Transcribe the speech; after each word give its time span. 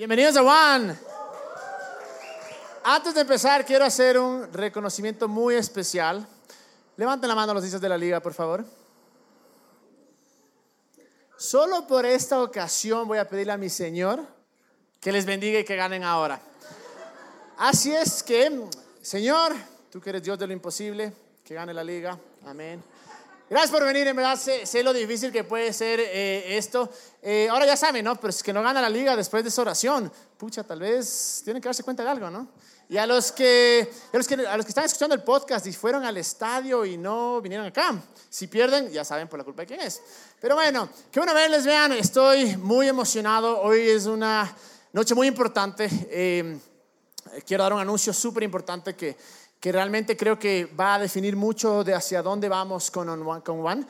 Bienvenidos 0.00 0.34
a 0.38 0.42
One. 0.42 0.96
Antes 2.84 3.14
de 3.14 3.20
empezar, 3.20 3.66
quiero 3.66 3.84
hacer 3.84 4.18
un 4.18 4.50
reconocimiento 4.50 5.28
muy 5.28 5.56
especial. 5.56 6.26
Levanten 6.96 7.28
la 7.28 7.34
mano 7.34 7.52
los 7.52 7.62
dices 7.62 7.82
de 7.82 7.88
la 7.90 7.98
liga, 7.98 8.18
por 8.20 8.32
favor. 8.32 8.64
Solo 11.36 11.86
por 11.86 12.06
esta 12.06 12.42
ocasión 12.42 13.06
voy 13.06 13.18
a 13.18 13.28
pedirle 13.28 13.52
a 13.52 13.58
mi 13.58 13.68
Señor 13.68 14.24
que 15.00 15.12
les 15.12 15.26
bendiga 15.26 15.60
y 15.60 15.64
que 15.66 15.76
ganen 15.76 16.02
ahora. 16.02 16.40
Así 17.58 17.94
es 17.94 18.22
que, 18.22 18.58
Señor, 19.02 19.52
tú 19.92 20.00
que 20.00 20.08
eres 20.08 20.22
Dios 20.22 20.38
de 20.38 20.46
lo 20.46 20.54
imposible, 20.54 21.12
que 21.44 21.52
gane 21.52 21.74
la 21.74 21.84
liga. 21.84 22.18
Amén. 22.46 22.82
Gracias 23.50 23.72
por 23.72 23.84
venir, 23.84 24.06
en 24.06 24.14
verdad 24.14 24.38
sé, 24.38 24.82
lo 24.84 24.92
difícil 24.92 25.32
que 25.32 25.42
puede 25.42 25.72
ser 25.72 25.98
eh, 25.98 26.56
esto. 26.56 26.88
Eh, 27.20 27.48
ahora 27.50 27.66
ya 27.66 27.76
saben, 27.76 28.04
¿no? 28.04 28.14
Pero 28.14 28.30
es 28.30 28.44
que 28.44 28.52
no 28.52 28.62
gana 28.62 28.80
la 28.80 28.88
liga 28.88 29.16
después 29.16 29.42
de 29.42 29.48
esa 29.48 29.62
oración. 29.62 30.12
Pucha, 30.38 30.62
tal 30.62 30.78
vez 30.78 31.40
tienen 31.42 31.60
que 31.60 31.66
darse 31.68 31.82
cuenta 31.82 32.04
de 32.04 32.10
algo, 32.10 32.30
¿no? 32.30 32.46
Y 32.88 32.96
a 32.96 33.08
los 33.08 33.32
que, 33.32 33.90
a 34.12 34.16
los 34.16 34.28
que, 34.28 34.34
a 34.34 34.56
los 34.56 34.64
que 34.64 34.70
están 34.70 34.84
escuchando 34.84 35.16
el 35.16 35.24
podcast 35.24 35.66
y 35.66 35.72
fueron 35.72 36.04
al 36.04 36.16
estadio 36.16 36.84
y 36.84 36.96
no 36.96 37.40
vinieron 37.40 37.66
acá, 37.66 38.00
si 38.28 38.46
pierden, 38.46 38.88
ya 38.92 39.04
saben 39.04 39.26
por 39.26 39.40
la 39.40 39.44
culpa 39.44 39.62
de 39.62 39.66
quién 39.66 39.80
es. 39.80 40.00
Pero 40.40 40.54
bueno, 40.54 40.88
que 41.10 41.18
una 41.18 41.32
vez 41.32 41.50
les 41.50 41.66
vean, 41.66 41.90
estoy 41.90 42.56
muy 42.56 42.86
emocionado. 42.86 43.62
Hoy 43.62 43.80
es 43.80 44.06
una 44.06 44.56
noche 44.92 45.16
muy 45.16 45.26
importante. 45.26 45.88
Eh, 46.08 46.56
quiero 47.44 47.64
dar 47.64 47.72
un 47.72 47.80
anuncio 47.80 48.12
súper 48.12 48.44
importante 48.44 48.94
que 48.94 49.16
que 49.60 49.70
realmente 49.70 50.16
creo 50.16 50.38
que 50.38 50.64
va 50.64 50.94
a 50.94 50.98
definir 50.98 51.36
mucho 51.36 51.84
de 51.84 51.94
hacia 51.94 52.22
dónde 52.22 52.48
vamos 52.48 52.90
con 52.90 53.08
One. 53.08 53.42
Con 53.42 53.64
One. 53.64 53.86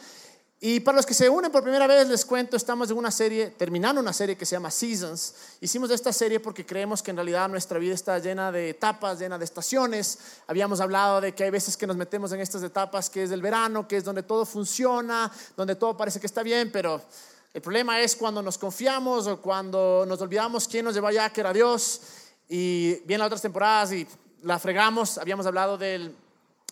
Y 0.63 0.81
para 0.81 0.97
los 0.97 1.07
que 1.07 1.15
se 1.15 1.27
unen 1.31 1.51
por 1.51 1.63
primera 1.63 1.87
vez, 1.87 2.07
les 2.07 2.27
cuento, 2.27 2.55
estamos 2.55 2.91
en 2.91 2.99
una 2.99 3.11
serie, 3.11 3.47
terminando 3.47 3.99
una 3.99 4.13
serie 4.13 4.37
que 4.37 4.45
se 4.45 4.57
llama 4.57 4.71
Seasons. 4.71 5.35
Hicimos 5.61 5.91
esta 5.91 6.13
serie 6.13 6.39
porque 6.39 6.67
creemos 6.67 7.03
que 7.03 7.13
en 7.13 7.17
realidad 7.17 7.49
nuestra 7.49 7.79
vida 7.79 7.95
está 7.95 8.19
llena 8.19 8.53
de 8.53 8.71
etapas, 8.71 9.19
llena 9.19 9.39
de 9.39 9.45
estaciones. 9.47 10.19
Habíamos 10.49 10.81
hablado 10.81 11.23
de 11.23 11.35
que 11.35 11.45
hay 11.45 11.51
veces 11.51 11.79
que 11.79 11.87
nos 11.87 11.97
metemos 11.97 12.31
en 12.33 12.41
estas 12.41 12.63
etapas 12.63 13.09
que 13.09 13.23
es 13.23 13.31
del 13.31 13.41
verano, 13.41 13.89
que 13.89 13.97
es 13.97 14.05
donde 14.05 14.23
todo 14.23 14.45
funciona, 14.45 15.33
donde 15.57 15.77
todo 15.77 15.97
parece 15.97 16.21
que 16.21 16.27
está 16.27 16.43
bien, 16.43 16.71
pero 16.71 17.01
el 17.55 17.63
problema 17.63 17.99
es 18.01 18.15
cuando 18.15 18.43
nos 18.43 18.59
confiamos 18.59 19.29
o 19.29 19.41
cuando 19.41 20.05
nos 20.07 20.21
olvidamos 20.21 20.69
quién 20.69 20.85
nos 20.85 20.95
llevó 20.95 21.07
allá, 21.07 21.31
que 21.31 21.41
era 21.41 21.55
Dios. 21.55 22.03
Y 22.51 22.97
vienen 23.07 23.21
las 23.21 23.27
otras 23.29 23.43
temporadas 23.43 23.93
y 23.93 24.07
la 24.43 24.59
fregamos, 24.59 25.19
habíamos 25.19 25.47
hablado 25.47 25.77
del, 25.77 26.15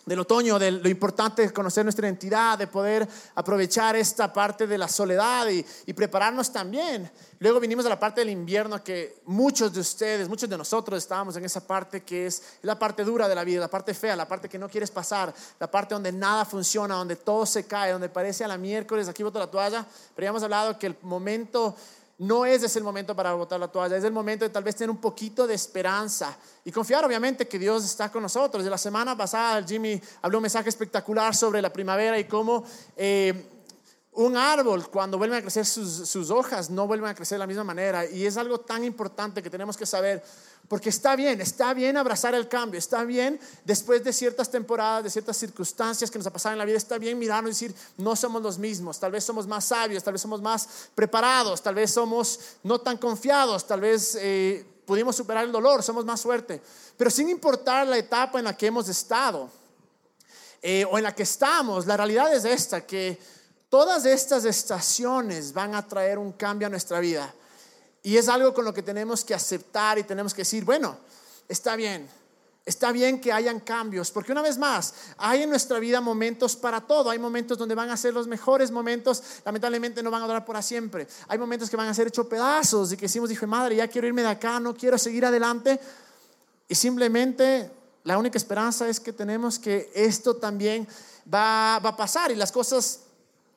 del 0.05 0.19
otoño, 0.19 0.57
de 0.57 0.71
lo 0.71 0.89
importante 0.89 1.43
de 1.43 1.53
conocer 1.53 1.85
nuestra 1.85 2.07
identidad, 2.07 2.57
de 2.57 2.67
poder 2.67 3.07
aprovechar 3.35 3.95
esta 3.95 4.33
parte 4.33 4.65
de 4.65 4.77
la 4.77 4.87
soledad 4.87 5.47
y, 5.49 5.63
y, 5.85 5.93
prepararnos 5.93 6.51
también. 6.51 7.09
Luego 7.39 7.59
vinimos 7.59 7.85
a 7.85 7.89
la 7.89 7.99
parte 7.99 8.21
del 8.21 8.31
invierno 8.31 8.83
que 8.83 9.21
muchos 9.25 9.71
de 9.71 9.81
ustedes, 9.81 10.27
muchos 10.27 10.49
de 10.49 10.57
nosotros 10.57 10.97
estábamos 10.97 11.35
en 11.37 11.45
esa 11.45 11.65
parte 11.65 12.01
que 12.01 12.25
es 12.25 12.41
la 12.63 12.77
parte 12.77 13.03
dura 13.03 13.27
de 13.27 13.35
la 13.35 13.43
vida, 13.43 13.59
la 13.59 13.67
parte 13.69 13.93
fea, 13.93 14.15
la 14.15 14.27
parte 14.27 14.49
que 14.49 14.57
no 14.57 14.67
quieres 14.67 14.89
pasar, 14.89 15.33
la 15.59 15.69
parte 15.69 15.93
donde 15.93 16.11
nada 16.11 16.43
funciona, 16.43 16.95
donde 16.95 17.15
todo 17.15 17.45
se 17.45 17.67
cae, 17.67 17.91
donde 17.91 18.09
parece 18.09 18.43
a 18.43 18.47
la 18.47 18.57
miércoles, 18.57 19.07
aquí 19.07 19.21
boto 19.21 19.37
la 19.37 19.51
toalla, 19.51 19.85
pero 20.15 20.25
ya 20.25 20.29
hemos 20.29 20.43
hablado 20.43 20.79
que 20.79 20.87
el 20.87 20.97
momento 21.03 21.75
no 22.19 22.45
es 22.45 22.63
ese 22.63 22.79
el 22.79 22.85
momento 22.85 23.15
para 23.15 23.33
botar 23.33 23.59
la 23.59 23.69
toalla, 23.69 23.95
es 23.95 24.03
el 24.03 24.11
momento 24.11 24.43
de 24.45 24.49
tal 24.49 24.63
vez 24.63 24.75
tener 24.75 24.89
un 24.89 24.97
poquito 24.97 25.47
de 25.47 25.55
esperanza 25.55 26.37
y 26.65 26.71
confiar 26.71 27.05
obviamente 27.05 27.47
que 27.47 27.57
Dios 27.57 27.85
está 27.85 28.11
con 28.11 28.21
nosotros. 28.21 28.63
De 28.63 28.69
la 28.69 28.77
semana 28.77 29.17
pasada 29.17 29.63
Jimmy 29.65 30.01
habló 30.21 30.39
un 30.39 30.43
mensaje 30.43 30.67
espectacular 30.67 31.33
sobre 31.33 31.61
la 31.61 31.71
primavera 31.71 32.19
y 32.19 32.25
cómo 32.25 32.65
eh, 32.97 33.58
un 34.11 34.35
árbol 34.35 34.89
cuando 34.89 35.17
vuelve 35.17 35.37
a 35.37 35.41
crecer 35.41 35.65
sus, 35.65 36.09
sus 36.09 36.29
hojas 36.29 36.69
no 36.69 36.87
vuelven 36.87 37.09
a 37.09 37.15
crecer 37.15 37.35
de 37.35 37.39
la 37.39 37.47
misma 37.47 37.63
manera. 37.63 38.05
Y 38.05 38.25
es 38.25 38.37
algo 38.37 38.59
tan 38.59 38.83
importante 38.83 39.41
que 39.41 39.49
tenemos 39.49 39.77
que 39.77 39.85
saber 39.85 40.23
porque 40.69 40.89
está 40.89 41.15
bien, 41.15 41.41
está 41.41 41.73
bien 41.73 41.97
abrazar 41.97 42.35
el 42.35 42.47
cambio, 42.47 42.77
está 42.77 43.03
bien 43.03 43.39
después 43.65 44.03
de 44.03 44.13
ciertas 44.13 44.51
temporadas, 44.51 45.03
de 45.03 45.09
ciertas 45.09 45.35
circunstancias 45.35 46.11
que 46.11 46.19
nos 46.19 46.27
ha 46.27 46.31
pasado 46.31 46.53
en 46.53 46.59
la 46.59 46.65
vida, 46.65 46.77
está 46.77 46.99
bien 46.99 47.17
mirarnos 47.17 47.49
y 47.49 47.65
decir, 47.65 47.75
no 47.97 48.15
somos 48.15 48.41
los 48.43 48.59
mismos, 48.59 48.99
tal 48.99 49.11
vez 49.11 49.23
somos 49.23 49.47
más 49.47 49.65
sabios, 49.65 50.03
tal 50.03 50.13
vez 50.13 50.21
somos 50.21 50.41
más 50.41 50.69
preparados, 50.93 51.63
tal 51.63 51.73
vez 51.73 51.91
somos 51.91 52.39
no 52.61 52.79
tan 52.79 52.97
confiados, 52.97 53.65
tal 53.65 53.81
vez 53.81 54.15
eh, 54.21 54.63
pudimos 54.85 55.15
superar 55.15 55.45
el 55.45 55.51
dolor, 55.51 55.81
somos 55.81 56.05
más 56.05 56.21
suerte, 56.21 56.61
pero 56.95 57.09
sin 57.09 57.29
importar 57.29 57.87
la 57.87 57.97
etapa 57.97 58.37
en 58.37 58.45
la 58.45 58.55
que 58.55 58.67
hemos 58.67 58.87
estado 58.89 59.49
eh, 60.61 60.85
o 60.85 60.99
en 60.99 61.03
la 61.03 61.15
que 61.15 61.23
estamos, 61.23 61.87
la 61.87 61.97
realidad 61.97 62.31
es 62.31 62.45
esta, 62.45 62.85
que 62.85 63.17
todas 63.69 64.05
estas 64.05 64.45
estaciones 64.45 65.53
van 65.53 65.75
a 65.75 65.87
traer 65.87 66.17
un 66.17 66.33
cambio 66.33 66.67
a 66.67 66.69
nuestra 66.69 66.99
vida. 66.99 67.33
Y 68.01 68.17
es 68.17 68.27
algo 68.27 68.53
con 68.53 68.65
lo 68.65 68.73
que 68.73 68.81
tenemos 68.81 69.23
que 69.23 69.33
aceptar 69.33 69.99
y 69.99 70.03
tenemos 70.03 70.33
que 70.33 70.41
decir, 70.41 70.65
bueno, 70.65 70.97
está 71.47 71.75
bien, 71.75 72.09
está 72.65 72.91
bien 72.91 73.19
que 73.19 73.31
hayan 73.31 73.59
cambios, 73.59 74.11
porque 74.11 74.31
una 74.31 74.41
vez 74.41 74.57
más, 74.57 74.93
hay 75.17 75.43
en 75.43 75.49
nuestra 75.49 75.79
vida 75.79 76.01
momentos 76.01 76.55
para 76.55 76.81
todo, 76.81 77.09
hay 77.09 77.19
momentos 77.19 77.57
donde 77.57 77.75
van 77.75 77.89
a 77.89 77.97
ser 77.97 78.13
los 78.13 78.27
mejores 78.27 78.71
momentos, 78.71 79.21
lamentablemente 79.43 80.01
no 80.01 80.11
van 80.11 80.23
a 80.23 80.27
durar 80.27 80.45
para 80.45 80.61
siempre, 80.61 81.07
hay 81.27 81.37
momentos 81.37 81.69
que 81.69 81.75
van 81.75 81.87
a 81.87 81.93
ser 81.93 82.07
hechos 82.07 82.27
pedazos 82.27 82.91
y 82.91 82.97
que 82.97 83.05
decimos, 83.05 83.29
dije, 83.29 83.45
madre, 83.47 83.75
ya 83.75 83.87
quiero 83.87 84.07
irme 84.07 84.21
de 84.21 84.29
acá, 84.29 84.59
no 84.59 84.75
quiero 84.75 84.97
seguir 84.97 85.25
adelante, 85.25 85.79
y 86.67 86.75
simplemente 86.75 87.71
la 88.03 88.17
única 88.17 88.37
esperanza 88.37 88.87
es 88.87 88.99
que 88.99 89.13
tenemos 89.13 89.59
que 89.59 89.91
esto 89.93 90.35
también 90.35 90.87
va, 91.31 91.79
va 91.79 91.89
a 91.89 91.97
pasar 91.97 92.31
y 92.31 92.35
las 92.35 92.51
cosas 92.51 93.01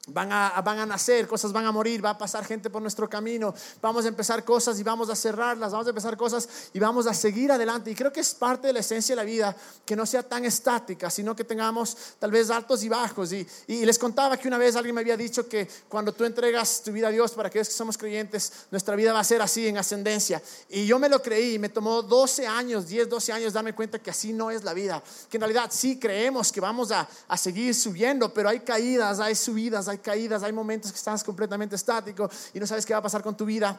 Van 0.09 0.33
a, 0.33 0.61
van 0.63 0.81
a 0.81 0.87
nacer, 0.87 1.29
cosas 1.29 1.53
van 1.53 1.65
a 1.65 1.71
morir, 1.71 2.05
va 2.05 2.11
a 2.11 2.19
pasar 2.19 2.45
gente 2.45 2.69
por 2.69 2.83
nuestro 2.83 3.09
camino, 3.09 3.55
vamos 3.81 4.05
a 4.05 4.09
empezar 4.09 4.45
cosas 4.45 4.77
y 4.81 4.83
vamos 4.83 5.09
a 5.09 5.15
cerrarlas, 5.15 5.71
vamos 5.71 5.87
a 5.87 5.91
empezar 5.91 6.17
cosas 6.17 6.49
y 6.73 6.81
vamos 6.81 7.07
a 7.07 7.15
seguir 7.15 7.53
adelante. 7.53 7.93
Y 7.93 7.95
creo 7.95 8.13
que 8.13 8.19
es 8.19 8.35
parte 8.35 8.67
de 8.67 8.73
la 8.73 8.81
esencia 8.81 9.15
de 9.15 9.17
la 9.17 9.25
vida 9.25 9.57
que 9.87 9.95
no 9.95 10.05
sea 10.05 10.25
tan 10.25 10.45
estática, 10.45 11.09
sino 11.09 11.37
que 11.37 11.45
tengamos 11.45 11.97
tal 12.19 12.33
vez 12.33 12.51
altos 12.51 12.83
y 12.83 12.89
bajos. 12.89 13.33
Y, 13.33 13.47
y 13.69 13.87
les 13.87 13.97
contaba 13.97 14.37
que 14.37 14.49
una 14.49 14.59
vez 14.59 14.75
alguien 14.75 14.93
me 14.93 15.03
había 15.03 15.17
dicho 15.17 15.49
que 15.49 15.69
cuando 15.89 16.13
tú 16.13 16.25
entregas 16.25 16.83
tu 16.83 16.91
vida 16.91 17.07
a 17.07 17.11
Dios 17.13 17.31
para 17.31 17.47
aquellos 17.47 17.69
que 17.69 17.75
somos 17.75 17.97
creyentes, 17.97 18.53
nuestra 18.73 18.97
vida 18.97 19.13
va 19.13 19.21
a 19.21 19.25
ser 19.25 19.41
así 19.41 19.69
en 19.69 19.79
ascendencia. 19.79 20.43
Y 20.69 20.85
yo 20.85 20.99
me 20.99 21.09
lo 21.09 21.23
creí, 21.23 21.61
me 21.61 21.69
tomó 21.69 22.03
12 22.03 22.45
años, 22.45 22.89
10, 22.89 23.09
12 23.09 23.33
años 23.35 23.53
darme 23.53 23.73
cuenta 23.73 24.01
que 24.01 24.11
así 24.11 24.33
no 24.33 24.51
es 24.51 24.65
la 24.65 24.75
vida, 24.75 25.01
que 25.31 25.37
en 25.37 25.43
realidad 25.43 25.71
sí 25.73 26.01
creemos 26.01 26.51
que 26.51 26.61
vamos 26.61 26.91
a, 26.91 27.09
a 27.29 27.37
seguir 27.37 27.73
subiendo, 27.73 28.35
pero 28.35 28.49
hay 28.49 28.59
caídas, 28.61 29.21
hay 29.21 29.37
subidas, 29.37 29.87
hay 29.89 29.92
caídas, 29.99 30.43
hay 30.43 30.53
momentos 30.53 30.91
que 30.93 30.99
estás 30.99 31.23
completamente 31.25 31.77
estático 31.77 32.31
y 32.55 32.61
no 32.61 32.67
sabes 32.67 32.87
qué 32.87 32.93
va 32.93 33.01
a 33.01 33.03
pasar 33.03 33.23
con 33.23 33.37
tu 33.37 33.45
vida. 33.45 33.79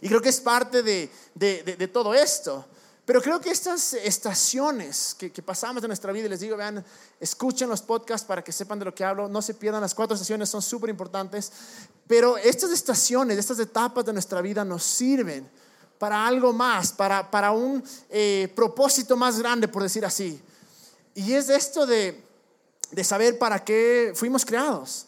Y 0.00 0.08
creo 0.08 0.20
que 0.20 0.28
es 0.28 0.40
parte 0.40 0.82
de, 0.82 1.10
de, 1.34 1.88
todo 1.88 2.14
esto. 2.14 2.64
Pero 3.04 3.22
creo 3.22 3.40
que 3.40 3.50
estas 3.50 3.94
estaciones 3.94 5.14
que, 5.16 5.30
que, 5.30 5.42
pasamos 5.42 5.82
en 5.84 5.88
nuestra 5.88 6.10
vida, 6.10 6.28
les 6.28 6.40
digo, 6.40 6.56
vean, 6.56 6.84
escuchen 7.20 7.68
los 7.68 7.80
podcasts 7.80 8.26
para 8.26 8.42
que 8.42 8.50
sepan 8.50 8.80
de 8.80 8.84
lo 8.84 8.94
que 8.94 9.04
hablo, 9.04 9.28
no 9.28 9.40
se 9.40 9.54
pierdan, 9.54 9.80
las 9.80 9.94
cuatro 9.94 10.14
estaciones 10.14 10.48
son 10.48 10.60
súper 10.60 10.90
importantes, 10.90 11.52
pero 12.08 12.36
estas 12.36 12.72
estaciones, 12.72 13.38
estas 13.38 13.60
etapas 13.60 14.04
de 14.04 14.12
nuestra 14.12 14.40
vida 14.40 14.64
nos 14.64 14.82
sirven 14.82 15.48
para 15.98 16.26
algo 16.26 16.52
más, 16.52 16.92
para, 16.92 17.30
para 17.30 17.52
un 17.52 17.82
eh, 18.10 18.52
propósito 18.54 19.16
más 19.16 19.38
grande, 19.38 19.68
por 19.68 19.82
decir 19.82 20.04
así. 20.04 20.40
Y 21.14 21.32
es 21.32 21.48
esto 21.48 21.86
de, 21.86 22.22
de 22.90 23.04
saber 23.04 23.38
para 23.38 23.64
qué 23.64 24.12
fuimos 24.14 24.44
creados. 24.44 25.06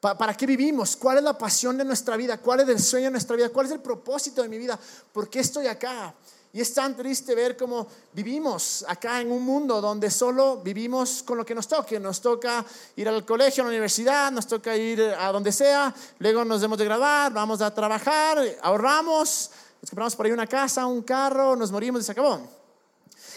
¿Para 0.00 0.34
qué 0.34 0.46
vivimos? 0.46 0.96
¿Cuál 0.96 1.18
es 1.18 1.24
la 1.24 1.36
pasión 1.36 1.76
de 1.76 1.84
nuestra 1.84 2.16
vida? 2.16 2.38
¿Cuál 2.38 2.60
es 2.60 2.68
el 2.68 2.78
sueño 2.78 3.06
de 3.06 3.12
nuestra 3.12 3.34
vida? 3.34 3.48
¿Cuál 3.48 3.66
es 3.66 3.72
el 3.72 3.80
propósito 3.80 4.42
de 4.42 4.48
mi 4.48 4.56
vida? 4.56 4.78
¿Por 5.12 5.28
qué 5.28 5.40
estoy 5.40 5.66
acá? 5.66 6.14
Y 6.52 6.60
es 6.60 6.72
tan 6.72 6.96
triste 6.96 7.34
ver 7.34 7.56
cómo 7.56 7.86
vivimos 8.12 8.84
acá 8.88 9.20
en 9.20 9.30
un 9.30 9.42
mundo 9.44 9.80
donde 9.80 10.08
solo 10.10 10.58
vivimos 10.58 11.22
con 11.24 11.36
lo 11.36 11.44
que 11.44 11.54
nos 11.54 11.66
toque. 11.66 11.98
Nos 11.98 12.20
toca 12.20 12.64
ir 12.96 13.08
al 13.08 13.24
colegio, 13.26 13.62
a 13.62 13.66
la 13.66 13.70
universidad, 13.70 14.30
nos 14.30 14.46
toca 14.46 14.76
ir 14.76 15.02
a 15.02 15.32
donde 15.32 15.50
sea, 15.50 15.92
luego 16.20 16.44
nos 16.44 16.60
debemos 16.60 16.78
de 16.78 16.84
graduar, 16.84 17.32
vamos 17.32 17.60
a 17.60 17.74
trabajar, 17.74 18.40
ahorramos, 18.62 19.50
compramos 19.80 20.14
por 20.14 20.26
ahí 20.26 20.32
una 20.32 20.46
casa, 20.46 20.86
un 20.86 21.02
carro, 21.02 21.56
nos 21.56 21.72
morimos 21.72 22.02
y 22.02 22.04
se 22.04 22.12
acabó. 22.12 22.40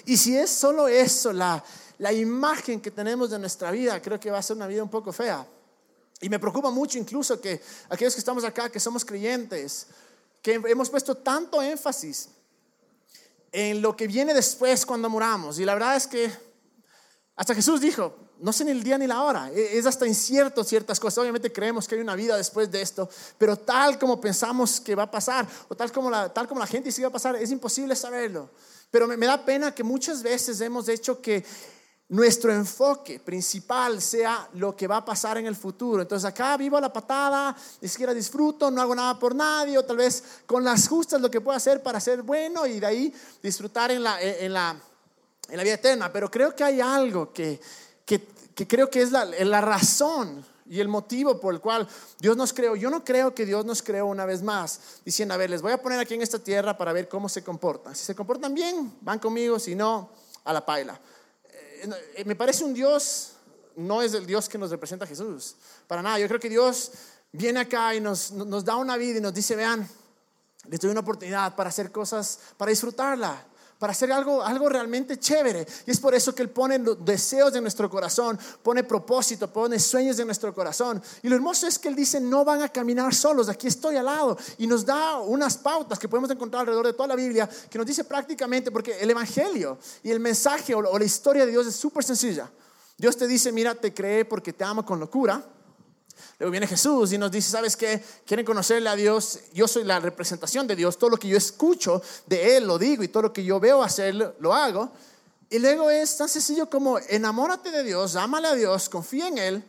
Y 0.06 0.15
si 0.15 0.38
es 0.38 0.50
solo 0.51 0.88
eso, 0.88 1.33
la, 1.33 1.62
la 1.97 2.13
imagen 2.13 2.80
que 2.80 2.91
tenemos 2.91 3.31
de 3.31 3.39
nuestra 3.39 3.71
vida, 3.71 4.01
creo 4.01 4.19
que 4.19 4.31
va 4.31 4.38
a 4.38 4.44
ser 4.44 4.56
una 4.56 4.68
vida 4.68 4.83
un 4.83 4.89
poco 4.89 5.12
fea. 5.12 5.45
Y 6.21 6.29
me 6.29 6.39
preocupa 6.39 6.69
mucho 6.69 7.00
incluso 7.00 7.41
que 7.41 7.62
aquellos 7.89 8.13
que 8.13 8.19
estamos 8.19 8.44
acá, 8.44 8.69
que 8.69 8.79
somos 8.79 9.03
creyentes, 9.03 9.88
que 10.41 10.53
hemos 10.53 10.89
puesto 10.89 11.18
tanto 11.18 11.62
énfasis 11.62 12.29
en 13.51 13.81
lo 13.81 13.95
que 13.95 14.07
viene 14.07 14.33
después 14.33 14.85
cuando 14.85 15.09
muramos. 15.09 15.59
Y 15.59 15.65
la 15.65 15.73
verdad 15.73 15.95
es 15.95 16.06
que 16.06 16.31
hasta 17.35 17.56
Jesús 17.56 17.81
dijo, 17.81 18.15
no 18.39 18.53
sé 18.53 18.65
ni 18.65 18.71
el 18.71 18.83
día 18.83 18.97
ni 18.97 19.07
la 19.07 19.23
hora, 19.23 19.51
e-, 19.51 19.77
es 19.77 19.85
hasta 19.85 20.07
incierto 20.07 20.63
ciertas 20.63 21.00
cosas. 21.00 21.19
Obviamente 21.19 21.51
creemos 21.51 21.88
que 21.88 21.95
hay 21.95 22.01
una 22.01 22.15
vida 22.15 22.38
después 22.38 22.69
de 22.69 22.81
esto, 22.81 23.09
pero 23.38 23.57
tal 23.57 23.97
como 23.97 24.21
pensamos 24.21 24.79
que 24.79 24.95
va 24.95 25.03
a 25.03 25.12
pasar, 25.12 25.47
o 25.69 25.75
tal 25.75 25.91
como 25.91 26.09
la, 26.09 26.31
tal 26.31 26.47
como 26.47 26.59
la 26.59 26.67
gente 26.67 26.89
dice 26.89 27.01
que 27.01 27.06
va 27.06 27.09
a 27.09 27.13
pasar, 27.13 27.35
es 27.35 27.51
imposible 27.51 27.95
saberlo. 27.95 28.50
Pero 28.89 29.07
me, 29.07 29.17
me 29.17 29.25
da 29.25 29.44
pena 29.44 29.74
que 29.74 29.83
muchas 29.83 30.21
veces 30.21 30.59
hemos 30.62 30.88
hecho 30.88 31.21
que 31.21 31.44
nuestro 32.12 32.52
enfoque 32.52 33.19
principal 33.19 34.02
sea 34.02 34.50
lo 34.56 34.75
que 34.75 34.86
va 34.86 34.98
a 34.98 35.06
pasar 35.06 35.38
en 35.38 35.46
el 35.46 35.56
futuro. 35.56 36.02
Entonces 36.02 36.28
acá 36.28 36.58
vivo 36.58 36.78
la 36.80 36.92
patada, 36.92 37.56
ni 37.80 37.88
siquiera 37.88 38.13
disfruto, 38.13 38.69
no 38.69 38.81
hago 38.81 38.94
nada 38.94 39.18
por 39.18 39.34
nadie, 39.34 39.78
o 39.78 39.86
tal 39.86 39.96
vez 39.96 40.22
con 40.46 40.62
las 40.62 40.90
justas 40.90 41.22
lo 41.22 41.31
que 41.31 41.40
puedo 41.40 41.56
hacer 41.56 41.81
para 41.81 42.02
ser 42.02 42.22
bueno 42.22 42.68
y 42.68 42.81
de 42.81 42.86
ahí 42.86 43.13
disfrutar 43.42 43.92
en 43.92 44.04
la, 44.04 44.22
en 44.22 44.52
la, 44.52 44.75
en 45.48 45.58
la 45.58 45.63
vida 45.63 45.75
eterna. 45.75 46.12
Pero 46.12 46.30
creo 46.30 46.54
que 46.54 46.66
hay 46.66 46.81
algo 46.81 47.31
que, 47.31 47.62
que, 48.06 48.28
que 48.54 48.68
creo 48.68 48.90
que 48.90 49.02
es 49.02 49.12
la, 49.13 49.24
la 49.24 49.62
razón 49.62 50.46
y 50.66 50.81
el 50.81 50.90
motivo 50.90 51.40
por 51.40 51.54
el 51.54 51.62
cual 51.62 51.88
Dios 52.19 52.36
nos 52.36 52.52
creó. 52.52 52.75
Yo 52.75 52.90
no 52.90 53.06
creo 53.06 53.34
que 53.34 53.46
Dios 53.46 53.63
nos 53.63 53.81
creó 53.81 54.08
una 54.08 54.25
vez 54.25 54.44
más, 54.44 54.81
diciendo, 55.06 55.34
a 55.34 55.38
ver, 55.38 55.50
les 55.50 55.62
voy 55.62 55.72
a 55.72 55.81
poner 55.81 55.98
aquí 55.98 56.16
en 56.16 56.22
esta 56.22 56.40
tierra 56.40 56.78
para 56.78 56.92
ver 56.92 57.08
cómo 57.08 57.30
se 57.30 57.42
comportan. 57.42 57.96
Si 57.96 58.04
se 58.04 58.16
comportan 58.16 58.54
bien, 58.54 58.98
van 59.00 59.18
conmigo, 59.18 59.58
si 59.60 59.75
no, 59.75 60.10
a 60.44 60.52
la 60.52 60.66
paila. 60.66 61.00
Eh, 62.16 62.24
me 62.25 62.36
parece 62.36 62.63
un 62.63 62.74
Dios, 62.74 63.33
no 63.75 64.01
es 64.01 64.13
el 64.13 64.25
Dios 64.25 64.48
que 64.48 64.57
nos 64.57 64.69
representa 64.69 65.07
Jesús, 65.07 65.56
para 65.88 66.01
nada. 66.01 66.19
Yo 66.19 66.28
creo 66.28 66.39
que 66.39 66.50
Dios 66.50 66.92
viene 67.31 67.60
acá 67.60 67.95
y 67.95 68.00
nos, 68.00 68.31
nos 68.31 68.63
da 68.63 68.75
una 68.75 68.98
vida 68.98 69.18
y 69.18 69.22
nos 69.22 69.33
dice, 69.33 69.56
vean, 69.56 69.88
les 70.68 70.80
doy 70.80 70.92
una 70.92 71.00
oportunidad 71.00 71.56
para 71.56 71.69
hacer 71.69 71.92
cosas, 71.92 72.39
para 72.57 72.69
disfrutarla 72.69 73.48
para 73.81 73.94
hacer 73.94 74.12
algo, 74.12 74.44
algo 74.44 74.69
realmente 74.69 75.18
chévere. 75.18 75.66
Y 75.88 75.89
es 75.89 76.00
por 76.00 76.13
eso 76.13 76.36
que 76.36 76.44
Él 76.44 76.51
pone 76.51 76.78
deseos 77.00 77.51
de 77.51 77.60
nuestro 77.60 77.89
corazón, 77.89 78.38
pone 78.62 78.83
propósito, 78.83 79.51
pone 79.51 79.80
sueños 79.80 80.18
de 80.18 80.24
nuestro 80.24 80.54
corazón. 80.54 81.01
Y 81.24 81.30
lo 81.30 81.36
hermoso 81.36 81.66
es 81.66 81.80
que 81.80 81.88
Él 81.88 81.95
dice, 81.95 82.22
no 82.22 82.45
van 82.45 82.62
a 82.62 82.69
caminar 82.69 83.12
solos, 83.16 83.50
aquí 83.50 83.66
estoy 83.66 83.95
al 83.95 84.06
lado. 84.06 84.38
Y 84.60 84.68
nos 84.68 84.86
da 84.86 85.19
unas 85.22 85.57
pautas 85.57 85.98
que 85.98 86.07
podemos 86.07 86.30
encontrar 86.30 86.60
alrededor 86.60 86.86
de 86.86 86.94
toda 86.94 87.07
la 87.07 87.16
Biblia, 87.16 87.50
que 87.72 87.80
nos 87.80 87.88
dice 87.88 88.04
prácticamente, 88.04 88.69
porque 88.69 89.00
el 89.00 89.10
Evangelio 89.10 89.80
y 90.04 90.12
el 90.12 90.19
mensaje 90.19 90.75
o 90.75 91.00
la 91.00 91.04
historia 91.04 91.44
de 91.44 91.51
Dios 91.51 91.66
es 91.66 91.75
súper 91.75 92.04
sencilla. 92.04 92.51
Dios 93.00 93.18
te 93.18 93.25
dice, 93.27 93.51
mira, 93.51 93.74
te 93.74 93.95
creé 93.95 94.25
porque 94.25 94.54
te 94.54 94.63
amo 94.63 94.86
con 94.86 95.00
locura. 95.00 95.44
Luego 96.41 96.53
viene 96.53 96.65
Jesús 96.65 97.13
y 97.13 97.19
nos 97.19 97.29
dice, 97.29 97.51
¿sabes 97.51 97.77
qué? 97.77 98.03
Quieren 98.25 98.43
conocerle 98.43 98.89
a 98.89 98.95
Dios. 98.95 99.41
Yo 99.53 99.67
soy 99.67 99.83
la 99.83 99.99
representación 99.99 100.65
de 100.65 100.75
Dios. 100.75 100.97
Todo 100.97 101.11
lo 101.11 101.17
que 101.17 101.27
yo 101.27 101.38
escucho 101.38 102.01
de 102.25 102.57
Él 102.57 102.65
lo 102.65 102.79
digo 102.79 103.03
y 103.03 103.09
todo 103.09 103.21
lo 103.21 103.31
que 103.31 103.43
yo 103.43 103.59
veo 103.59 103.83
hacer 103.83 104.15
lo 104.15 104.51
hago. 104.51 104.91
Y 105.51 105.59
luego 105.59 105.91
es 105.91 106.17
tan 106.17 106.27
sencillo 106.27 106.67
como 106.67 106.97
enamórate 106.97 107.69
de 107.69 107.83
Dios, 107.83 108.15
ámale 108.15 108.47
a 108.47 108.55
Dios, 108.55 108.89
confía 108.89 109.27
en 109.27 109.38
Él 109.38 109.63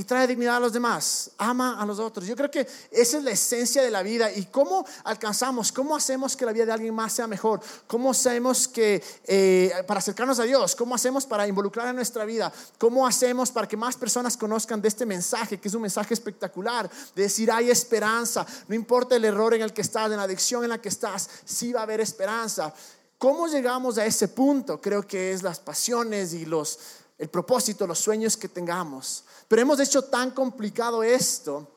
y 0.00 0.04
trae 0.04 0.26
dignidad 0.26 0.56
a 0.56 0.60
los 0.60 0.72
demás, 0.72 1.30
ama 1.36 1.78
a 1.78 1.84
los 1.84 1.98
otros. 1.98 2.26
Yo 2.26 2.34
creo 2.34 2.50
que 2.50 2.66
esa 2.90 3.18
es 3.18 3.22
la 3.22 3.32
esencia 3.32 3.82
de 3.82 3.90
la 3.90 4.02
vida 4.02 4.32
y 4.32 4.46
cómo 4.46 4.86
alcanzamos, 5.04 5.70
cómo 5.70 5.94
hacemos 5.94 6.34
que 6.38 6.46
la 6.46 6.52
vida 6.52 6.64
de 6.64 6.72
alguien 6.72 6.94
más 6.94 7.12
sea 7.12 7.26
mejor, 7.26 7.60
cómo 7.86 8.12
hacemos 8.12 8.66
que 8.66 9.04
eh, 9.26 9.70
para 9.86 9.98
acercarnos 9.98 10.38
a 10.38 10.44
Dios, 10.44 10.74
cómo 10.74 10.94
hacemos 10.94 11.26
para 11.26 11.46
involucrar 11.46 11.86
en 11.88 11.96
nuestra 11.96 12.24
vida, 12.24 12.50
cómo 12.78 13.06
hacemos 13.06 13.52
para 13.52 13.68
que 13.68 13.76
más 13.76 13.94
personas 13.98 14.38
conozcan 14.38 14.80
de 14.80 14.88
este 14.88 15.04
mensaje, 15.04 15.60
que 15.60 15.68
es 15.68 15.74
un 15.74 15.82
mensaje 15.82 16.14
espectacular, 16.14 16.90
de 17.14 17.24
decir 17.24 17.52
hay 17.52 17.70
esperanza, 17.70 18.46
no 18.68 18.74
importa 18.74 19.16
el 19.16 19.24
error 19.26 19.52
en 19.52 19.60
el 19.60 19.74
que 19.74 19.82
estás, 19.82 20.10
en 20.10 20.16
la 20.16 20.22
adicción 20.22 20.64
en 20.64 20.70
la 20.70 20.80
que 20.80 20.88
estás, 20.88 21.28
sí 21.44 21.74
va 21.74 21.80
a 21.80 21.82
haber 21.82 22.00
esperanza. 22.00 22.72
¿Cómo 23.18 23.48
llegamos 23.48 23.98
a 23.98 24.06
ese 24.06 24.28
punto? 24.28 24.80
Creo 24.80 25.06
que 25.06 25.32
es 25.32 25.42
las 25.42 25.60
pasiones 25.60 26.32
y 26.32 26.46
los 26.46 26.78
el 27.20 27.28
propósito, 27.28 27.86
los 27.86 27.98
sueños 27.98 28.34
que 28.34 28.48
tengamos. 28.48 29.24
Pero 29.46 29.60
hemos 29.60 29.78
hecho 29.78 30.02
tan 30.02 30.30
complicado 30.30 31.02
esto 31.02 31.68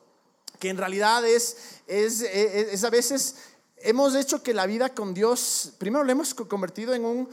que 0.58 0.70
en 0.70 0.78
realidad 0.78 1.24
es, 1.26 1.56
es, 1.86 2.22
es, 2.22 2.82
a 2.82 2.88
veces, 2.88 3.36
hemos 3.76 4.14
hecho 4.14 4.42
que 4.42 4.54
la 4.54 4.64
vida 4.64 4.88
con 4.94 5.12
Dios, 5.12 5.74
primero 5.76 6.02
lo 6.02 6.10
hemos 6.10 6.32
convertido 6.32 6.94
en 6.94 7.04
un, 7.04 7.28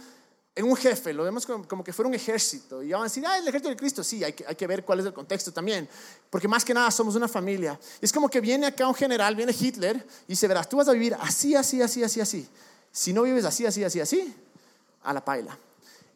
en 0.54 0.66
un 0.66 0.75
jefe, 0.75 1.13
lo 1.13 1.24
vemos 1.24 1.46
como, 1.46 1.86
que 1.86 1.94
fuera 1.94 2.10
un 2.10 2.13
ejército. 2.13 2.84
Y 2.84 2.92
van 2.92 3.00
a 3.00 3.04
decir, 3.06 3.25
ah, 3.25 3.38
el 3.38 3.48
ejército 3.48 3.69
de 3.69 3.78
Cristo, 3.78 4.04
sí, 4.04 4.22
hay 4.25 4.34
que, 4.34 4.46
hay 4.46 4.56
que 4.56 4.68
ver 4.68 4.84
cuál 4.84 5.00
es 5.00 5.06
el 5.06 5.13
contexto 5.13 5.54
también. 5.54 5.88
Porque 6.30 6.50
más 6.50 6.66
que 6.66 6.74
nada 6.74 6.92
somos 6.92 7.16
una 7.16 7.30
familia. 7.30 7.80
Es 8.02 8.12
como 8.12 8.28
que 8.28 8.42
viene 8.42 8.66
acá 8.66 8.90
un 8.90 8.96
general, 8.96 9.38
viene 9.38 9.56
Hitler, 9.58 10.06
y 10.28 10.31
dice, 10.31 10.50
verás, 10.50 10.68
tú 10.68 10.75
vas 10.75 10.90
a 10.90 10.92
vivir 10.92 11.16
así, 11.22 11.56
así, 11.56 11.81
así, 11.81 12.04
así, 12.04 12.19
así. 12.19 12.50
Si 12.92 13.13
no 13.13 13.22
vives 13.22 13.46
así, 13.46 13.66
así, 13.66 13.86
así, 13.86 14.02
así, 14.02 14.36
a 15.02 15.13
la 15.13 15.24
paila. 15.24 15.58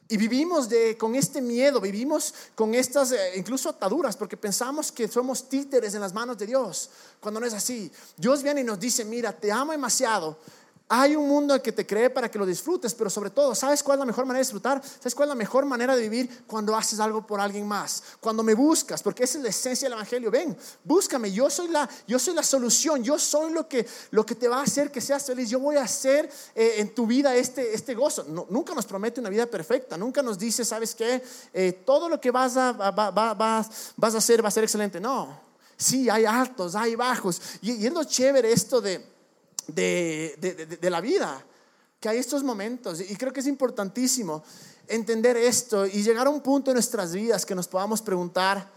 Y 0.08 0.18
vivimos 0.18 0.70
de, 0.70 0.98
con 0.98 1.16
este 1.16 1.42
miedo, 1.42 1.82
vivimos 1.82 2.34
con 2.54 2.76
estas 2.76 3.12
eh, 3.12 3.34
incluso 3.38 3.70
ataduras, 3.70 4.16
porque 4.16 4.38
pensamos 4.38 4.92
que 4.92 5.08
somos 5.08 5.50
títeres 5.50 5.96
en 5.96 6.02
las 6.02 6.14
manos 6.14 6.38
de 6.38 6.46
Dios, 6.46 6.92
cuando 7.20 7.40
no 7.40 7.46
es 7.48 7.54
así. 7.54 7.92
Dios 8.16 8.44
viene 8.44 8.62
y 8.62 8.64
nos 8.64 8.80
dice, 8.80 9.04
mira, 9.04 9.32
te 9.32 9.52
amo 9.52 9.72
demasiado, 9.72 10.38
hay 10.88 11.16
un 11.16 11.28
mundo 11.28 11.60
que 11.64 11.72
te 11.72 11.86
cree 11.86 12.12
para 12.12 12.30
que 12.30 12.38
lo 12.38 12.46
disfrutes, 12.46 12.94
pero 12.94 13.10
sobre 13.10 13.32
todo, 13.32 13.56
¿sabes 13.56 13.82
cuál 13.82 13.98
es 13.98 14.00
la 14.02 14.06
mejor 14.06 14.26
manera 14.26 14.40
de 14.40 14.44
disfrutar? 14.44 14.84
¿Sabes 14.84 15.16
cuál 15.16 15.30
es 15.30 15.30
la 15.30 15.36
mejor 15.36 15.66
manera 15.66 15.96
de 15.96 16.04
vivir? 16.04 16.44
Cuando 16.46 16.76
haces 16.76 17.00
algo 17.00 17.26
por 17.26 17.40
alguien 17.40 17.68
más, 17.68 18.04
cuando 18.20 18.44
me 18.44 18.54
buscas, 18.54 19.02
porque 19.02 19.24
esa 19.24 19.40
es 19.40 19.44
la 19.44 19.50
esencia 19.50 19.88
del 19.88 19.94
Evangelio. 19.94 20.30
Ven, 20.30 20.56
búscame, 20.84 21.32
yo 21.32 21.50
soy 21.50 21.70
la, 21.70 21.90
yo 22.08 22.20
soy 22.20 22.36
la 22.36 22.44
solución, 22.44 23.04
yo 23.04 23.18
soy 23.18 23.52
lo 23.52 23.68
que, 23.68 23.88
lo 24.12 24.24
que 24.24 24.36
te 24.36 24.48
va 24.48 24.60
a 24.60 24.64
hacer 24.64 24.92
que 24.92 25.02
seas 25.02 25.26
feliz, 25.26 25.50
yo 25.50 25.60
voy 25.60 25.76
a 25.78 25.84
hacer 25.84 26.30
eh, 26.54 26.76
en 26.78 26.94
tu 26.94 27.08
vida 27.08 27.36
este, 27.36 27.74
este 27.74 27.96
gozo. 27.96 28.24
nunca 28.24 28.76
nos 28.76 28.86
promete 28.86 29.20
una 29.20 29.30
vida 29.30 29.48
perfecta, 29.48 29.98
nunca 29.98 30.22
nos 30.22 30.38
dice, 30.38 30.64
¿sabes 30.64 30.94
qué? 30.94 31.24
Eh, 31.52 31.82
todo 31.84 32.08
lo 32.08 32.22
que 32.22 32.30
vas 32.30 32.58
a, 32.58 32.72
vas 32.74 34.14
a 34.14 34.18
hacer 34.18 34.44
va 34.44 34.50
a 34.50 34.52
ser 34.52 34.64
excelente. 34.64 35.00
No, 35.00 35.36
sí, 35.76 36.12
hay 36.12 36.26
altos, 36.26 36.76
hay 36.76 36.96
bajos. 36.96 37.42
Y, 37.64 37.72
y 37.72 37.88
es 37.88 37.94
lo 37.94 38.04
chévere 38.04 38.52
esto 38.52 38.82
de 38.82 39.15
de, 39.68 40.80
la 40.82 41.02
vida, 41.02 41.44
que 42.00 42.10
hay 42.10 42.18
estos 42.18 42.44
momentos. 42.44 43.02
Y 43.02 43.16
creo 43.16 43.34
que 43.34 43.40
es 43.40 43.48
importantísimo 43.48 44.44
entender 44.88 45.38
esto 45.38 45.86
y 45.86 46.04
llegar 46.04 46.28
a 46.28 46.30
un 46.30 46.42
punto 46.42 46.72
en 46.72 46.76
nuestras 46.76 47.14
vidas 47.14 47.46
que 47.46 47.56
nos 47.56 47.68
podamos 47.68 48.02
preguntar, 48.02 48.70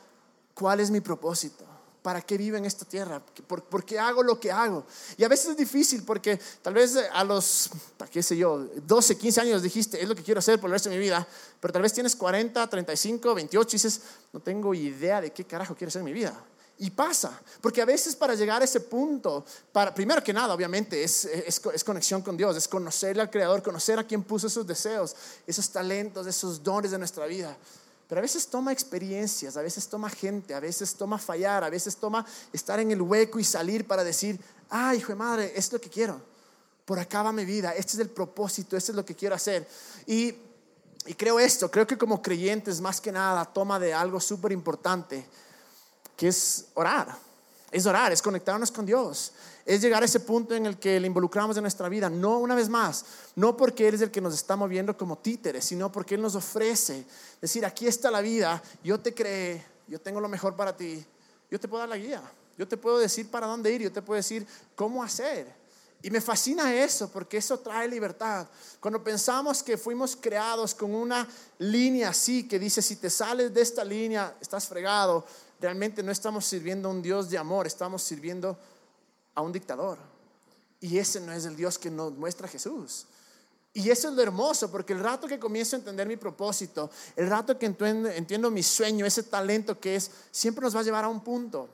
¿cuál 0.55 0.81
es 0.81 0.91
mi 0.91 1.01
propósito? 1.01 1.65
¿Para 2.03 2.23
qué 2.23 2.39
vivo 2.39 2.57
en 2.57 2.65
esta 2.65 2.85
tierra? 2.85 3.21
¿Por, 3.21 3.85
qué 3.85 3.99
hago 3.99 4.23
lo 4.23 4.41
que 4.41 4.51
hago? 4.51 4.87
Y 5.17 5.25
a 5.25 5.29
veces 5.29 5.51
es 5.51 5.57
difícil 5.57 6.05
porque 6.05 6.39
tal 6.63 6.73
vez 6.73 6.97
a 7.13 7.25
los, 7.25 7.69
qué 8.11 8.23
sé 8.23 8.37
yo, 8.37 8.67
12, 8.87 9.19
15 9.19 9.41
años 9.41 9.63
dijiste, 9.63 10.01
es 10.01 10.09
lo 10.09 10.15
que 10.15 10.23
quiero 10.23 10.39
hacer 10.39 10.59
por 10.59 10.71
el 10.71 10.73
resto 10.73 10.89
de 10.89 10.97
mi 10.97 11.03
vida, 11.03 11.27
pero 11.61 11.73
tal 11.73 11.83
vez 11.83 11.93
tienes 11.93 12.17
40, 12.17 12.67
35, 12.67 13.35
28 13.35 13.69
y 13.69 13.73
dices, 13.73 14.01
no 14.33 14.41
tengo 14.41 14.73
idea 14.73 15.21
de 15.21 15.33
qué 15.33 15.45
carajo 15.45 15.75
quiero 15.75 15.89
hacer 15.89 16.01
en 16.01 16.07
mi 16.07 16.13
vida. 16.13 16.35
Y 16.81 16.91
pasa, 16.91 17.41
porque 17.61 17.83
a 17.83 17.85
veces 17.85 18.15
para 18.15 18.37
llegar 18.37 18.63
a 18.63 18.65
ese 18.65 18.81
punto, 18.81 19.45
para, 19.73 19.93
primero 19.93 20.23
que 20.23 20.33
nada, 20.33 20.55
obviamente, 20.55 21.03
es, 21.03 21.25
es, 21.25 21.85
conexión 21.85 22.23
con 22.23 22.37
Dios, 22.37 22.57
es 22.57 22.69
conocerle 22.69 23.21
al 23.21 23.31
Creador, 23.31 23.65
conocer 23.65 23.99
a 23.99 24.05
quien 24.05 24.23
puso 24.23 24.47
esos 24.47 24.65
deseos, 24.65 25.17
esos 25.45 25.69
talentos, 25.71 26.25
esos 26.29 26.63
dones 26.63 26.93
de 26.93 26.99
nuestra 26.99 27.27
vida. 27.27 27.57
Pero 28.09 28.21
a 28.21 28.23
veces 28.23 28.47
toma 28.47 28.73
experiencias, 28.73 29.57
a 29.57 29.63
veces 29.63 29.89
toma 29.89 30.09
gente, 30.09 30.55
a 30.55 30.61
veces 30.61 30.95
toma 30.95 31.19
fallar, 31.19 31.65
a 31.65 31.69
veces 31.69 31.97
toma 31.97 32.25
estar 32.53 32.79
en 32.79 32.93
el 32.93 33.03
hueco 33.03 33.41
y 33.41 33.45
salir 33.45 33.85
para 33.85 34.05
decir, 34.05 34.41
ay, 34.71 34.99
hijo 34.99 35.09
de 35.09 35.17
madre, 35.17 35.53
es 35.57 35.73
lo 35.73 35.81
que 35.81 35.91
quiero. 35.91 36.21
Por 36.85 37.01
acá 37.01 37.25
va 37.25 37.33
mi 37.33 37.45
vida, 37.45 37.75
este 37.75 37.95
es 37.95 37.99
el 37.99 38.09
propósito, 38.09 38.77
este 38.77 38.93
es 38.93 38.97
lo 38.97 39.05
que 39.05 39.17
quiero 39.17 39.35
hacer. 39.35 39.69
Y, 40.07 40.33
y 41.07 41.15
creo 41.15 41.41
esto, 41.41 41.69
creo 41.73 41.89
que 41.89 41.99
como 41.99 42.23
creyentes, 42.23 42.81
más 42.81 43.01
que 43.01 43.11
nada, 43.11 43.45
toma 43.47 43.81
de 43.81 43.93
algo 43.93 44.21
súper 44.21 44.53
importante 44.53 45.27
que 46.19 46.29
es 46.29 46.67
orar. 46.75 47.17
Es 47.71 47.87
orar, 47.87 48.13
es 48.13 48.21
conectarnos 48.21 48.73
con 48.73 48.85
Dios. 48.85 49.33
Es 49.65 49.81
llegar 49.81 50.03
a 50.03 50.07
ese 50.07 50.21
punto 50.21 50.55
en 50.55 50.67
el 50.67 50.79
que 50.79 50.99
le 50.99 51.07
involucramos 51.07 51.57
en 51.57 51.63
nuestra 51.63 51.89
vida. 51.89 52.11
No 52.11 52.39
una 52.39 52.55
vez 52.55 52.69
más, 52.69 53.05
no 53.37 53.57
porque 53.57 53.87
Él 53.87 53.95
es 53.95 54.01
el 54.01 54.11
que 54.11 54.21
nos 54.21 54.35
está 54.35 54.57
moviendo 54.57 54.97
como 54.97 55.17
títeres, 55.19 55.65
sino 55.65 55.93
porque 55.93 56.17
Él 56.17 56.23
nos 56.23 56.35
ofrece. 56.35 57.07
Decir, 57.41 57.65
aquí 57.65 57.87
está 57.87 58.11
la 58.11 58.21
vida, 58.21 58.61
yo 58.83 58.99
te 58.99 59.15
creé, 59.15 59.65
yo 59.87 60.01
tengo 60.01 60.21
lo 60.21 60.29
mejor 60.29 60.57
para 60.57 60.77
ti, 60.77 61.05
yo 61.51 61.61
te 61.61 61.69
puedo 61.69 61.81
dar 61.81 61.89
la 61.89 61.99
guía, 61.99 62.23
yo 62.57 62.67
te 62.67 62.77
puedo 62.77 62.99
decir 62.99 63.31
para 63.31 63.47
dónde 63.47 63.71
ir, 63.71 63.83
yo 63.83 63.93
te 63.93 64.03
puedo 64.03 64.17
decir 64.17 64.45
cómo 64.75 65.05
hacer. 65.05 65.47
Y 66.01 66.11
me 66.11 66.21
fascina 66.21 66.75
eso, 66.75 67.09
porque 67.11 67.37
eso 67.37 67.59
trae 67.59 67.87
libertad. 67.87 68.47
Cuando 68.81 69.03
pensamos 69.05 69.63
que 69.63 69.77
fuimos 69.77 70.17
creados 70.17 70.75
con 70.75 70.95
una 70.95 71.29
línea 71.59 72.11
así, 72.11 72.49
que 72.49 72.59
dice, 72.59 72.81
si 72.81 72.97
te 72.97 73.11
sales 73.11 73.53
de 73.53 73.61
esta 73.61 73.85
línea, 73.85 74.35
estás 74.41 74.67
fregado 74.67 75.25
realmente 75.61 76.03
no 76.03 76.13
estamos 76.13 76.45
sirviendo 76.45 76.89
a 76.89 76.93
un 76.93 77.03
Dios 77.03 77.31
de 77.31 77.39
amor, 77.39 77.67
estamos 77.67 78.03
sirviendo 78.03 78.59
a 79.35 79.43
un 79.43 79.53
dictador. 79.53 79.99
Y 80.81 80.99
ese 80.99 81.21
no 81.21 81.33
es 81.33 81.45
el 81.45 81.57
Dios 81.57 81.79
que 81.79 81.91
nos 81.91 82.13
muestra 82.13 82.49
Jesús. 82.49 83.07
Y 83.75 83.91
eso 83.91 84.09
es 84.09 84.15
lo 84.15 84.23
hermoso, 84.23 84.71
porque 84.71 84.93
el 84.93 85.01
rato 85.01 85.27
que 85.27 85.39
comienzo 85.39 85.77
a 85.77 85.79
entender 85.79 86.09
mi 86.09 86.17
propósito, 86.17 86.91
el 87.15 87.29
rato 87.29 87.59
que 87.59 87.67
entiendo 87.67 88.51
mi 88.51 88.63
sueño, 88.63 89.07
ese 89.07 89.23
talento 89.25 89.79
que 89.79 89.97
es, 89.97 90.11
siempre 90.31 90.63
nos 90.65 90.75
va 90.75 90.81
a 90.81 90.83
llevar 90.83 91.05
a 91.05 91.09
un 91.09 91.21
punto. 91.21 91.69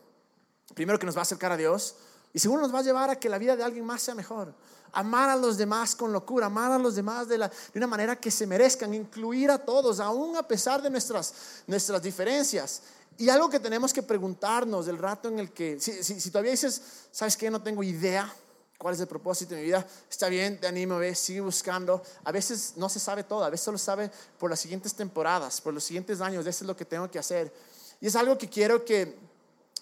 Primero 0.75 0.99
que 0.99 1.07
nos 1.07 1.15
va 1.15 1.21
a 1.21 1.23
acercar 1.23 1.53
a 1.53 1.57
Dios 1.57 1.95
y 2.33 2.39
segundo 2.41 2.63
nos 2.63 2.75
va 2.75 2.81
a 2.81 2.83
llevar 2.83 3.11
a 3.11 3.19
que 3.19 3.29
la 3.29 3.39
vida 3.39 3.57
de 3.57 3.63
alguien 3.63 3.85
más 3.85 4.03
sea 4.03 4.15
mejor. 4.15 4.53
Amar 4.93 5.31
a 5.31 5.37
los 5.37 5.57
demás 5.57 5.95
con 5.95 6.13
locura, 6.13 6.47
amar 6.47 6.73
a 6.73 6.79
los 6.79 6.95
demás 6.97 7.29
de, 7.29 7.39
la, 7.39 7.49
de 7.49 7.79
una 7.79 7.87
manera 7.87 8.17
que 8.17 8.31
se 8.31 8.47
merezcan, 8.47 8.93
incluir 8.93 9.51
a 9.51 9.59
todos, 9.59 10.01
aún 10.01 10.37
a 10.37 10.47
pesar 10.47 10.83
de 10.83 10.91
nuestras, 10.91 11.33
nuestras 11.67 12.03
diferencias. 12.03 12.83
Y 13.19 13.29
algo 13.29 13.49
que 13.49 13.61
tenemos 13.61 13.93
que 13.93 14.03
preguntarnos 14.03 14.87
del 14.87 14.99
rato 14.99 15.29
en 15.29 15.39
el 15.39 15.53
que, 15.53 15.79
si, 15.81 16.03
si, 16.03 16.31
todavía 16.31 16.51
dices, 16.51 16.83
¿sabes 17.13 17.37
qué? 17.37 17.51
No 17.51 17.63
tengo 17.63 17.83
idea 17.83 18.33
cuál 18.77 18.95
es 18.95 19.01
el 19.01 19.07
propósito 19.07 19.55
de 19.55 19.61
mi 19.61 19.67
vida. 19.67 19.87
Está 20.11 20.29
bien, 20.29 20.61
te 20.61 20.67
animo, 20.67 20.99
ve, 20.99 21.15
sigue 21.15 21.41
buscando. 21.41 22.03
A 22.25 22.33
veces 22.33 22.75
no 22.77 22.89
se 22.89 22.99
sabe 22.99 23.23
todo, 23.23 23.45
a 23.45 23.51
veces 23.51 23.65
solo 23.65 23.79
sabe 23.79 24.11
por 24.39 24.51
las 24.51 24.61
siguientes 24.61 24.95
temporadas, 24.95 25.61
por 25.61 25.73
los 25.73 25.85
siguientes 25.85 26.21
años, 26.21 26.47
eso 26.47 26.65
es 26.65 26.69
lo 26.69 26.77
que 26.77 26.85
tengo 26.85 27.11
que 27.11 27.19
hacer. 27.19 27.53
Y 28.01 28.09
es 28.09 28.17
algo 28.17 28.37
que 28.37 28.49
quiero 28.49 28.85
que 28.85 29.17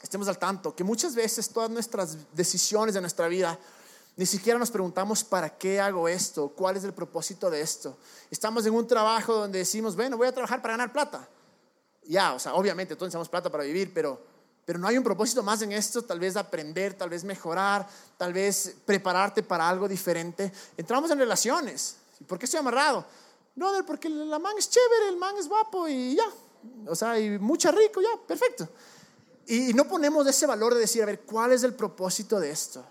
estemos 0.03 0.29
al 0.29 0.39
tanto, 0.39 0.75
que 0.75 0.85
muchas 0.85 1.15
veces 1.15 1.49
todas 1.49 1.71
nuestras 1.71 2.17
decisiones 2.35 2.95
de 2.95 3.01
nuestra 3.01 3.29
vida, 3.29 3.59
ni 4.17 4.27
siquiera 4.27 4.59
nos 4.59 4.71
preguntamos 4.71 5.25
para 5.25 5.49
qué 5.57 5.81
hago 5.81 6.07
esto, 6.07 6.49
cuál 6.51 6.77
es 6.77 6.85
el 6.85 6.93
propósito 6.93 7.51
de 7.51 7.63
esto. 7.63 7.97
Estamos 8.31 8.67
en 8.67 8.75
un 8.75 8.87
trabajo 8.87 9.35
donde 9.35 9.61
decimos, 9.61 9.97
bueno, 9.97 10.19
voy 10.19 10.27
a 10.27 10.33
trabajar 10.33 10.61
para 10.61 10.75
ganar 10.75 10.93
plata. 10.93 11.27
Ya, 12.05 12.35
o 12.35 12.39
sea, 12.39 12.55
obviamente 12.55 12.95
todos 12.97 13.09
necesitamos 13.09 13.29
plata 13.29 13.51
para 13.51 13.65
vivir, 13.65 13.93
pero, 13.95 14.21
pero 14.65 14.79
no 14.79 14.89
hay 14.89 14.99
un 14.99 15.05
propósito 15.05 15.43
más 15.43 15.63
en 15.63 15.73
esto, 15.73 16.03
tal 16.03 16.19
vez 16.19 16.37
aprender, 16.37 16.95
tal 16.95 17.11
vez 17.11 17.25
mejorar, 17.25 17.87
tal 18.17 18.33
vez 18.33 18.77
prepararte 18.85 19.43
para 19.43 19.69
algo 19.69 19.89
diferente. 19.89 20.53
Entramos 20.77 21.11
en 21.11 21.19
relaciones. 21.19 21.97
¿Por 22.27 22.39
qué 22.39 22.47
estoy 22.47 22.61
amarrado? 22.61 23.05
No, 23.55 23.71
porque 23.87 24.09
la 24.09 24.39
man 24.39 24.55
es 24.59 24.69
chévere, 24.71 25.09
el 25.09 25.17
man 25.17 25.37
es 25.39 25.49
guapo 25.49 25.87
y 25.87 26.17
ya. 26.17 26.27
O 26.89 26.95
sea, 26.95 27.19
y 27.19 27.39
mucha 27.39 27.71
rico, 27.71 28.01
ya, 28.01 28.17
perfecto. 28.27 28.69
Y 29.47 29.75
no 29.75 29.87
ponemos 29.87 30.27
ese 30.27 30.47
valor 30.47 30.75
de 30.75 30.81
decir, 30.81 31.03
a 31.03 31.07
ver, 31.07 31.21
¿cuál 31.21 31.53
es 31.53 31.63
el 31.63 31.75
propósito 31.75 32.39
de 32.39 32.51
esto? 32.51 32.85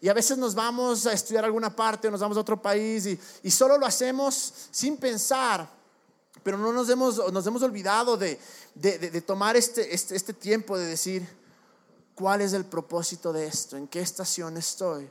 Y 0.00 0.08
a 0.08 0.14
veces 0.14 0.36
nos 0.36 0.54
vamos 0.54 1.06
a 1.06 1.12
estudiar 1.12 1.44
alguna 1.44 1.74
parte 1.74 2.08
o 2.08 2.10
nos 2.10 2.20
vamos 2.20 2.36
a 2.36 2.40
otro 2.40 2.60
país 2.60 3.08
y 3.42 3.50
solo 3.50 3.78
lo 3.78 3.86
hacemos 3.86 4.52
sin 4.70 4.98
pensar, 4.98 5.66
pero 6.42 6.58
no 6.58 6.72
nos 6.72 6.88
hemos, 6.88 7.32
nos 7.32 7.46
hemos 7.46 7.62
olvidado 7.62 8.16
de, 8.16 8.38
de, 8.74 9.20
tomar 9.20 9.56
este, 9.56 9.94
este, 9.94 10.16
este 10.16 10.32
tiempo 10.32 10.76
de 10.76 10.86
decir, 10.86 11.26
¿cuál 12.14 12.40
es 12.40 12.52
el 12.52 12.64
propósito 12.64 13.32
de 13.32 13.46
esto? 13.46 13.76
¿En 13.76 13.88
qué 13.88 14.00
estación 14.00 14.56
estoy? 14.56 15.08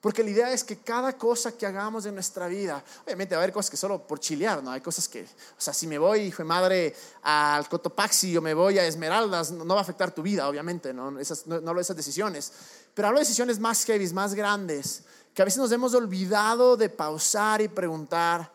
Porque 0.00 0.22
la 0.22 0.30
idea 0.30 0.52
es 0.52 0.62
que 0.62 0.78
cada 0.78 1.18
cosa 1.18 1.50
que 1.50 1.66
hagamos 1.66 2.06
en 2.06 2.14
nuestra 2.14 2.46
vida, 2.46 2.84
obviamente 3.04 3.34
va 3.34 3.40
a 3.40 3.42
haber 3.42 3.52
cosas 3.52 3.70
que 3.70 3.76
solo 3.76 4.06
por 4.06 4.20
chilear, 4.20 4.62
¿no? 4.62 4.70
Hay 4.70 4.80
cosas 4.80 5.08
que, 5.08 5.22
o 5.22 5.60
sea, 5.60 5.74
si 5.74 5.88
me 5.88 5.98
voy, 5.98 6.20
hijo 6.20 6.44
de 6.44 6.44
madre, 6.44 6.94
al 7.22 7.68
Cotopaxi 7.68 8.36
o 8.36 8.42
me 8.42 8.54
voy 8.54 8.78
a 8.78 8.86
Esmeraldas, 8.86 9.50
no, 9.50 9.66
va 9.66 9.80
a 9.80 9.82
afectar 9.82 10.14
tu 10.14 10.22
vida, 10.22 10.48
obviamente, 10.48 10.94
¿no? 10.94 11.18
Esas, 11.18 11.46
no, 11.46 11.56
hablo 11.56 11.76
de 11.76 11.80
esas 11.80 11.96
decisiones. 11.96 12.52
Pero 12.94 13.08
hablo 13.08 13.18
de 13.18 13.24
decisiones 13.24 13.58
más 13.58 13.84
heavy, 13.84 14.08
más 14.12 14.34
grandes, 14.34 15.02
que 15.34 15.42
a 15.42 15.44
veces 15.44 15.58
nos 15.58 15.72
hemos 15.72 15.92
olvidado 15.94 16.76
de 16.76 16.88
pausar 16.88 17.60
y 17.60 17.66
preguntar, 17.66 18.52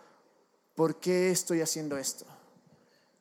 ¿por 0.75 0.99
qué 0.99 1.31
estoy 1.31 1.61
haciendo 1.61 1.97
esto? 1.97 2.25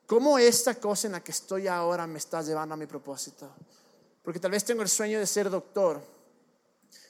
¿Cómo 0.07 0.39
esta 0.39 0.75
cosa 0.75 1.07
en 1.07 1.13
la 1.13 1.23
que 1.23 1.31
estoy 1.31 1.69
ahora 1.69 2.07
me 2.07 2.19
está 2.19 2.43
llevando 2.43 2.75
a 2.75 2.77
mi 2.77 2.87
propósito? 2.87 3.49
Porque 4.23 4.41
tal 4.41 4.51
vez 4.51 4.65
tengo 4.65 4.83
el 4.83 4.89
sueño 4.89 5.19
de 5.19 5.27
ser 5.27 5.49
doctor 5.49 6.03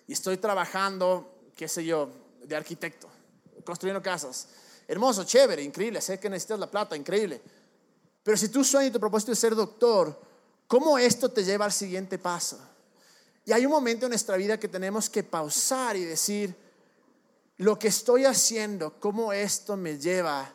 y 0.06 0.12
estoy 0.12 0.36
trabajando, 0.36 1.50
qué 1.56 1.66
sé 1.66 1.84
yo, 1.84 2.10
de 2.44 2.56
arquitecto, 2.56 3.08
construyendo 3.64 4.02
casas. 4.02 4.48
Hermoso, 4.86 5.24
chévere, 5.24 5.62
increíble, 5.62 6.00
sé 6.00 6.18
que 6.18 6.28
necesitas 6.28 6.58
la 6.58 6.70
plata, 6.70 6.96
increíble. 6.96 7.40
Pero 8.22 8.36
si 8.36 8.48
tu 8.48 8.62
sueño 8.64 8.88
y 8.88 8.90
tu 8.90 9.00
propósito 9.00 9.32
es 9.32 9.38
ser 9.38 9.54
doctor, 9.54 10.20
¿cómo 10.66 10.98
esto 10.98 11.30
te 11.30 11.42
lleva 11.42 11.64
al 11.64 11.72
siguiente 11.72 12.18
paso? 12.18 12.58
Y 13.44 13.52
hay 13.52 13.64
un 13.64 13.72
momento 13.72 14.06
en 14.06 14.10
nuestra 14.10 14.36
vida 14.36 14.60
que 14.60 14.68
tenemos 14.68 15.08
que 15.08 15.22
pausar 15.22 15.96
y 15.96 16.04
decir, 16.04 16.54
lo 17.60 17.78
que 17.78 17.88
estoy 17.88 18.24
haciendo, 18.24 18.94
¿cómo 18.98 19.34
esto 19.34 19.76
me 19.76 19.98
lleva 19.98 20.50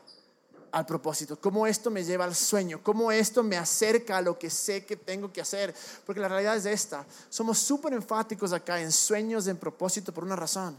al 0.72 0.88
propósito, 0.88 1.40
cómo 1.40 1.68
esto 1.68 1.92
me 1.92 2.04
lleva 2.04 2.26
al 2.26 2.36
sueño, 2.36 2.82
cómo 2.82 3.12
esto 3.12 3.44
me 3.44 3.58
acerca 3.58 4.18
a 4.18 4.22
lo 4.22 4.40
que 4.40 4.50
sé 4.50 4.86
que 4.86 4.98
tengo 4.98 5.32
que 5.32 5.40
hacer. 5.40 5.74
Porque 6.04 6.20
la 6.20 6.28
realidad 6.28 6.58
es 6.58 6.66
esta, 6.66 7.06
somos 7.30 7.60
súper 7.60 7.94
enfáticos 7.94 8.52
acá 8.54 8.82
en 8.82 8.92
sueños, 8.92 9.46
en 9.46 9.56
propósito 9.58 10.12
por 10.12 10.24
una 10.24 10.36
razón. 10.36 10.76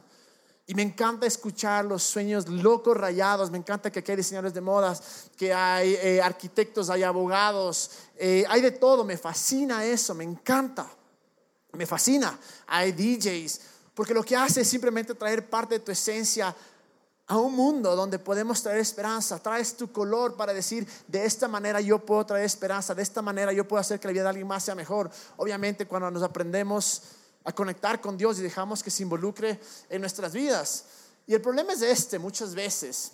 Y 0.66 0.74
me 0.74 0.82
encanta 0.82 1.26
escuchar 1.26 1.84
los 1.84 2.02
sueños 2.02 2.48
locos 2.48 2.96
rayados, 2.96 3.48
me 3.52 3.58
encanta 3.58 3.92
que 3.92 4.00
aquí 4.00 4.10
hay 4.10 4.16
diseñadores 4.16 4.52
de 4.52 4.60
modas, 4.60 5.30
que 5.36 5.54
hay 5.54 5.94
eh, 5.94 6.20
arquitectos, 6.20 6.90
hay 6.90 7.04
abogados, 7.04 7.90
eh, 8.16 8.44
hay 8.48 8.60
de 8.62 8.72
todo, 8.72 9.04
me 9.04 9.16
fascina 9.16 9.84
eso, 9.84 10.12
me 10.12 10.24
encanta, 10.24 10.90
me 11.72 11.86
fascina. 11.86 12.36
Hay 12.66 12.92
DJs, 12.92 13.60
porque 13.96 14.12
lo 14.12 14.22
que 14.22 14.36
hace 14.36 14.60
es 14.60 14.68
simplemente 14.68 15.14
traer 15.14 15.48
parte 15.48 15.76
de 15.76 15.80
tu 15.80 15.90
esencia 15.90 16.54
a 17.28 17.38
un 17.38 17.54
mundo 17.56 17.96
donde 17.96 18.18
podemos 18.18 18.62
traer 18.62 18.78
esperanza. 18.78 19.42
Traes 19.42 19.74
tu 19.74 19.90
color 19.90 20.36
para 20.36 20.52
decir, 20.52 20.86
de 21.08 21.24
esta 21.24 21.48
manera 21.48 21.80
yo 21.80 21.98
puedo 21.98 22.26
traer 22.26 22.44
esperanza, 22.44 22.94
de 22.94 23.02
esta 23.02 23.22
manera 23.22 23.54
yo 23.54 23.66
puedo 23.66 23.80
hacer 23.80 23.98
que 23.98 24.06
la 24.06 24.12
vida 24.12 24.24
de 24.24 24.28
alguien 24.28 24.46
más 24.46 24.64
sea 24.64 24.74
mejor. 24.74 25.10
Obviamente 25.38 25.86
cuando 25.86 26.10
nos 26.10 26.22
aprendemos 26.22 27.04
a 27.42 27.52
conectar 27.52 27.98
con 28.02 28.18
Dios 28.18 28.38
y 28.38 28.42
dejamos 28.42 28.82
que 28.82 28.90
se 28.90 29.02
involucre 29.02 29.58
en 29.88 30.02
nuestras 30.02 30.34
vidas. 30.34 30.84
Y 31.26 31.32
el 31.32 31.40
problema 31.40 31.72
es 31.72 31.80
este 31.80 32.18
muchas 32.18 32.54
veces, 32.54 33.12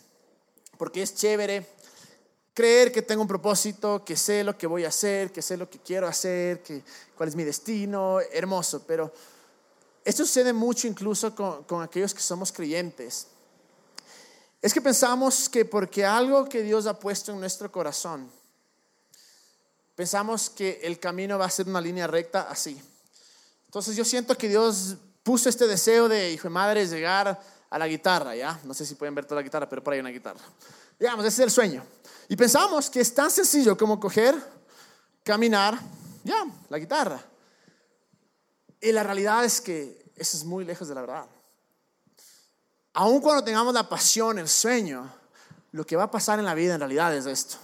porque 0.78 1.00
es 1.00 1.14
chévere 1.14 1.64
creer 2.54 2.90
que 2.90 3.02
tengo 3.02 3.22
un 3.22 3.28
propósito, 3.28 4.04
que 4.04 4.16
sé 4.16 4.42
lo 4.42 4.58
que 4.58 4.66
voy 4.66 4.84
a 4.84 4.88
hacer, 4.88 5.30
que 5.30 5.42
sé 5.42 5.56
lo 5.56 5.70
que 5.70 5.78
quiero 5.78 6.08
hacer, 6.08 6.60
que 6.60 6.82
cuál 7.16 7.28
es 7.28 7.36
mi 7.36 7.44
destino, 7.44 8.18
hermoso, 8.32 8.82
pero 8.84 9.12
esto 10.04 10.24
sucede 10.24 10.52
mucho 10.52 10.86
incluso 10.86 11.34
con, 11.34 11.82
aquellos 11.82 12.12
que 12.12 12.20
somos 12.20 12.50
creyentes 12.50 13.28
es 14.60 14.72
que 14.72 14.80
pensamos 14.80 15.48
que 15.48 15.64
porque 15.64 16.04
algo 16.04 16.48
que 16.48 16.62
Dios 16.62 16.86
ha 16.86 16.98
puesto 16.98 17.32
en 17.32 17.40
nuestro 17.40 17.70
corazón, 17.72 18.30
pensamos 19.96 20.48
que 20.48 20.80
el 20.84 21.00
camino 21.00 21.36
va 21.36 21.46
a 21.46 21.50
ser 21.50 21.66
una 21.66 21.80
línea 21.80 22.06
recta 22.06 22.42
así. 22.42 22.80
Entonces 23.64 23.96
yo 23.96 24.04
siento 24.04 24.38
que 24.38 24.48
Dios 24.48 24.96
puso 25.24 25.48
este 25.48 25.66
deseo 25.66 26.08
de, 26.08 26.30
hijo 26.30 26.44
de 26.44 26.50
madre, 26.50 26.86
llegar 26.86 27.40
a 27.68 27.78
la 27.78 27.88
guitarra, 27.88 28.36
¿ya? 28.36 28.60
No 28.62 28.72
sé 28.72 28.86
si 28.86 28.94
pueden 28.94 29.16
ver 29.16 29.24
toda 29.24 29.40
la 29.40 29.42
guitarra, 29.42 29.68
pero 29.68 29.82
por 29.82 29.92
ahí 29.92 29.96
hay 29.96 30.02
una 30.02 30.10
guitarra. 30.10 30.40
Digamos, 30.96 31.24
ese 31.24 31.42
es 31.42 31.46
el 31.46 31.50
sueño. 31.50 31.84
Y 32.28 32.36
pensamos 32.36 32.88
que 32.88 33.00
es 33.00 33.12
tan 33.12 33.32
sencillo 33.32 33.76
como 33.76 33.98
coger, 33.98 34.36
caminar, 35.24 35.76
ya, 36.22 36.44
la 36.68 36.78
guitarra. 36.78 37.20
Y 38.82 38.90
la 38.90 39.04
realidad 39.04 39.44
es 39.44 39.60
que 39.60 40.12
eso 40.16 40.36
es 40.36 40.44
muy 40.44 40.64
lejos 40.64 40.88
de 40.88 40.94
la 40.96 41.02
verdad. 41.02 41.26
Aun 42.94 43.20
cuando 43.20 43.44
tengamos 43.44 43.72
la 43.72 43.88
pasión, 43.88 44.40
el 44.40 44.48
sueño, 44.48 45.08
lo 45.70 45.86
que 45.86 45.94
va 45.94 46.02
a 46.02 46.10
pasar 46.10 46.40
en 46.40 46.44
la 46.44 46.52
vida 46.52 46.74
en 46.74 46.80
realidad 46.80 47.14
es 47.16 47.24
esto. 47.26 47.56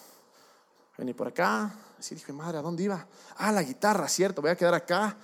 Venir 0.96 1.16
por 1.16 1.26
acá, 1.26 1.74
así 1.98 2.14
dije, 2.14 2.32
madre, 2.32 2.58
¿a 2.58 2.62
dónde 2.62 2.84
iba? 2.84 3.04
Ah, 3.36 3.50
la 3.50 3.64
guitarra, 3.64 4.08
cierto, 4.08 4.40
voy 4.40 4.52
a 4.52 4.56
quedar 4.56 4.74
acá. 4.74 5.16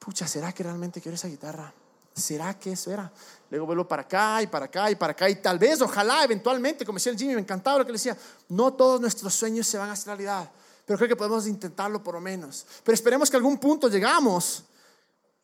Pucha, 0.00 0.26
¿será 0.26 0.52
que 0.52 0.64
realmente 0.64 1.00
quiero 1.00 1.14
esa 1.14 1.28
guitarra? 1.28 1.72
¿Será 2.12 2.58
que 2.58 2.72
eso 2.72 2.90
era? 2.90 3.10
Luego 3.48 3.66
vuelvo 3.66 3.86
para 3.86 4.02
acá 4.02 4.42
y 4.42 4.48
para 4.48 4.64
acá 4.64 4.90
y 4.90 4.96
para 4.96 5.12
acá 5.12 5.30
y 5.30 5.36
tal 5.36 5.58
vez, 5.58 5.80
ojalá, 5.82 6.24
eventualmente, 6.24 6.84
como 6.84 6.96
decía 6.96 7.12
el 7.12 7.18
Jimmy, 7.18 7.34
me 7.34 7.42
encantaba 7.42 7.78
lo 7.78 7.86
que 7.86 7.92
le 7.92 7.98
decía, 7.98 8.16
no 8.48 8.72
todos 8.72 9.00
nuestros 9.00 9.32
sueños 9.34 9.68
se 9.68 9.78
van 9.78 9.88
a 9.88 9.92
hacer 9.92 10.08
realidad, 10.08 10.50
pero 10.84 10.98
creo 10.98 11.08
que 11.08 11.16
podemos 11.16 11.46
intentarlo 11.46 12.02
por 12.02 12.14
lo 12.14 12.20
menos. 12.20 12.66
Pero 12.82 12.94
esperemos 12.94 13.30
que 13.30 13.36
algún 13.36 13.58
punto 13.58 13.88
llegamos 13.88 14.64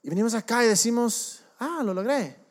y 0.03 0.09
venimos 0.09 0.35
acá 0.35 0.65
y 0.65 0.69
decimos, 0.69 1.41
ah, 1.59 1.81
lo 1.85 1.95
logré. 1.95 2.43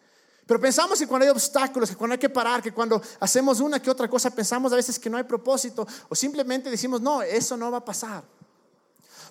Pero 0.45 0.59
pensamos 0.59 0.99
que 0.99 1.07
cuando 1.07 1.25
hay 1.25 1.31
obstáculos, 1.31 1.89
que 1.89 1.95
cuando 1.95 2.13
hay 2.13 2.19
que 2.19 2.29
parar, 2.29 2.61
que 2.61 2.73
cuando 2.73 3.01
hacemos 3.19 3.59
una 3.59 3.81
que 3.81 3.89
otra 3.89 4.09
cosa, 4.09 4.29
pensamos 4.31 4.73
a 4.73 4.75
veces 4.75 4.99
que 4.99 5.09
no 5.09 5.17
hay 5.17 5.23
propósito 5.23 5.87
o 6.09 6.15
simplemente 6.15 6.69
decimos, 6.69 7.01
no, 7.01 7.21
eso 7.21 7.55
no 7.55 7.71
va 7.71 7.77
a 7.77 7.85
pasar. 7.85 8.23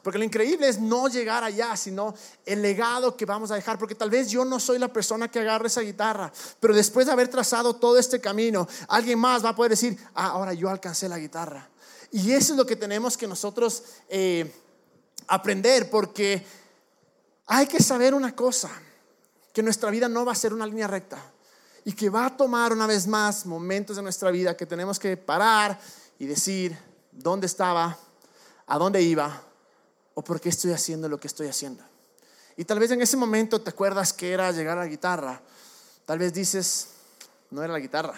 Porque 0.03 0.19
lo 0.19 0.25
increíble 0.25 0.69
es 0.69 0.81
no 0.81 1.09
llegar 1.09 1.45
allá, 1.45 1.77
sino 1.77 2.15
el 2.47 2.63
legado 2.63 3.17
que 3.17 3.27
vamos 3.27 3.51
a 3.51 3.55
dejar. 3.55 3.79
Porque 3.79 3.95
tal 3.95 4.09
vez 4.09 4.31
yo 4.31 4.45
no 4.45 4.59
soy 4.59 4.79
la 4.79 4.89
persona 4.89 5.31
que 5.31 5.41
agarre 5.41 5.67
esa 5.67 5.83
guitarra, 5.83 6.33
pero 6.59 6.75
después 6.75 7.07
de 7.07 7.13
haber 7.13 7.29
trazado 7.29 7.77
todo 7.77 7.99
este 7.99 8.21
camino, 8.21 8.67
alguien 8.89 9.19
más 9.19 9.45
va 9.45 9.51
a 9.51 9.57
poder 9.57 9.71
decir, 9.71 9.99
ah, 10.15 10.29
ahora 10.29 10.55
yo 10.55 10.71
alcancé 10.71 11.09
la 11.09 11.19
guitarra. 11.19 11.69
Y 12.13 12.33
eso 12.33 12.55
es 12.55 12.57
lo 12.57 12.67
que 12.67 12.77
tenemos 12.77 13.17
que 13.17 13.27
nosotros 13.27 13.83
eh, 14.09 14.51
aprender, 15.29 15.91
porque 15.91 16.45
hay 17.53 17.67
que 17.67 17.83
saber 17.83 18.15
una 18.15 18.35
cosa 18.35 18.71
que 19.53 19.61
nuestra 19.61 19.91
vida 19.91 20.09
no 20.09 20.25
va 20.25 20.31
a 20.31 20.37
ser 20.37 20.55
una 20.55 20.65
línea 20.67 20.87
recta 20.87 21.21
y 21.85 21.93
que 21.95 22.09
va 22.09 22.27
a 22.27 22.37
tomar 22.37 22.73
una 22.73 22.87
vez 22.87 23.09
más 23.09 23.45
momentos 23.45 23.97
de 23.97 24.03
nuestra 24.03 24.31
vida 24.31 24.57
que 24.57 24.67
tenemos 24.67 25.01
que 25.01 25.17
parar 25.17 25.77
y 26.21 26.27
decir 26.27 26.79
dónde 27.11 27.49
estaba, 27.49 27.99
a 28.69 28.79
dónde 28.79 29.03
iba 29.03 29.43
o 30.15 30.23
por 30.23 30.41
qué 30.41 30.51
estoy 30.51 30.71
haciendo 30.71 31.09
lo 31.09 31.19
que 31.19 31.27
estoy 31.27 31.49
haciendo. 31.49 31.83
Y 32.57 32.65
tal 32.65 32.79
vez 32.79 32.93
en 32.93 33.03
ese 33.03 33.17
momento 33.17 33.61
te 33.61 33.71
acuerdas 33.71 34.13
que 34.13 34.31
era 34.31 34.53
llegar 34.53 34.79
a 34.79 34.83
la 34.83 34.87
guitarra. 34.87 35.43
Tal 36.05 36.21
vez 36.21 36.33
dices, 36.33 36.91
no 37.51 37.65
era 37.65 37.73
la 37.73 37.81
guitarra, 37.81 38.15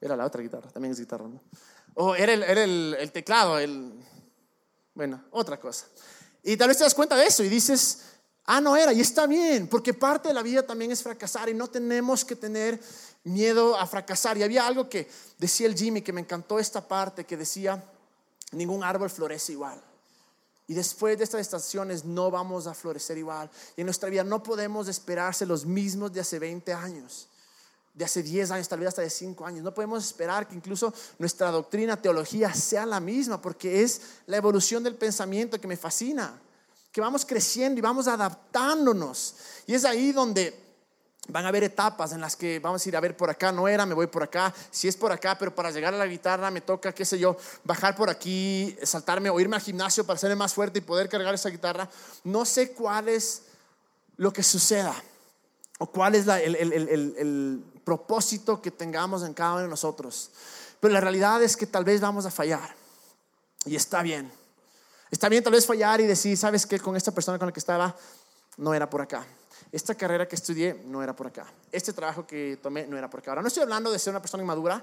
era 0.00 0.16
la 0.16 0.24
otra 0.24 0.40
guitarra, 0.40 0.70
también 0.70 0.92
es 0.92 1.00
guitarra, 1.00 1.28
¿no? 1.28 1.42
O 1.96 2.14
era 2.14 2.32
el, 2.32 2.96
el 2.98 3.12
teclado, 3.12 3.58
el, 3.58 3.92
bueno, 4.94 5.22
otra 5.32 5.60
cosa. 5.60 5.86
Y 6.46 6.56
tal 6.56 6.68
vez 6.68 6.78
te 6.78 6.84
das 6.84 6.94
cuenta 6.94 7.16
de 7.16 7.26
eso 7.26 7.44
y 7.44 7.48
dices, 7.48 7.98
Ah, 8.48 8.60
no 8.60 8.76
era, 8.76 8.92
y 8.92 9.00
está 9.00 9.26
bien, 9.26 9.66
porque 9.66 9.92
parte 9.92 10.28
de 10.28 10.34
la 10.34 10.42
vida 10.42 10.64
también 10.64 10.92
es 10.92 11.02
fracasar 11.02 11.48
y 11.48 11.54
no 11.54 11.66
tenemos 11.66 12.24
que 12.24 12.36
tener 12.36 12.80
miedo 13.24 13.76
a 13.76 13.84
fracasar. 13.88 14.38
Y 14.38 14.44
había 14.44 14.64
algo 14.64 14.88
que 14.88 15.10
decía 15.36 15.66
el 15.66 15.76
Jimmy, 15.76 16.00
que 16.00 16.12
me 16.12 16.20
encantó 16.20 16.60
esta 16.60 16.86
parte, 16.86 17.24
que 17.24 17.36
decía, 17.36 17.82
ningún 18.52 18.84
árbol 18.84 19.10
florece 19.10 19.50
igual. 19.50 19.82
Y 20.68 20.74
después 20.74 21.18
de 21.18 21.24
estas 21.24 21.40
estaciones 21.40 22.04
no 22.04 22.30
vamos 22.30 22.68
a 22.68 22.74
florecer 22.74 23.18
igual. 23.18 23.50
Y 23.76 23.80
en 23.80 23.86
nuestra 23.86 24.08
vida 24.10 24.22
no 24.22 24.44
podemos 24.44 24.86
esperarse 24.86 25.44
los 25.44 25.66
mismos 25.66 26.12
de 26.12 26.20
hace 26.20 26.38
20 26.38 26.72
años, 26.72 27.26
de 27.96 28.04
hace 28.04 28.22
10 28.22 28.50
años, 28.50 28.68
tal 28.68 28.78
vez 28.78 28.88
hasta 28.88 29.00
de 29.00 29.10
5 29.10 29.44
años. 29.46 29.64
No 29.64 29.72
podemos 29.72 30.04
esperar 30.04 30.46
que 30.46 30.54
incluso 30.54 30.92
nuestra 31.18 31.50
doctrina, 31.50 32.00
teología 32.00 32.52
sea 32.52 32.84
la 32.84 33.00
misma, 33.00 33.40
porque 33.40 33.82
es 33.82 34.02
la 34.26 34.36
evolución 34.36 34.84
del 34.84 34.94
pensamiento 34.94 35.58
que 35.58 35.66
me 35.66 35.78
fascina. 35.78 36.38
Que 36.92 37.00
vamos 37.00 37.24
creciendo 37.24 37.78
y 37.78 37.82
vamos 37.82 38.06
adaptándonos. 38.06 39.34
Y 39.66 39.74
es 39.74 39.84
ahí 39.86 40.12
donde 40.12 40.66
Van 41.28 41.44
a 41.44 41.48
haber 41.48 41.64
etapas 41.64 42.12
en 42.12 42.20
las 42.20 42.36
que 42.36 42.60
vamos 42.60 42.84
a 42.84 42.88
ir 42.88 42.96
a 42.96 43.00
ver 43.00 43.16
por 43.16 43.28
acá, 43.28 43.50
no 43.50 43.66
era, 43.66 43.84
me 43.84 43.94
voy 43.94 44.06
por 44.06 44.22
acá, 44.22 44.54
si 44.70 44.86
es 44.86 44.96
por 44.96 45.10
acá, 45.10 45.36
pero 45.36 45.52
para 45.52 45.72
llegar 45.72 45.92
a 45.92 45.96
la 45.96 46.06
guitarra 46.06 46.52
me 46.52 46.60
toca, 46.60 46.92
qué 46.92 47.04
sé 47.04 47.18
yo, 47.18 47.36
bajar 47.64 47.96
por 47.96 48.08
aquí, 48.08 48.76
saltarme 48.84 49.28
o 49.28 49.40
irme 49.40 49.56
al 49.56 49.62
gimnasio 49.62 50.06
para 50.06 50.20
ser 50.20 50.36
más 50.36 50.54
fuerte 50.54 50.78
y 50.78 50.82
poder 50.82 51.08
cargar 51.08 51.34
esa 51.34 51.48
guitarra. 51.48 51.90
No 52.22 52.44
sé 52.44 52.70
cuál 52.70 53.08
es 53.08 53.42
lo 54.16 54.32
que 54.32 54.44
suceda 54.44 54.94
o 55.80 55.86
cuál 55.86 56.14
es 56.14 56.28
el, 56.28 56.54
el 56.54 57.64
propósito 57.86 58.60
que 58.60 58.70
tengamos 58.70 59.22
en 59.22 59.32
cada 59.32 59.52
uno 59.52 59.62
de 59.62 59.68
nosotros. 59.68 60.30
Pero 60.80 60.92
la 60.92 61.00
realidad 61.00 61.42
es 61.42 61.56
que 61.56 61.66
tal 61.66 61.84
vez 61.84 62.02
vamos 62.02 62.26
a 62.26 62.30
fallar 62.30 62.74
y 63.64 63.76
está 63.76 64.02
bien. 64.02 64.30
Está 65.10 65.28
bien 65.28 65.42
tal 65.42 65.52
vez 65.54 65.64
fallar 65.64 66.00
y 66.00 66.06
decir, 66.06 66.36
¿sabes 66.36 66.66
qué? 66.66 66.80
Con 66.80 66.96
esta 66.96 67.12
persona 67.12 67.38
con 67.38 67.46
la 67.46 67.52
que 67.52 67.60
estaba, 67.60 67.94
no 68.58 68.74
era 68.74 68.90
por 68.90 69.00
acá 69.00 69.24
esta 69.72 69.94
carrera 69.94 70.26
que 70.26 70.36
estudié 70.36 70.82
no 70.86 71.02
era 71.02 71.14
por 71.14 71.26
acá, 71.26 71.46
este 71.72 71.92
trabajo 71.92 72.26
que 72.26 72.58
tomé 72.62 72.86
no 72.86 72.96
era 72.96 73.10
por 73.10 73.20
acá. 73.20 73.32
Ahora, 73.32 73.42
no 73.42 73.48
estoy 73.48 73.62
hablando 73.62 73.90
de 73.90 73.98
ser 73.98 74.12
una 74.12 74.20
persona 74.20 74.42
inmadura, 74.42 74.82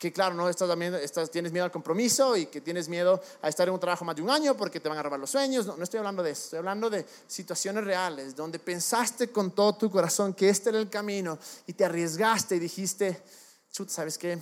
que 0.00 0.14
claro, 0.14 0.34
no 0.34 0.48
estás, 0.48 0.66
también, 0.66 0.94
estás, 0.94 1.30
tienes 1.30 1.52
miedo 1.52 1.66
al 1.66 1.70
compromiso 1.70 2.34
y 2.34 2.46
que 2.46 2.62
tienes 2.62 2.88
miedo 2.88 3.20
a 3.42 3.50
estar 3.50 3.68
en 3.68 3.74
un 3.74 3.80
trabajo 3.80 4.02
más 4.02 4.16
de 4.16 4.22
un 4.22 4.30
año 4.30 4.56
porque 4.56 4.80
te 4.80 4.88
van 4.88 4.96
a 4.96 5.02
robar 5.02 5.20
los 5.20 5.28
sueños. 5.28 5.66
No, 5.66 5.76
no 5.76 5.84
estoy 5.84 5.98
hablando 5.98 6.22
de 6.22 6.30
eso, 6.30 6.44
estoy 6.44 6.58
hablando 6.60 6.88
de 6.88 7.04
situaciones 7.26 7.84
reales 7.84 8.34
donde 8.34 8.58
pensaste 8.58 9.28
con 9.28 9.50
todo 9.50 9.74
tu 9.74 9.90
corazón 9.90 10.32
que 10.32 10.48
este 10.48 10.70
era 10.70 10.78
el 10.78 10.88
camino 10.88 11.38
y 11.66 11.74
te 11.74 11.84
arriesgaste 11.84 12.56
y 12.56 12.60
dijiste, 12.60 13.22
chut, 13.70 13.90
¿sabes 13.90 14.16
qué? 14.16 14.38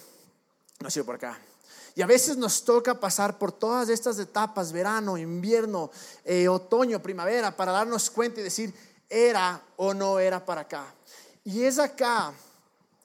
No 0.79 0.91
sido 0.91 1.05
por 1.05 1.17
acá. 1.17 1.37
Y 1.97 2.03
a 2.03 2.07
veces 2.07 2.37
nos 2.37 2.65
toca 2.65 2.95
pasar 3.01 3.37
por 3.37 3.51
todas 3.51 3.89
estas 3.89 4.17
etapas, 4.21 4.71
verano, 4.71 5.19
invierno, 5.19 5.91
eh, 6.25 6.47
otoño, 6.47 7.03
primavera, 7.03 7.57
para 7.57 7.73
darnos 7.73 8.11
cuenta 8.11 8.39
y 8.39 8.45
decir, 8.45 8.73
era 9.11 9.61
o 9.77 9.93
no 9.93 10.21
era 10.21 10.47
para 10.47 10.61
acá. 10.61 10.95
Y 11.43 11.65
es 11.65 11.81
acá 11.81 12.33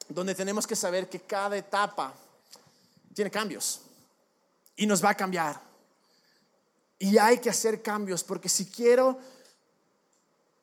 donde 0.08 0.36
tenemos 0.36 0.68
que 0.68 0.76
saber 0.76 1.08
que 1.08 1.18
cada 1.18 1.56
etapa 1.56 2.14
tiene 3.14 3.30
cambios 3.30 3.80
y 4.76 4.86
nos 4.86 5.02
va 5.04 5.10
a 5.10 5.14
cambiar. 5.14 5.60
Y 6.98 7.16
hay 7.18 7.38
que 7.38 7.50
hacer 7.50 7.82
cambios 7.82 8.22
porque 8.22 8.48
si 8.48 8.66
quiero 8.66 9.18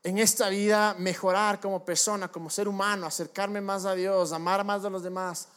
en 0.04 0.18
esta 0.18 0.50
vida 0.50 0.96
mejorar 0.98 1.60
como 1.60 1.84
persona, 1.86 2.28
como 2.28 2.50
ser 2.50 2.68
humano, 2.68 3.06
acercarme 3.06 3.62
más 3.62 3.86
a 3.86 3.94
Dios, 3.94 4.32
amar 4.32 4.64
más 4.64 4.84
a 4.86 4.90
los 4.90 5.04
demás, 5.04 5.48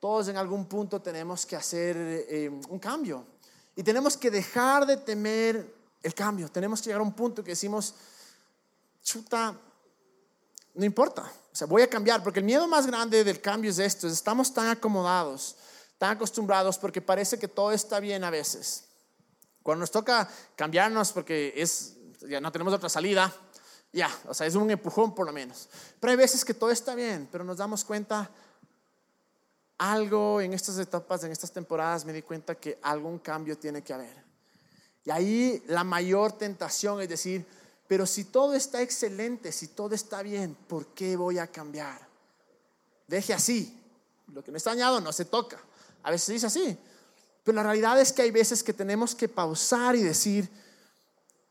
todos 0.00 0.28
en 0.28 0.36
algún 0.36 0.66
punto 0.66 1.00
tenemos 1.00 1.46
que 1.46 1.54
hacer 1.54 1.96
eh, 1.98 2.50
un 2.68 2.78
cambio. 2.78 3.24
Y 3.76 3.82
tenemos 3.82 4.16
que 4.16 4.30
dejar 4.30 4.84
de 4.84 4.96
temer 4.96 5.74
el 6.02 6.14
cambio. 6.14 6.48
Tenemos 6.50 6.80
que 6.80 6.86
llegar 6.86 7.00
a 7.00 7.04
un 7.04 7.12
punto 7.12 7.44
que 7.44 7.52
decimos, 7.52 7.94
chuta, 9.02 9.56
no 10.74 10.84
importa. 10.84 11.22
O 11.52 11.56
sea, 11.56 11.66
voy 11.66 11.82
a 11.82 11.88
cambiar, 11.88 12.22
porque 12.22 12.40
el 12.40 12.44
miedo 12.44 12.66
más 12.66 12.86
grande 12.86 13.24
del 13.24 13.40
cambio 13.40 13.70
es 13.70 13.78
esto, 13.78 14.08
estamos 14.08 14.52
tan 14.52 14.68
acomodados, 14.68 15.56
tan 16.02 16.16
acostumbrados, 16.16 16.78
porque 16.78 17.00
parece 17.00 17.38
que 17.38 17.46
todo 17.46 17.70
está 17.70 18.00
bien 18.00 18.24
a 18.24 18.30
veces. 18.30 18.86
Cuando 19.62 19.82
nos 19.82 19.92
toca 19.92 20.28
cambiarnos, 20.56 21.12
porque 21.12 21.52
es, 21.54 21.94
ya 22.28 22.40
no 22.40 22.50
tenemos 22.50 22.74
otra 22.74 22.88
salida, 22.88 23.32
ya, 23.92 24.10
o 24.26 24.34
sea, 24.34 24.48
es 24.48 24.56
un 24.56 24.68
empujón 24.68 25.14
por 25.14 25.26
lo 25.26 25.32
menos. 25.32 25.68
Pero 26.00 26.10
hay 26.10 26.16
veces 26.16 26.44
que 26.44 26.54
todo 26.54 26.72
está 26.72 26.96
bien, 26.96 27.28
pero 27.30 27.44
nos 27.44 27.58
damos 27.58 27.84
cuenta, 27.84 28.28
algo 29.78 30.40
en 30.40 30.54
estas 30.54 30.76
etapas, 30.78 31.22
en 31.22 31.30
estas 31.30 31.52
temporadas, 31.52 32.04
me 32.04 32.12
di 32.12 32.22
cuenta 32.22 32.56
que 32.56 32.80
algún 32.82 33.20
cambio 33.20 33.56
tiene 33.56 33.84
que 33.84 33.94
haber. 33.94 34.24
Y 35.04 35.10
ahí 35.12 35.62
la 35.68 35.84
mayor 35.84 36.32
tentación 36.32 37.00
es 37.00 37.08
decir, 37.08 37.46
pero 37.86 38.06
si 38.06 38.24
todo 38.24 38.54
está 38.54 38.82
excelente, 38.82 39.52
si 39.52 39.68
todo 39.68 39.94
está 39.94 40.20
bien, 40.22 40.56
¿por 40.66 40.94
qué 40.94 41.16
voy 41.16 41.38
a 41.38 41.46
cambiar? 41.46 42.08
Deje 43.06 43.32
así. 43.32 43.78
Lo 44.32 44.42
que 44.42 44.50
no 44.50 44.56
está 44.56 44.70
dañado 44.70 45.00
no 45.00 45.12
se 45.12 45.26
toca. 45.26 45.60
A 46.02 46.10
veces 46.10 46.28
dice 46.28 46.46
así. 46.46 46.78
Pero 47.44 47.56
la 47.56 47.62
realidad 47.62 48.00
es 48.00 48.12
que 48.12 48.22
hay 48.22 48.30
veces 48.30 48.62
que 48.62 48.72
tenemos 48.72 49.14
que 49.14 49.28
pausar 49.28 49.96
y 49.96 50.02
decir, 50.02 50.48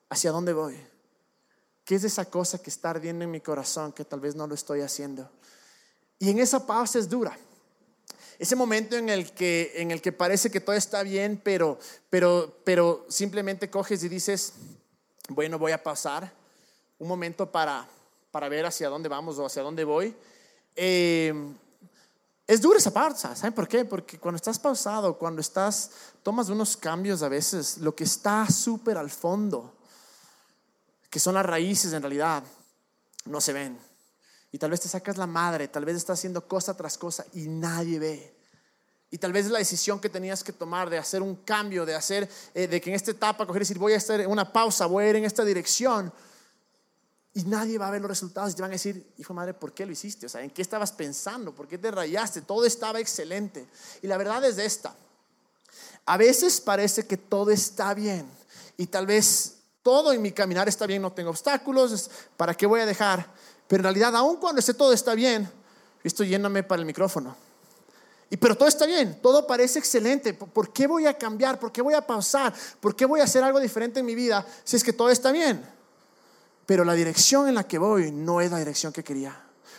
¿hacia 0.09 0.31
dónde 0.31 0.53
voy? 0.53 0.77
¿Qué 1.83 1.95
es 1.95 2.03
esa 2.03 2.25
cosa 2.25 2.61
que 2.61 2.69
está 2.69 2.91
ardiendo 2.91 3.25
en 3.25 3.31
mi 3.31 3.41
corazón 3.41 3.91
que 3.91 4.05
tal 4.05 4.19
vez 4.19 4.35
no 4.35 4.47
lo 4.47 4.55
estoy 4.55 4.81
haciendo? 4.81 5.29
Y 6.19 6.29
en 6.29 6.39
esa 6.39 6.65
pausa 6.65 6.99
es 6.99 7.09
dura. 7.09 7.37
Ese 8.39 8.55
momento 8.55 8.95
en 8.95 9.09
el 9.09 9.31
que, 9.33 9.73
en 9.75 9.91
el 9.91 10.01
que 10.01 10.11
parece 10.11 10.49
que 10.49 10.61
todo 10.61 10.75
está 10.75 11.03
bien, 11.03 11.39
pero, 11.43 11.77
pero, 12.09 12.61
pero 12.63 13.05
simplemente 13.09 13.69
coges 13.69 14.03
y 14.03 14.09
dices, 14.09 14.53
bueno, 15.29 15.59
voy 15.59 15.73
a 15.73 15.83
pasar 15.83 16.31
un 16.97 17.07
momento 17.07 17.51
para, 17.51 17.87
para 18.31 18.47
ver 18.49 18.65
hacia 18.65 18.89
dónde 18.89 19.09
vamos 19.09 19.37
o 19.37 19.45
hacia 19.45 19.61
dónde 19.61 19.83
voy. 19.83 20.15
Eh, 20.75 21.33
es 22.47 22.61
dura 22.61 22.79
esa 22.79 22.91
parte, 22.91 23.19
¿saben 23.35 23.53
por 23.53 23.67
qué? 23.67 23.85
Porque 23.85 24.19
cuando 24.19 24.35
estás 24.35 24.59
pausado, 24.59 25.17
cuando 25.17 25.41
estás, 25.41 25.91
tomas 26.23 26.49
unos 26.49 26.75
cambios 26.75 27.23
a 27.23 27.29
veces, 27.29 27.77
lo 27.77 27.95
que 27.95 28.03
está 28.03 28.49
súper 28.49 28.97
al 28.97 29.09
fondo, 29.09 29.73
que 31.09 31.19
son 31.19 31.35
las 31.35 31.45
raíces 31.45 31.93
en 31.93 32.01
realidad, 32.01 32.43
no 33.25 33.39
se 33.39 33.53
ven. 33.53 33.79
Y 34.51 34.57
tal 34.57 34.71
vez 34.71 34.81
te 34.81 34.89
sacas 34.89 35.17
la 35.17 35.27
madre, 35.27 35.67
tal 35.67 35.85
vez 35.85 35.95
estás 35.95 36.19
haciendo 36.19 36.45
cosa 36.47 36.75
tras 36.75 36.97
cosa 36.97 37.25
y 37.33 37.47
nadie 37.47 37.99
ve. 37.99 38.35
Y 39.11 39.17
tal 39.17 39.33
vez 39.33 39.49
la 39.49 39.59
decisión 39.59 39.99
que 39.99 40.09
tenías 40.09 40.43
que 40.43 40.53
tomar 40.53 40.89
de 40.89 40.97
hacer 40.97 41.21
un 41.21 41.35
cambio, 41.35 41.85
de 41.85 41.95
hacer, 41.95 42.29
eh, 42.53 42.67
de 42.67 42.79
que 42.79 42.89
en 42.89 42.95
esta 42.95 43.11
etapa, 43.11 43.45
coger 43.45 43.61
y 43.61 43.63
decir, 43.63 43.77
voy 43.77 43.93
a 43.93 43.97
hacer 43.97 44.25
una 44.25 44.51
pausa, 44.51 44.85
voy 44.85 45.03
a 45.03 45.09
ir 45.09 45.15
en 45.17 45.25
esta 45.25 45.43
dirección. 45.43 46.11
Y 47.33 47.43
nadie 47.43 47.77
va 47.77 47.87
a 47.87 47.91
ver 47.91 48.01
los 48.01 48.09
resultados 48.09 48.51
y 48.51 48.55
te 48.55 48.61
van 48.61 48.71
a 48.71 48.73
decir, 48.73 49.13
hijo 49.17 49.33
madre, 49.33 49.53
¿por 49.53 49.71
qué 49.73 49.85
lo 49.85 49.91
hiciste? 49.91 50.25
O 50.25 50.29
sea, 50.29 50.41
¿en 50.41 50.49
qué 50.49 50.61
estabas 50.61 50.91
pensando? 50.91 51.55
¿Por 51.55 51.67
qué 51.67 51.77
te 51.77 51.89
rayaste? 51.89 52.41
Todo 52.41 52.65
estaba 52.65 52.99
excelente. 52.99 53.65
Y 54.01 54.07
la 54.07 54.17
verdad 54.17 54.43
es 54.43 54.57
esta. 54.57 54.93
A 56.05 56.17
veces 56.17 56.59
parece 56.59 57.07
que 57.07 57.15
todo 57.15 57.51
está 57.51 57.93
bien 57.93 58.25
y 58.75 58.87
tal 58.87 59.05
vez 59.05 59.59
todo 59.81 60.11
en 60.11 60.21
mi 60.21 60.31
caminar 60.31 60.67
está 60.67 60.85
bien, 60.85 61.01
no 61.01 61.13
tengo 61.13 61.29
obstáculos, 61.29 62.09
¿para 62.35 62.53
qué 62.53 62.65
voy 62.65 62.81
a 62.81 62.85
dejar? 62.85 63.25
Pero 63.67 63.79
en 63.79 63.83
realidad, 63.83 64.15
aun 64.15 64.37
cuando 64.37 64.59
esté 64.59 64.73
todo 64.73 64.91
está 64.91 65.15
bien, 65.15 65.49
estoy 66.03 66.29
yéndome 66.29 66.63
para 66.63 66.81
el 66.81 66.85
micrófono 66.85 67.35
y 68.33 68.37
pero 68.37 68.55
todo 68.55 68.69
está 68.69 68.85
bien, 68.85 69.19
todo 69.21 69.45
parece 69.45 69.77
excelente. 69.77 70.33
¿Por 70.33 70.71
qué 70.71 70.87
voy 70.87 71.05
a 71.05 71.17
cambiar? 71.17 71.59
¿Por 71.59 71.69
qué 71.69 71.81
voy 71.81 71.93
a 71.93 72.07
pausar? 72.07 72.53
¿Por 72.79 72.95
qué 72.95 73.05
voy 73.05 73.19
a 73.19 73.25
hacer 73.25 73.43
algo 73.43 73.59
diferente 73.59 73.99
en 73.99 74.05
mi 74.05 74.15
vida 74.15 74.47
si 74.63 74.77
es 74.77 74.85
que 74.85 74.93
todo 74.93 75.09
está 75.09 75.33
bien? 75.33 75.61
Pero 76.71 76.85
la 76.85 76.93
dirección 76.93 77.49
en 77.49 77.55
la 77.55 77.67
que 77.67 77.77
voy 77.77 78.13
no 78.13 78.39
es 78.39 78.49
la 78.49 78.57
dirección 78.57 78.93
que 78.93 79.03
quería. 79.03 79.37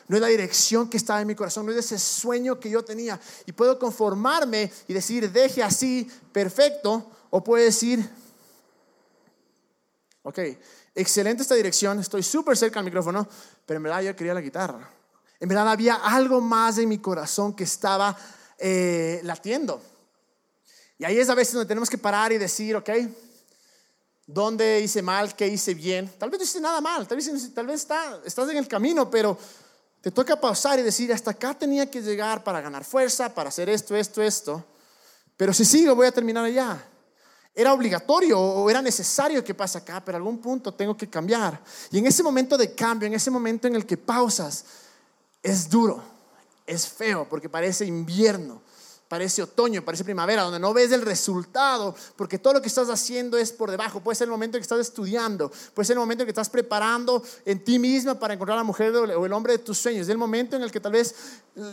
No 0.08 0.16
es 0.16 0.20
la 0.20 0.28
dirección 0.28 0.90
que 0.90 0.98
estaba 0.98 1.22
en 1.22 1.26
mi 1.26 1.34
corazón, 1.34 1.64
no 1.64 1.72
es 1.72 1.78
ese 1.78 1.98
sueño 1.98 2.60
que 2.60 2.68
yo 2.68 2.84
tenía. 2.84 3.18
Y 3.46 3.52
puedo 3.52 3.78
conformarme 3.78 4.70
y 4.86 4.92
decir, 4.92 5.32
deje 5.32 5.62
así, 5.62 6.06
perfecto. 6.32 7.10
O 7.30 7.42
puedo 7.42 7.64
decir, 7.64 8.06
ok, 10.22 10.38
excelente 10.94 11.44
esta 11.44 11.54
dirección, 11.54 11.98
estoy 11.98 12.22
súper 12.22 12.58
cerca 12.58 12.78
al 12.78 12.84
micrófono, 12.84 13.26
pero 13.64 13.78
en 13.78 13.84
verdad 13.84 14.02
yo 14.02 14.14
quería 14.14 14.34
la 14.34 14.42
guitarra. 14.42 14.86
En 15.40 15.48
verdad 15.48 15.70
había 15.70 15.94
algo 15.94 16.42
más 16.42 16.76
en 16.76 16.90
mi 16.90 16.98
corazón 16.98 17.54
que 17.54 17.64
estaba 17.64 18.14
eh, 18.58 19.22
latiendo. 19.22 19.80
Y 20.98 21.06
ahí 21.06 21.18
es 21.18 21.30
a 21.30 21.34
veces 21.34 21.54
donde 21.54 21.68
tenemos 21.68 21.88
que 21.88 21.96
parar 21.96 22.32
y 22.32 22.36
decir, 22.36 22.76
ok, 22.76 22.90
¿dónde 24.32 24.80
hice 24.80 25.02
mal? 25.02 25.34
¿Qué 25.34 25.46
hice 25.48 25.74
bien? 25.74 26.12
Tal 26.18 26.30
vez 26.30 26.40
no 26.40 26.44
hice 26.44 26.60
nada 26.60 26.80
mal, 26.80 27.06
tal 27.06 27.16
vez, 27.16 27.54
tal 27.54 27.66
vez 27.66 27.80
está, 27.80 28.20
estás 28.24 28.48
en 28.50 28.56
el 28.56 28.68
camino, 28.68 29.10
pero 29.10 29.36
te 30.00 30.10
toca 30.10 30.40
pausar 30.40 30.78
y 30.78 30.82
decir, 30.82 31.12
hasta 31.12 31.32
acá 31.32 31.54
tenía 31.54 31.90
que 31.90 32.02
llegar 32.02 32.42
para 32.42 32.60
ganar 32.60 32.84
fuerza, 32.84 33.34
para 33.34 33.48
hacer 33.48 33.68
esto, 33.68 33.94
esto, 33.94 34.22
esto. 34.22 34.64
Pero 35.36 35.52
si 35.52 35.64
sigo, 35.64 35.94
voy 35.94 36.06
a 36.06 36.12
terminar 36.12 36.44
allá. 36.44 36.82
Era 37.54 37.72
obligatorio 37.72 38.40
o 38.40 38.70
era 38.70 38.80
necesario 38.80 39.44
que 39.44 39.54
pase 39.54 39.78
acá, 39.78 40.02
pero 40.04 40.16
algún 40.16 40.38
punto 40.38 40.72
tengo 40.72 40.96
que 40.96 41.08
cambiar. 41.08 41.60
Y 41.90 41.98
en 41.98 42.06
ese 42.06 42.22
momento 42.22 42.56
de 42.56 42.74
cambio, 42.74 43.06
en 43.06 43.14
ese 43.14 43.30
momento 43.30 43.66
en 43.66 43.76
el 43.76 43.84
que 43.84 43.96
pausas, 43.96 44.64
es 45.42 45.68
duro 45.68 46.12
es 46.66 46.88
feo 46.88 47.26
porque 47.28 47.48
parece 47.48 47.84
invierno, 47.84 48.62
parece 49.12 49.42
otoño, 49.42 49.84
parece 49.84 50.04
primavera, 50.04 50.40
donde 50.40 50.58
no 50.58 50.72
ves 50.72 50.90
el 50.90 51.02
resultado, 51.02 51.94
porque 52.16 52.38
todo 52.38 52.54
lo 52.54 52.62
que 52.62 52.68
estás 52.68 52.88
haciendo 52.88 53.36
es 53.36 53.52
por 53.52 53.70
debajo. 53.70 54.00
Puede 54.00 54.16
ser 54.16 54.24
el 54.24 54.30
momento 54.30 54.56
en 54.56 54.62
que 54.62 54.62
estás 54.62 54.80
estudiando, 54.80 55.52
puede 55.74 55.84
ser 55.84 55.96
el 55.96 56.00
momento 56.00 56.22
en 56.22 56.28
que 56.28 56.30
estás 56.30 56.48
preparando 56.48 57.22
en 57.44 57.62
ti 57.62 57.78
misma 57.78 58.18
para 58.18 58.32
encontrar 58.32 58.56
a 58.56 58.62
la 58.62 58.64
mujer 58.64 58.96
o 58.96 59.26
el 59.26 59.32
hombre 59.34 59.52
de 59.52 59.58
tus 59.58 59.76
sueños. 59.76 60.04
Es 60.04 60.08
el 60.08 60.16
momento 60.16 60.56
en 60.56 60.62
el 60.62 60.72
que 60.72 60.80
tal 60.80 60.92
vez 60.92 61.14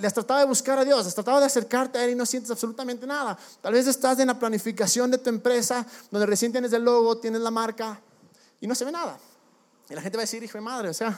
has 0.03 0.13
tratado 0.13 0.41
de 0.41 0.47
buscar 0.47 0.79
a 0.79 0.83
Dios, 0.83 1.07
has 1.07 1.15
tratado 1.15 1.39
de 1.39 1.45
acercarte 1.45 1.97
a 1.97 2.03
Él 2.03 2.09
y 2.09 2.15
no 2.15 2.25
sientes 2.25 2.51
absolutamente 2.51 3.07
nada. 3.07 3.39
Tal 3.61 3.71
vez 3.71 3.87
estás 3.87 4.19
en 4.19 4.27
la 4.27 4.37
planificación 4.37 5.09
de 5.09 5.17
tu 5.17 5.29
empresa, 5.29 5.85
donde 6.11 6.25
recién 6.25 6.51
tienes 6.51 6.73
el 6.73 6.83
logo, 6.83 7.19
tienes 7.19 7.39
la 7.39 7.51
marca 7.51 8.01
y 8.59 8.67
no 8.67 8.75
se 8.75 8.83
ve 8.83 8.91
nada. 8.91 9.17
Y 9.89 9.93
la 9.93 10.01
gente 10.01 10.17
va 10.17 10.23
a 10.23 10.25
decir, 10.25 10.43
hijo 10.43 10.57
de 10.57 10.61
madre, 10.61 10.89
o 10.89 10.93
sea, 10.93 11.17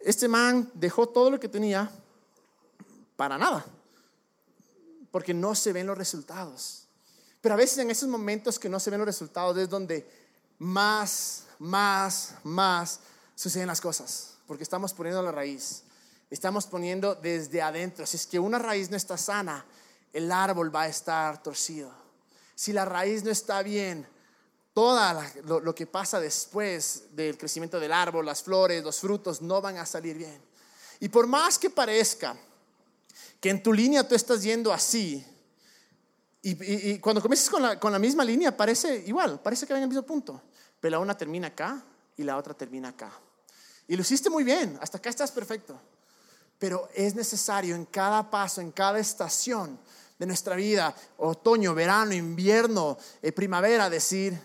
este 0.00 0.26
man 0.26 0.68
dejó 0.74 1.08
todo 1.08 1.30
lo 1.30 1.38
que 1.38 1.48
tenía 1.48 1.88
para 3.16 3.38
nada 3.38 3.64
porque 5.10 5.34
no 5.34 5.54
se 5.54 5.72
ven 5.72 5.86
los 5.86 5.96
resultados. 5.96 6.86
Pero 7.40 7.54
a 7.54 7.58
veces 7.58 7.78
en 7.78 7.90
esos 7.90 8.08
momentos 8.08 8.58
que 8.58 8.68
no 8.68 8.80
se 8.80 8.90
ven 8.90 8.98
los 8.98 9.06
resultados 9.06 9.56
es 9.58 9.68
donde 9.68 10.08
más, 10.58 11.44
más, 11.58 12.34
más 12.42 13.00
suceden 13.34 13.68
las 13.68 13.80
cosas, 13.80 14.34
porque 14.46 14.62
estamos 14.62 14.92
poniendo 14.92 15.22
la 15.22 15.32
raíz, 15.32 15.82
estamos 16.30 16.66
poniendo 16.66 17.14
desde 17.14 17.62
adentro. 17.62 18.06
Si 18.06 18.16
es 18.16 18.26
que 18.26 18.38
una 18.38 18.58
raíz 18.58 18.90
no 18.90 18.96
está 18.96 19.16
sana, 19.16 19.64
el 20.12 20.32
árbol 20.32 20.74
va 20.74 20.82
a 20.82 20.88
estar 20.88 21.42
torcido. 21.42 21.92
Si 22.54 22.72
la 22.72 22.84
raíz 22.84 23.22
no 23.22 23.30
está 23.30 23.62
bien, 23.62 24.06
todo 24.72 24.98
lo, 25.44 25.60
lo, 25.60 25.74
que 25.74 25.86
pasa 25.86 26.20
después 26.20 27.04
del 27.12 27.38
crecimiento 27.38 27.80
del 27.80 27.92
árbol, 27.92 28.26
las 28.26 28.42
flores, 28.42 28.82
los 28.82 29.00
frutos, 29.00 29.40
no 29.40 29.60
van 29.60 29.78
a 29.78 29.86
salir 29.86 30.16
bien. 30.16 30.42
Y 31.00 31.08
por 31.08 31.26
más 31.26 31.58
que 31.58 31.70
parezca 31.70 32.36
que 33.40 33.50
en 33.50 33.62
tu 33.62 33.72
línea 33.72 34.06
tú 34.06 34.14
estás 34.14 34.42
yendo 34.42 34.72
así. 34.72 35.24
Y, 36.42 36.98
cuando 37.00 37.20
comienzas 37.20 37.50
con 37.50 37.60
la, 37.60 37.80
con 37.80 37.92
la, 37.92 37.98
misma 37.98 38.24
línea, 38.24 38.56
parece 38.56 39.02
igual, 39.06 39.40
parece 39.42 39.66
que 39.66 39.72
van 39.72 39.82
al 39.82 39.88
mismo 39.88 40.04
punto. 40.04 40.40
Pero 40.80 40.92
la 40.92 40.98
una 41.00 41.16
termina 41.16 41.48
acá 41.48 41.82
y 42.16 42.22
la 42.22 42.36
otra 42.36 42.54
termina 42.54 42.90
acá. 42.90 43.10
Y 43.88 43.96
lo 43.96 44.02
hiciste 44.02 44.30
muy 44.30 44.44
bien, 44.44 44.78
hasta 44.80 44.98
acá 44.98 45.10
estás 45.10 45.32
perfecto. 45.32 45.80
Pero 46.58 46.88
es 46.94 47.14
necesario 47.14 47.74
en 47.74 47.84
cada 47.84 48.30
paso, 48.30 48.60
en 48.60 48.70
cada 48.70 48.98
estación 48.98 49.78
de 50.18 50.26
nuestra 50.26 50.56
vida, 50.56 50.94
otoño, 51.18 51.74
verano, 51.74 52.12
invierno, 52.12 52.96
eh, 53.20 53.32
primavera, 53.32 53.90
decir 53.90 54.38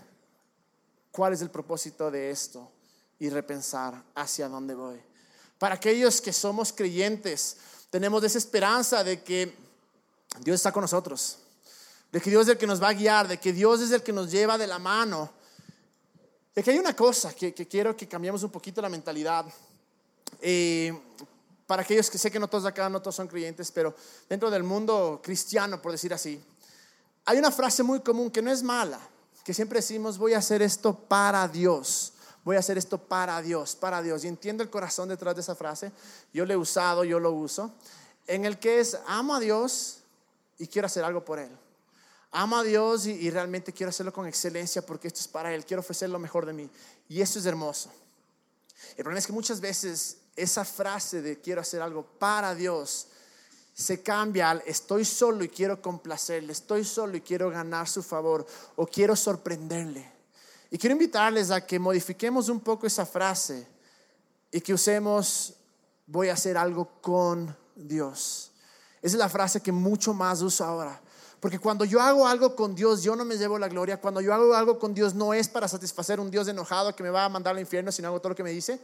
cuál 1.11 1.33
es 1.33 1.41
el 1.41 1.49
propósito 1.49 2.11
de 2.11 2.29
esto 2.29 2.71
y 3.19 3.29
repensar 3.29 4.03
hacia 4.15 4.49
dónde 4.49 4.75
voy. 4.75 5.01
Para 5.57 5.75
aquellos 5.75 6.19
que 6.19 6.33
somos 6.33 6.73
creyentes, 6.73 7.57
tenemos 7.91 8.23
esa 8.23 8.37
esperanza 8.37 9.03
de 9.03 9.21
que 9.21 9.53
Dios 10.39 10.55
está 10.55 10.71
con 10.71 10.81
nosotros, 10.81 11.37
de 12.11 12.21
que 12.21 12.29
Dios 12.29 12.43
es 12.43 12.53
el 12.53 12.57
que 12.57 12.65
nos 12.65 12.81
va 12.81 12.89
a 12.89 12.93
guiar, 12.93 13.27
de 13.27 13.37
que 13.37 13.51
Dios 13.53 13.81
es 13.81 13.91
el 13.91 14.01
que 14.01 14.13
nos 14.13 14.31
lleva 14.31 14.57
de 14.57 14.65
la 14.65 14.79
mano. 14.79 15.29
De 16.55 16.63
que 16.63 16.71
hay 16.71 16.79
una 16.79 16.95
cosa 16.95 17.33
que, 17.33 17.53
quiero 17.53 17.95
que 17.95 18.07
cambiemos 18.07 18.43
un 18.43 18.49
poquito 18.49 18.81
la 18.81 18.89
mentalidad. 18.89 19.45
Eh, 20.41 20.97
para 21.67 21.83
aquellos 21.83 22.09
que 22.09 22.17
sé 22.17 22.31
que 22.31 22.39
no 22.39 22.47
todos 22.47 22.65
acá, 22.65 22.89
no 22.89 23.01
todos 23.01 23.15
son 23.15 23.27
creyentes, 23.27 23.71
pero 23.71 23.93
dentro 24.27 24.49
del 24.49 24.63
mundo 24.63 25.21
cristiano, 25.23 25.81
por 25.81 25.91
decir 25.91 26.13
así, 26.13 26.41
hay 27.25 27.37
una 27.37 27.51
frase 27.51 27.83
muy 27.83 27.99
común 27.99 28.31
que 28.31 28.41
no 28.41 28.51
es 28.51 28.63
mala, 28.63 28.99
que 29.43 29.53
siempre 29.53 29.79
decimos, 29.79 30.17
voy 30.17 30.33
a 30.33 30.39
hacer 30.39 30.61
esto 30.61 30.93
para 30.93 31.47
Dios 31.47 32.13
voy 32.43 32.55
a 32.55 32.59
hacer 32.59 32.77
esto 32.77 32.97
para 32.97 33.41
Dios, 33.41 33.75
para 33.75 34.01
Dios. 34.01 34.23
Y 34.23 34.27
entiendo 34.27 34.63
el 34.63 34.69
corazón 34.69 35.09
detrás 35.09 35.35
de 35.35 35.41
esa 35.41 35.55
frase. 35.55 35.91
Yo 36.33 36.45
lo 36.45 36.53
he 36.53 36.57
usado, 36.57 37.03
yo 37.03 37.19
lo 37.19 37.31
uso. 37.31 37.71
En 38.27 38.45
el 38.45 38.59
que 38.59 38.79
es, 38.79 38.97
amo 39.07 39.35
a 39.35 39.39
Dios 39.39 39.99
y 40.57 40.67
quiero 40.67 40.85
hacer 40.85 41.03
algo 41.03 41.23
por 41.25 41.39
Él. 41.39 41.51
Amo 42.31 42.57
a 42.57 42.63
Dios 42.63 43.07
y, 43.07 43.29
realmente 43.29 43.73
quiero 43.73 43.89
hacerlo 43.89 44.13
con 44.13 44.25
excelencia 44.25 44.85
porque 44.85 45.07
esto 45.07 45.19
es 45.19 45.27
para 45.27 45.53
Él. 45.53 45.65
Quiero 45.65 45.81
ofrecer 45.81 46.09
lo 46.09 46.19
mejor 46.19 46.45
de 46.45 46.53
mí. 46.53 46.69
Y 47.09 47.21
eso 47.21 47.39
es 47.39 47.45
hermoso. 47.45 47.91
El 48.91 49.03
problema 49.03 49.19
es 49.19 49.27
que 49.27 49.33
muchas 49.33 49.59
veces 49.59 50.17
esa 50.35 50.63
frase 50.63 51.21
de 51.21 51.39
quiero 51.39 51.61
hacer 51.61 51.81
algo 51.81 52.03
para 52.03 52.55
Dios 52.55 53.07
se 53.73 54.01
cambia 54.01 54.49
al 54.49 54.63
estoy 54.65 55.05
solo 55.05 55.43
y 55.43 55.49
quiero 55.49 55.81
complacerle, 55.81 56.51
estoy 56.51 56.83
solo 56.83 57.15
y 57.17 57.21
quiero 57.21 57.49
ganar 57.49 57.87
su 57.87 58.03
favor 58.03 58.45
o 58.75 58.85
quiero 58.85 59.15
sorprenderle. 59.15 60.20
Y 60.73 60.77
quiero 60.77 60.93
invitarles 60.93 61.51
a 61.51 61.65
que 61.65 61.77
modifiquemos 61.77 62.47
un 62.47 62.61
poco 62.61 62.87
esa 62.87 63.05
frase 63.05 63.67
y 64.49 64.61
que 64.61 64.73
usemos, 64.73 65.53
voy 66.07 66.29
a 66.29 66.33
hacer 66.33 66.57
algo 66.57 66.89
con 67.01 67.55
Dios. 67.75 68.51
Esa 69.01 69.15
es 69.15 69.19
la 69.19 69.27
frase 69.27 69.61
que 69.61 69.73
mucho 69.73 70.13
más 70.13 70.41
uso 70.41 70.63
ahora. 70.63 71.01
Porque 71.41 71.59
cuando 71.59 71.83
yo 71.83 71.99
hago 71.99 72.25
algo 72.25 72.55
con 72.55 72.73
Dios, 72.73 73.03
yo 73.03 73.17
no 73.17 73.25
me 73.25 73.35
llevo 73.35 73.59
la 73.59 73.67
gloria. 73.67 73.99
Cuando 73.99 74.21
yo 74.21 74.33
hago 74.33 74.55
algo 74.55 74.79
con 74.79 74.93
Dios, 74.93 75.13
no 75.13 75.33
es 75.33 75.49
para 75.49 75.67
satisfacer 75.67 76.21
un 76.21 76.31
Dios 76.31 76.47
enojado 76.47 76.95
que 76.95 77.03
me 77.03 77.09
va 77.09 77.25
a 77.25 77.29
mandar 77.29 77.53
al 77.53 77.59
infierno 77.59 77.91
si 77.91 78.01
no 78.01 78.07
hago 78.07 78.19
todo 78.21 78.29
lo 78.29 78.35
que 78.35 78.43
me 78.43 78.51
dice, 78.51 78.79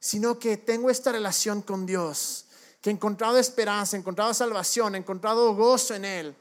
sino 0.00 0.38
que 0.38 0.56
tengo 0.56 0.88
esta 0.88 1.12
relación 1.12 1.60
con 1.60 1.84
Dios, 1.84 2.46
que 2.80 2.88
he 2.88 2.92
encontrado 2.92 3.38
esperanza, 3.38 3.96
he 3.96 4.00
encontrado 4.00 4.32
salvación, 4.32 4.94
he 4.94 4.98
encontrado 4.98 5.54
gozo 5.54 5.94
en 5.94 6.04
Él. 6.06 6.36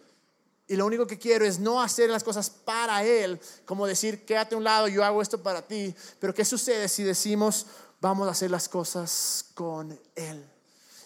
Y 0.67 0.75
lo 0.75 0.85
único 0.85 1.05
que 1.05 1.19
quiero 1.19 1.45
es 1.45 1.59
no 1.59 1.81
hacer 1.81 2.09
las 2.09 2.23
cosas 2.23 2.49
para 2.49 3.03
Él, 3.03 3.39
como 3.65 3.85
decir, 3.85 4.25
quédate 4.25 4.55
a 4.55 4.57
un 4.57 4.63
lado, 4.63 4.87
yo 4.87 5.03
hago 5.03 5.21
esto 5.21 5.41
para 5.41 5.61
ti. 5.61 5.93
Pero 6.19 6.33
¿qué 6.33 6.45
sucede 6.45 6.87
si 6.87 7.03
decimos, 7.03 7.65
vamos 7.99 8.27
a 8.27 8.31
hacer 8.31 8.49
las 8.49 8.69
cosas 8.69 9.45
con 9.53 9.99
Él? 10.15 10.45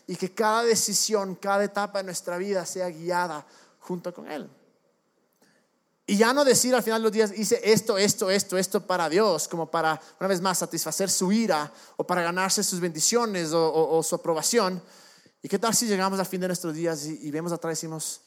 Y 0.06 0.16
que 0.16 0.34
cada 0.34 0.64
decisión, 0.64 1.36
cada 1.36 1.64
etapa 1.64 2.00
de 2.00 2.06
nuestra 2.06 2.38
vida 2.38 2.66
sea 2.66 2.90
guiada 2.90 3.46
junto 3.80 4.14
con 4.14 4.32
Él. 4.32 4.48
Y 6.10 6.16
ya 6.16 6.32
no 6.34 6.46
decir 6.46 6.74
al 6.74 6.84
final 6.84 7.02
de 7.02 7.04
los 7.04 7.12
días, 7.12 7.34
hice 7.36 7.60
esto, 7.64 7.98
esto, 7.98 8.30
esto, 8.30 8.58
esto 8.58 8.86
para 8.86 9.10
Dios, 9.10 9.48
como 9.48 9.70
para, 9.70 10.00
una 10.20 10.30
vez 10.30 10.40
más, 10.40 10.60
satisfacer 10.60 11.10
su 11.10 11.34
ira 11.34 11.70
o 11.98 12.06
para 12.06 12.22
ganarse 12.22 12.64
sus 12.64 12.80
bendiciones 12.80 13.50
o, 13.52 14.02
su 14.04 14.16
aprobación. 14.16 14.82
¿Y 15.42 15.50
qué 15.50 15.60
tal 15.60 15.76
si 15.76 15.86
llegamos 15.86 16.18
al 16.20 16.26
fin 16.26 16.40
de 16.40 16.48
nuestros 16.48 16.74
días 16.74 17.06
y, 17.08 17.28
y 17.28 17.32
vemos 17.32 17.52
atrás 17.52 17.72
y 17.72 17.76
decimos, 17.76 18.22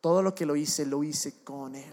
todo 0.00 0.22
lo 0.22 0.34
que 0.34 0.46
lo 0.46 0.56
hice, 0.56 0.86
lo 0.86 1.02
hice 1.04 1.42
con 1.44 1.74
Él. 1.74 1.92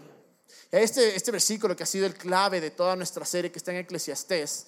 Este, 0.70 1.16
este 1.16 1.30
versículo 1.30 1.74
que 1.74 1.82
ha 1.82 1.86
sido 1.86 2.06
el 2.06 2.14
clave 2.14 2.60
de 2.60 2.70
toda 2.70 2.94
nuestra 2.96 3.24
serie 3.24 3.50
que 3.50 3.58
está 3.58 3.72
en 3.72 3.78
Eclesiastés. 3.78 4.66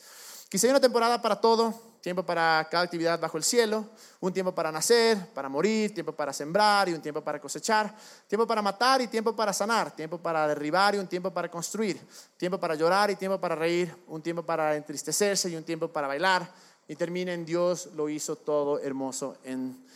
Quizá 0.48 0.66
hay 0.66 0.70
una 0.70 0.81
temporada 0.81 1.20
para 1.20 1.40
todo, 1.40 1.74
tiempo 2.00 2.24
para 2.24 2.66
cada 2.70 2.85
actividad 2.85 3.20
bajo 3.20 3.37
el 3.37 3.44
cielo, 3.44 3.85
un 4.18 4.33
tiempo 4.33 4.55
para 4.55 4.72
nacer, 4.72 5.18
para 5.35 5.48
morir, 5.48 5.94
tiempo 5.94 6.12
para 6.12 6.33
sembrar 6.33 6.88
y 6.88 6.92
un 6.92 7.03
tiempo 7.03 7.22
para 7.22 7.40
cosechar, 7.40 7.94
tiempo 8.26 8.46
para 8.46 8.62
matar 8.62 9.00
y 9.03 9.07
tiempo 9.07 9.37
para 9.37 9.53
sanar, 9.53 9.94
tiempo 9.94 10.18
para 10.18 10.48
derribar 10.48 10.94
y 10.94 10.98
un 10.98 11.07
tiempo 11.07 11.31
para 11.31 11.50
construir, 11.50 12.00
tiempo 12.37 12.59
para 12.59 12.74
llorar 12.74 13.11
y 13.11 13.16
tiempo 13.16 13.38
para 13.38 13.55
reír, 13.55 13.94
un 14.09 14.22
tiempo 14.22 14.42
para 14.42 14.74
entristecerse 14.74 15.50
y 15.50 15.57
un 15.57 15.64
tiempo 15.64 15.88
para 15.88 16.09
bailar. 16.09 16.50
Y 16.88 16.96
termina 16.96 17.33
en 17.33 17.44
Dios 17.44 17.90
lo 17.94 18.09
hizo 18.09 18.35
todo 18.35 18.81
hermoso 18.81 19.37
en 19.44 19.87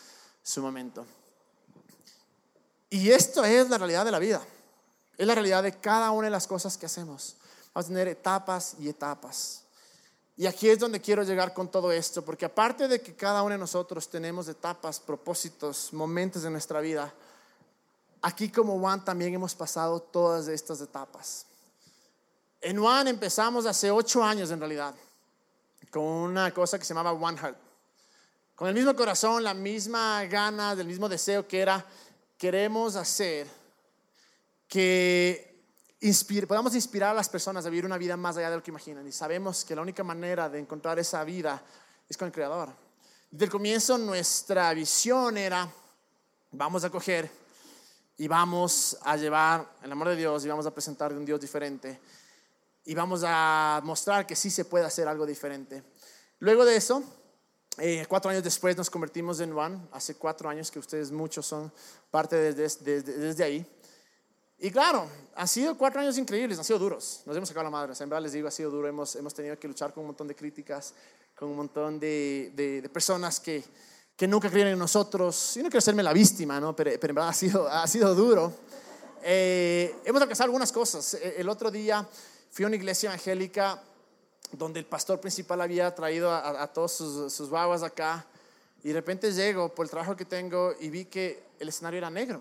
su 0.42 0.62
momento. 0.62 1.04
Y 2.90 3.10
esto 3.10 3.44
es 3.44 3.68
la 3.68 3.78
realidad 3.78 4.04
de 4.04 4.10
la 4.10 4.18
vida. 4.18 4.42
Es 5.16 5.26
la 5.26 5.34
realidad 5.34 5.62
de 5.62 5.78
cada 5.78 6.10
una 6.10 6.26
de 6.26 6.30
las 6.30 6.46
cosas 6.46 6.76
que 6.76 6.86
hacemos. 6.86 7.36
Vamos 7.72 7.86
a 7.86 7.88
tener 7.88 8.08
etapas 8.08 8.76
y 8.78 8.88
etapas. 8.88 9.62
Y 10.36 10.46
aquí 10.46 10.68
es 10.68 10.78
donde 10.78 11.00
quiero 11.00 11.22
llegar 11.22 11.54
con 11.54 11.68
todo 11.70 11.92
esto, 11.92 12.24
porque 12.24 12.44
aparte 12.44 12.88
de 12.88 13.00
que 13.00 13.14
cada 13.14 13.42
uno 13.42 13.52
de 13.52 13.58
nosotros 13.58 14.08
tenemos 14.08 14.48
etapas, 14.48 14.98
propósitos, 14.98 15.92
momentos 15.92 16.42
de 16.42 16.50
nuestra 16.50 16.80
vida, 16.80 17.12
aquí 18.20 18.48
como 18.48 18.78
Juan 18.80 19.04
también 19.04 19.32
hemos 19.34 19.54
pasado 19.54 20.00
todas 20.00 20.48
estas 20.48 20.80
etapas. 20.80 21.46
En 22.60 22.80
Juan 22.80 23.06
empezamos 23.06 23.64
hace 23.66 23.90
ocho 23.92 24.24
años 24.24 24.50
en 24.50 24.58
realidad, 24.58 24.94
con 25.90 26.02
una 26.02 26.52
cosa 26.52 26.78
que 26.78 26.84
se 26.84 26.94
llamaba 26.94 27.12
One 27.12 27.38
Heart. 27.38 27.58
Con 28.56 28.68
el 28.68 28.74
mismo 28.74 28.94
corazón, 28.96 29.44
la 29.44 29.54
misma 29.54 30.24
gana, 30.24 30.72
el 30.72 30.86
mismo 30.86 31.08
deseo 31.08 31.46
que 31.46 31.60
era 31.60 31.84
queremos 32.44 32.94
hacer 32.94 33.46
que 34.68 35.64
podamos 36.46 36.74
inspirar 36.74 37.12
a 37.12 37.14
las 37.14 37.30
personas 37.30 37.64
a 37.64 37.70
vivir 37.70 37.86
una 37.86 37.96
vida 37.96 38.18
más 38.18 38.36
allá 38.36 38.50
de 38.50 38.56
lo 38.56 38.62
que 38.62 38.70
imaginan. 38.70 39.08
Y 39.08 39.12
sabemos 39.12 39.64
que 39.64 39.74
la 39.74 39.80
única 39.80 40.04
manera 40.04 40.50
de 40.50 40.58
encontrar 40.58 40.98
esa 40.98 41.24
vida 41.24 41.62
es 42.06 42.18
con 42.18 42.26
el 42.26 42.32
Creador. 42.34 42.68
Desde 43.30 43.46
el 43.46 43.50
comienzo 43.50 43.96
nuestra 43.96 44.74
visión 44.74 45.38
era, 45.38 45.66
vamos 46.52 46.84
a 46.84 46.90
coger 46.90 47.30
y 48.18 48.28
vamos 48.28 48.98
a 49.00 49.16
llevar 49.16 49.66
el 49.82 49.90
amor 49.90 50.08
de 50.08 50.16
Dios 50.16 50.44
y 50.44 50.48
vamos 50.48 50.66
a 50.66 50.74
presentar 50.74 51.14
de 51.14 51.18
un 51.20 51.24
Dios 51.24 51.40
diferente. 51.40 51.98
Y 52.84 52.94
vamos 52.94 53.22
a 53.24 53.80
mostrar 53.84 54.26
que 54.26 54.36
sí 54.36 54.50
se 54.50 54.66
puede 54.66 54.84
hacer 54.84 55.08
algo 55.08 55.24
diferente. 55.24 55.82
Luego 56.40 56.66
de 56.66 56.76
eso, 56.76 57.02
eh, 57.78 58.04
cuatro 58.08 58.30
años 58.30 58.42
después 58.42 58.76
nos 58.76 58.90
convertimos 58.90 59.40
en 59.40 59.52
One, 59.52 59.78
hace 59.92 60.14
cuatro 60.14 60.48
años 60.48 60.70
que 60.70 60.78
ustedes 60.78 61.10
muchos 61.10 61.46
son 61.46 61.72
parte 62.10 62.36
desde, 62.36 63.02
desde, 63.02 63.44
ahí. 63.44 63.66
Y 64.58 64.70
claro, 64.70 65.08
han 65.34 65.48
sido 65.48 65.76
cuatro 65.76 66.00
años 66.00 66.16
increíbles, 66.16 66.58
han 66.58 66.64
sido 66.64 66.78
duros, 66.78 67.22
nos 67.26 67.36
hemos 67.36 67.48
sacado 67.48 67.64
la 67.64 67.70
madre, 67.70 67.92
en 67.98 68.08
verdad 68.08 68.22
les 68.22 68.32
digo, 68.32 68.48
ha 68.48 68.50
sido 68.50 68.70
duro, 68.70 68.88
hemos, 68.88 69.16
hemos 69.16 69.34
tenido 69.34 69.58
que 69.58 69.68
luchar 69.68 69.92
con 69.92 70.02
un 70.02 70.08
montón 70.08 70.28
de 70.28 70.34
críticas, 70.34 70.94
con 71.36 71.48
un 71.48 71.56
montón 71.56 71.98
de, 71.98 72.52
de, 72.54 72.88
personas 72.88 73.40
que 73.40 73.64
que 74.16 74.28
nunca 74.28 74.48
creen 74.50 74.68
en 74.68 74.78
nosotros. 74.78 75.56
Y 75.56 75.60
no 75.60 75.64
quiero 75.64 75.78
hacerme 75.78 76.02
la 76.02 76.12
víctima, 76.12 76.60
¿no? 76.60 76.74
pero, 76.74 76.90
pero 77.00 77.10
en 77.10 77.14
verdad 77.16 77.30
ha 77.30 77.34
sido, 77.34 77.68
ha 77.68 77.86
sido 77.86 78.14
duro. 78.14 78.52
Eh, 79.22 79.96
hemos 80.04 80.20
alcanzado 80.22 80.44
algunas 80.44 80.70
cosas. 80.70 81.14
E, 81.14 81.40
el 81.40 81.48
otro 81.48 81.70
día 81.70 82.06
fui 82.50 82.64
a 82.64 82.68
una 82.68 82.76
iglesia 82.76 83.08
evangélica 83.08 83.82
donde 84.52 84.80
el 84.80 84.86
pastor 84.86 85.20
principal 85.20 85.60
había 85.60 85.94
traído 85.94 86.32
a, 86.32 86.66
todos 86.72 86.92
sus, 86.92 87.32
sus 87.32 87.50
babas 87.50 87.82
acá. 87.82 88.24
Y 88.82 88.88
de 88.88 88.94
repente 88.94 89.32
llego 89.32 89.74
por 89.74 89.86
el 89.86 89.90
trabajo 89.90 90.14
que 90.14 90.24
tengo 90.24 90.74
y 90.78 90.90
vi 90.90 91.06
que 91.06 91.42
el 91.58 91.68
escenario 91.68 91.98
era 91.98 92.10
negro. 92.10 92.40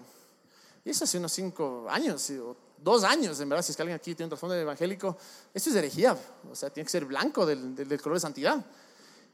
Y 0.86 0.90
eso 0.90 1.06
hace 1.06 1.18
unos 1.18 1.32
cinco 1.32 1.88
años, 1.90 2.32
dos 2.78 3.04
años, 3.04 3.40
en 3.40 3.48
verdad, 3.48 3.64
si 3.64 3.72
es 3.72 3.76
que 3.76 3.82
alguien 3.82 3.96
aquí 3.96 4.14
tiene 4.14 4.26
un 4.26 4.30
trasfondo 4.32 4.56
evangélico, 4.56 5.16
esto 5.54 5.70
es 5.70 5.76
herejía, 5.76 6.18
o 6.52 6.56
sea, 6.56 6.70
tiene 6.70 6.86
que 6.86 6.92
ser 6.92 7.06
blanco 7.06 7.46
del, 7.46 7.74
del, 7.76 8.02
color 8.02 8.18
de 8.18 8.22
santidad. 8.22 8.64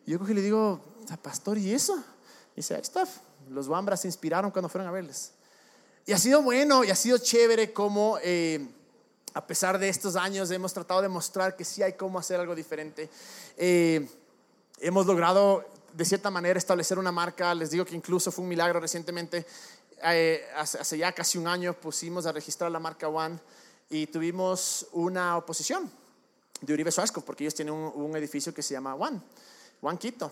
Y 0.05 0.11
yo 0.11 0.19
cojo 0.19 0.31
y 0.31 0.35
le 0.35 0.41
digo, 0.41 0.79
pastor, 1.23 1.57
¿y 1.57 1.73
eso? 1.73 1.97
Y 2.53 2.57
dice, 2.57 2.75
ahí 2.75 2.81
está, 2.81 3.07
los 3.49 3.67
Wambras 3.67 4.01
se 4.01 4.07
inspiraron 4.07 4.51
cuando 4.51 4.69
fueron 4.69 4.87
a 4.87 4.91
verles. 4.91 5.31
Y 6.05 6.11
ha 6.11 6.17
sido 6.19 6.43
bueno 6.43 6.83
y 6.83 6.91
ha 6.91 6.95
sido 6.95 7.17
chévere 7.17 7.73
como, 7.73 8.19
eh, 8.21 8.67
a 9.33 9.45
pesar 9.45 9.77
de 9.77 9.89
estos 9.89 10.15
años, 10.15 10.49
hemos 10.51 10.73
tratado 10.73 11.01
de 11.01 11.09
mostrar 11.09 11.55
que 11.55 11.63
sí 11.63 11.83
hay 11.83 11.93
cómo 11.93 12.19
hacer 12.19 12.39
algo 12.39 12.55
diferente. 12.55 13.09
Eh, 13.57 14.07
hemos 14.79 15.05
logrado, 15.05 15.65
de 15.93 16.05
cierta 16.05 16.31
manera, 16.31 16.57
establecer 16.57 16.97
una 16.97 17.11
marca. 17.11 17.53
Les 17.53 17.69
digo 17.69 17.85
que 17.85 17.95
incluso 17.95 18.31
fue 18.31 18.43
un 18.43 18.49
milagro 18.49 18.79
recientemente 18.79 19.45
eh, 20.03 20.45
hace, 20.55 20.97
ya 20.97 21.11
casi 21.11 21.37
un 21.37 21.47
año 21.47 21.73
pusimos 21.73 22.25
a 22.25 22.31
registrar 22.31 22.71
la 22.71 22.79
marca 22.79 23.09
One 23.09 23.37
y 23.89 24.07
tuvimos 24.07 24.87
una 24.93 25.35
oposición 25.35 25.91
de 26.61 26.73
Uribe 26.73 26.91
Suárez 26.91 27.11
porque 27.11 27.43
ellos 27.43 27.55
tienen 27.55 27.73
un, 27.73 28.15
edificio 28.15 28.53
que 28.53 28.61
se 28.61 28.73
llama 28.73 28.95
One, 28.95 29.19
One 29.81 29.97
Quito. 29.97 30.31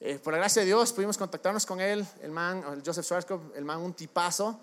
Eh, 0.00 0.18
por 0.22 0.32
la 0.32 0.38
gracia 0.38 0.60
de 0.60 0.66
Dios 0.66 0.92
pudimos 0.92 1.16
contactarnos 1.16 1.64
con 1.64 1.80
él, 1.80 2.06
el 2.22 2.30
man, 2.30 2.62
el 2.72 2.82
Joseph 2.84 3.04
Schwarzkopf, 3.04 3.56
el 3.56 3.64
man 3.64 3.78
un 3.78 3.94
tipazo. 3.94 4.60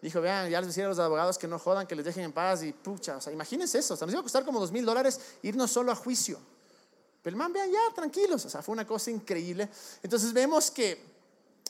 Dijo, 0.00 0.20
vean, 0.20 0.48
ya 0.48 0.60
les 0.60 0.68
decía 0.68 0.86
a 0.86 0.88
los 0.88 0.98
abogados 0.98 1.38
que 1.38 1.48
no 1.48 1.58
jodan, 1.58 1.86
que 1.86 1.96
les 1.96 2.04
dejen 2.04 2.24
en 2.24 2.32
paz 2.32 2.62
y 2.62 2.72
pucha, 2.72 3.16
o 3.16 3.20
sea, 3.20 3.32
imagínense 3.32 3.78
eso, 3.78 3.94
o 3.94 3.96
sea, 3.96 4.06
nos 4.06 4.12
iba 4.12 4.20
a 4.20 4.22
costar 4.22 4.44
como 4.44 4.60
dos 4.60 4.70
mil 4.70 4.84
dólares 4.84 5.20
irnos 5.42 5.70
solo 5.72 5.90
a 5.90 5.96
juicio. 5.96 6.38
Pero 7.22 7.34
el 7.34 7.38
man, 7.38 7.52
vean, 7.52 7.70
ya, 7.70 7.80
tranquilos, 7.94 8.44
o 8.44 8.50
sea, 8.50 8.62
fue 8.62 8.72
una 8.72 8.86
cosa 8.86 9.10
increíble. 9.10 9.68
Entonces 10.02 10.32
vemos 10.32 10.70
que, 10.70 11.04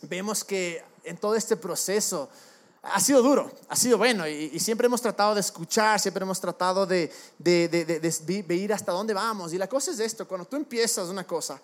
vemos 0.03 0.45
que 0.45 0.85
en 1.05 1.17
todo 1.17 1.35
este 1.35 1.57
proceso 1.57 2.29
ha 2.83 3.01
sido 3.01 3.23
duro, 3.23 3.51
ha 3.69 3.77
sido 3.77 3.99
bueno 3.99 4.29
y, 4.29 4.59
siempre 4.61 4.87
hemos 4.87 5.01
tratado 5.01 5.35
de 5.35 5.41
escuchar, 5.41 5.99
siempre 5.99 6.23
hemos 6.23 6.41
tratado 6.41 6.87
de, 6.87 7.11
de, 7.39 7.69
de, 7.69 8.55
ir 8.55 8.73
hasta 8.73 8.93
dónde 8.93 9.15
vamos. 9.15 9.53
Y 9.53 9.59
la 9.59 9.69
cosa 9.69 9.91
es 9.91 10.01
esto, 10.01 10.29
cuando 10.29 10.47
tú 10.47 10.57
empiezas 10.57 11.09
una 11.09 11.27
cosa, 11.27 11.61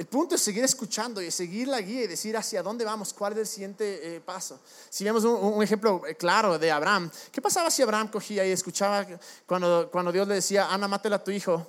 el 0.00 0.06
punto 0.06 0.34
es 0.34 0.40
seguir 0.40 0.64
escuchando 0.64 1.20
y 1.20 1.30
seguir 1.30 1.68
la 1.68 1.78
guía 1.78 2.04
y 2.04 2.06
decir 2.06 2.34
hacia 2.34 2.62
dónde 2.62 2.86
vamos, 2.86 3.12
cuál 3.12 3.34
es 3.34 3.38
el 3.40 3.46
siguiente 3.46 4.16
eh, 4.16 4.20
paso. 4.22 4.58
Si 4.88 5.04
vemos 5.04 5.24
un, 5.24 5.62
ejemplo 5.62 6.00
eh, 6.06 6.14
claro 6.14 6.58
de 6.58 6.72
Abraham, 6.72 7.10
¿qué 7.30 7.42
pasaba 7.42 7.70
si 7.70 7.82
Abraham 7.82 8.08
cogía 8.08 8.46
y 8.46 8.50
escuchaba 8.50 9.06
cuando, 9.44 9.90
cuando 9.92 10.10
Dios 10.10 10.26
le 10.26 10.36
decía, 10.36 10.72
Ana, 10.72 10.88
mátela 10.88 11.16
a 11.16 11.22
tu 11.22 11.30
hijo? 11.30 11.66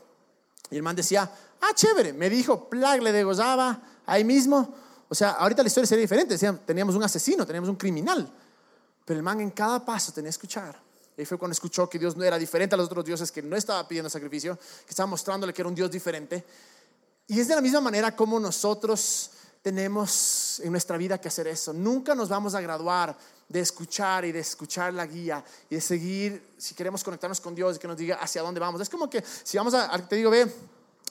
Y 0.69 0.77
el 0.77 0.81
man 0.81 0.95
decía, 0.95 1.29
ah, 1.59 1.73
chévere, 1.75 2.13
me 2.13 2.29
dijo, 2.29 2.69
plag, 2.69 3.01
le 3.01 3.11
degozaba 3.11 3.81
ahí 4.05 4.23
mismo. 4.23 4.75
O 5.09 5.13
sea, 5.13 5.31
ahorita 5.31 5.61
la 5.61 5.67
historia 5.67 5.87
sería 5.87 6.03
diferente. 6.03 6.37
Teníamos 6.65 6.95
un 6.95 7.03
asesino, 7.03 7.45
teníamos 7.45 7.69
un 7.69 7.75
criminal. 7.75 8.31
Pero 9.03 9.17
el 9.17 9.23
man 9.23 9.41
en 9.41 9.51
cada 9.51 9.83
paso 9.83 10.13
tenía 10.13 10.29
que 10.29 10.35
escuchar. 10.35 10.81
Y 11.17 11.25
fue 11.25 11.37
cuando 11.37 11.51
escuchó 11.51 11.89
que 11.89 11.99
Dios 11.99 12.15
no 12.15 12.23
era 12.23 12.39
diferente 12.39 12.75
a 12.75 12.77
los 12.77 12.85
otros 12.85 13.03
dioses, 13.03 13.29
que 13.29 13.41
no 13.41 13.57
estaba 13.57 13.85
pidiendo 13.85 14.09
sacrificio, 14.09 14.57
que 14.85 14.91
estaba 14.91 15.07
mostrándole 15.07 15.51
que 15.51 15.61
era 15.61 15.67
un 15.67 15.75
Dios 15.75 15.91
diferente. 15.91 16.45
Y 17.27 17.39
es 17.39 17.47
de 17.47 17.55
la 17.55 17.61
misma 17.61 17.81
manera 17.81 18.15
como 18.15 18.39
nosotros 18.39 19.31
tenemos 19.61 20.59
en 20.63 20.71
nuestra 20.71 20.97
vida 20.97 21.19
que 21.19 21.27
hacer 21.27 21.47
eso. 21.47 21.73
Nunca 21.73 22.15
nos 22.15 22.29
vamos 22.29 22.55
a 22.55 22.61
graduar 22.61 23.15
de 23.47 23.59
escuchar 23.59 24.25
y 24.25 24.31
de 24.31 24.39
escuchar 24.39 24.93
la 24.93 25.05
guía 25.05 25.43
y 25.69 25.75
de 25.75 25.81
seguir, 25.81 26.53
si 26.57 26.73
queremos 26.73 27.03
conectarnos 27.03 27.39
con 27.41 27.53
Dios 27.53 27.75
y 27.75 27.79
que 27.79 27.87
nos 27.87 27.97
diga 27.97 28.15
hacia 28.15 28.41
dónde 28.41 28.59
vamos. 28.59 28.81
Es 28.81 28.89
como 28.89 29.09
que 29.09 29.23
si 29.43 29.57
vamos 29.57 29.73
a, 29.73 29.89
te 30.07 30.15
digo, 30.15 30.31
ve, 30.31 30.51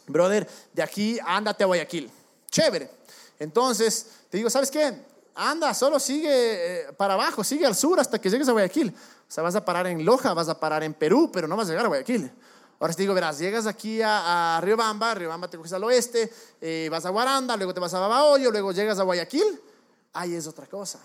brother, 0.06 0.48
de 0.72 0.82
aquí 0.82 1.18
ándate 1.24 1.64
a 1.64 1.66
Guayaquil. 1.66 2.10
Chévere. 2.50 2.90
Entonces, 3.38 4.06
te 4.28 4.36
digo, 4.36 4.50
¿sabes 4.50 4.70
qué? 4.70 5.10
Anda, 5.34 5.72
solo 5.72 6.00
sigue 6.00 6.30
eh, 6.30 6.92
para 6.94 7.14
abajo, 7.14 7.44
sigue 7.44 7.64
al 7.64 7.76
sur 7.76 8.00
hasta 8.00 8.18
que 8.20 8.28
llegues 8.28 8.48
a 8.48 8.52
Guayaquil. 8.52 8.88
O 8.90 9.32
sea, 9.32 9.44
vas 9.44 9.54
a 9.54 9.64
parar 9.64 9.86
en 9.86 10.04
Loja, 10.04 10.34
vas 10.34 10.48
a 10.48 10.58
parar 10.58 10.82
en 10.82 10.92
Perú, 10.92 11.30
pero 11.32 11.46
no 11.46 11.56
vas 11.56 11.68
a 11.68 11.70
llegar 11.70 11.84
a 11.84 11.88
Guayaquil. 11.88 12.30
Ahora 12.80 12.94
te 12.94 13.02
digo, 13.02 13.14
verás, 13.14 13.38
llegas 13.38 13.66
aquí 13.66 14.02
a, 14.02 14.56
a 14.56 14.60
Riobamba, 14.60 15.14
Riobamba 15.14 15.48
te 15.48 15.56
coges 15.56 15.74
al 15.74 15.84
oeste, 15.84 16.32
eh, 16.60 16.88
vas 16.90 17.04
a 17.04 17.10
Guaranda, 17.10 17.56
luego 17.56 17.72
te 17.72 17.80
vas 17.80 17.94
a 17.94 18.00
Babahoyo, 18.00 18.50
luego 18.50 18.72
llegas 18.72 18.98
a 18.98 19.02
Guayaquil. 19.04 19.60
Ahí 20.14 20.34
es 20.34 20.46
otra 20.46 20.66
cosa. 20.66 20.98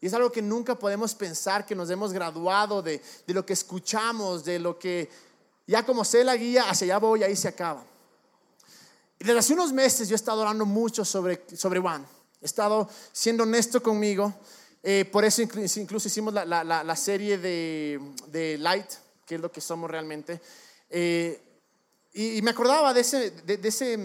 Y 0.00 0.06
es 0.06 0.14
algo 0.14 0.30
que 0.30 0.42
nunca 0.42 0.78
podemos 0.78 1.14
pensar 1.14 1.66
que 1.66 1.74
nos 1.74 1.90
hemos 1.90 2.12
graduado 2.12 2.82
de, 2.82 3.02
de 3.26 3.34
lo 3.34 3.44
que 3.44 3.54
escuchamos, 3.54 4.44
de 4.44 4.58
lo 4.58 4.78
que 4.78 5.10
ya 5.66 5.84
como 5.84 6.04
sé 6.04 6.22
la 6.22 6.36
guía, 6.36 6.68
hacia 6.68 6.84
allá 6.84 6.98
voy, 6.98 7.22
ahí 7.24 7.34
se 7.34 7.48
acaba. 7.48 7.84
Y 9.18 9.24
desde 9.24 9.38
hace 9.38 9.54
unos 9.54 9.72
meses 9.72 10.08
yo 10.08 10.14
he 10.14 10.16
estado 10.16 10.42
hablando 10.42 10.66
mucho 10.66 11.04
sobre, 11.04 11.44
sobre 11.56 11.80
Juan. 11.80 12.06
He 12.40 12.44
estado 12.44 12.88
siendo 13.12 13.42
honesto 13.42 13.82
conmigo. 13.82 14.32
Eh, 14.82 15.04
por 15.10 15.24
eso 15.24 15.42
incluso 15.42 16.06
hicimos 16.06 16.32
la, 16.32 16.44
la, 16.44 16.62
la, 16.62 16.96
serie 16.96 17.38
de, 17.38 18.00
de, 18.28 18.56
Light, 18.58 18.86
que 19.24 19.34
es 19.34 19.40
lo 19.40 19.50
que 19.50 19.60
somos 19.60 19.90
realmente. 19.90 20.40
Eh, 20.90 21.40
y, 22.14 22.40
me 22.42 22.50
acordaba 22.50 22.94
de 22.94 23.00
ese, 23.00 23.30
de, 23.30 23.60
ese 23.62 23.98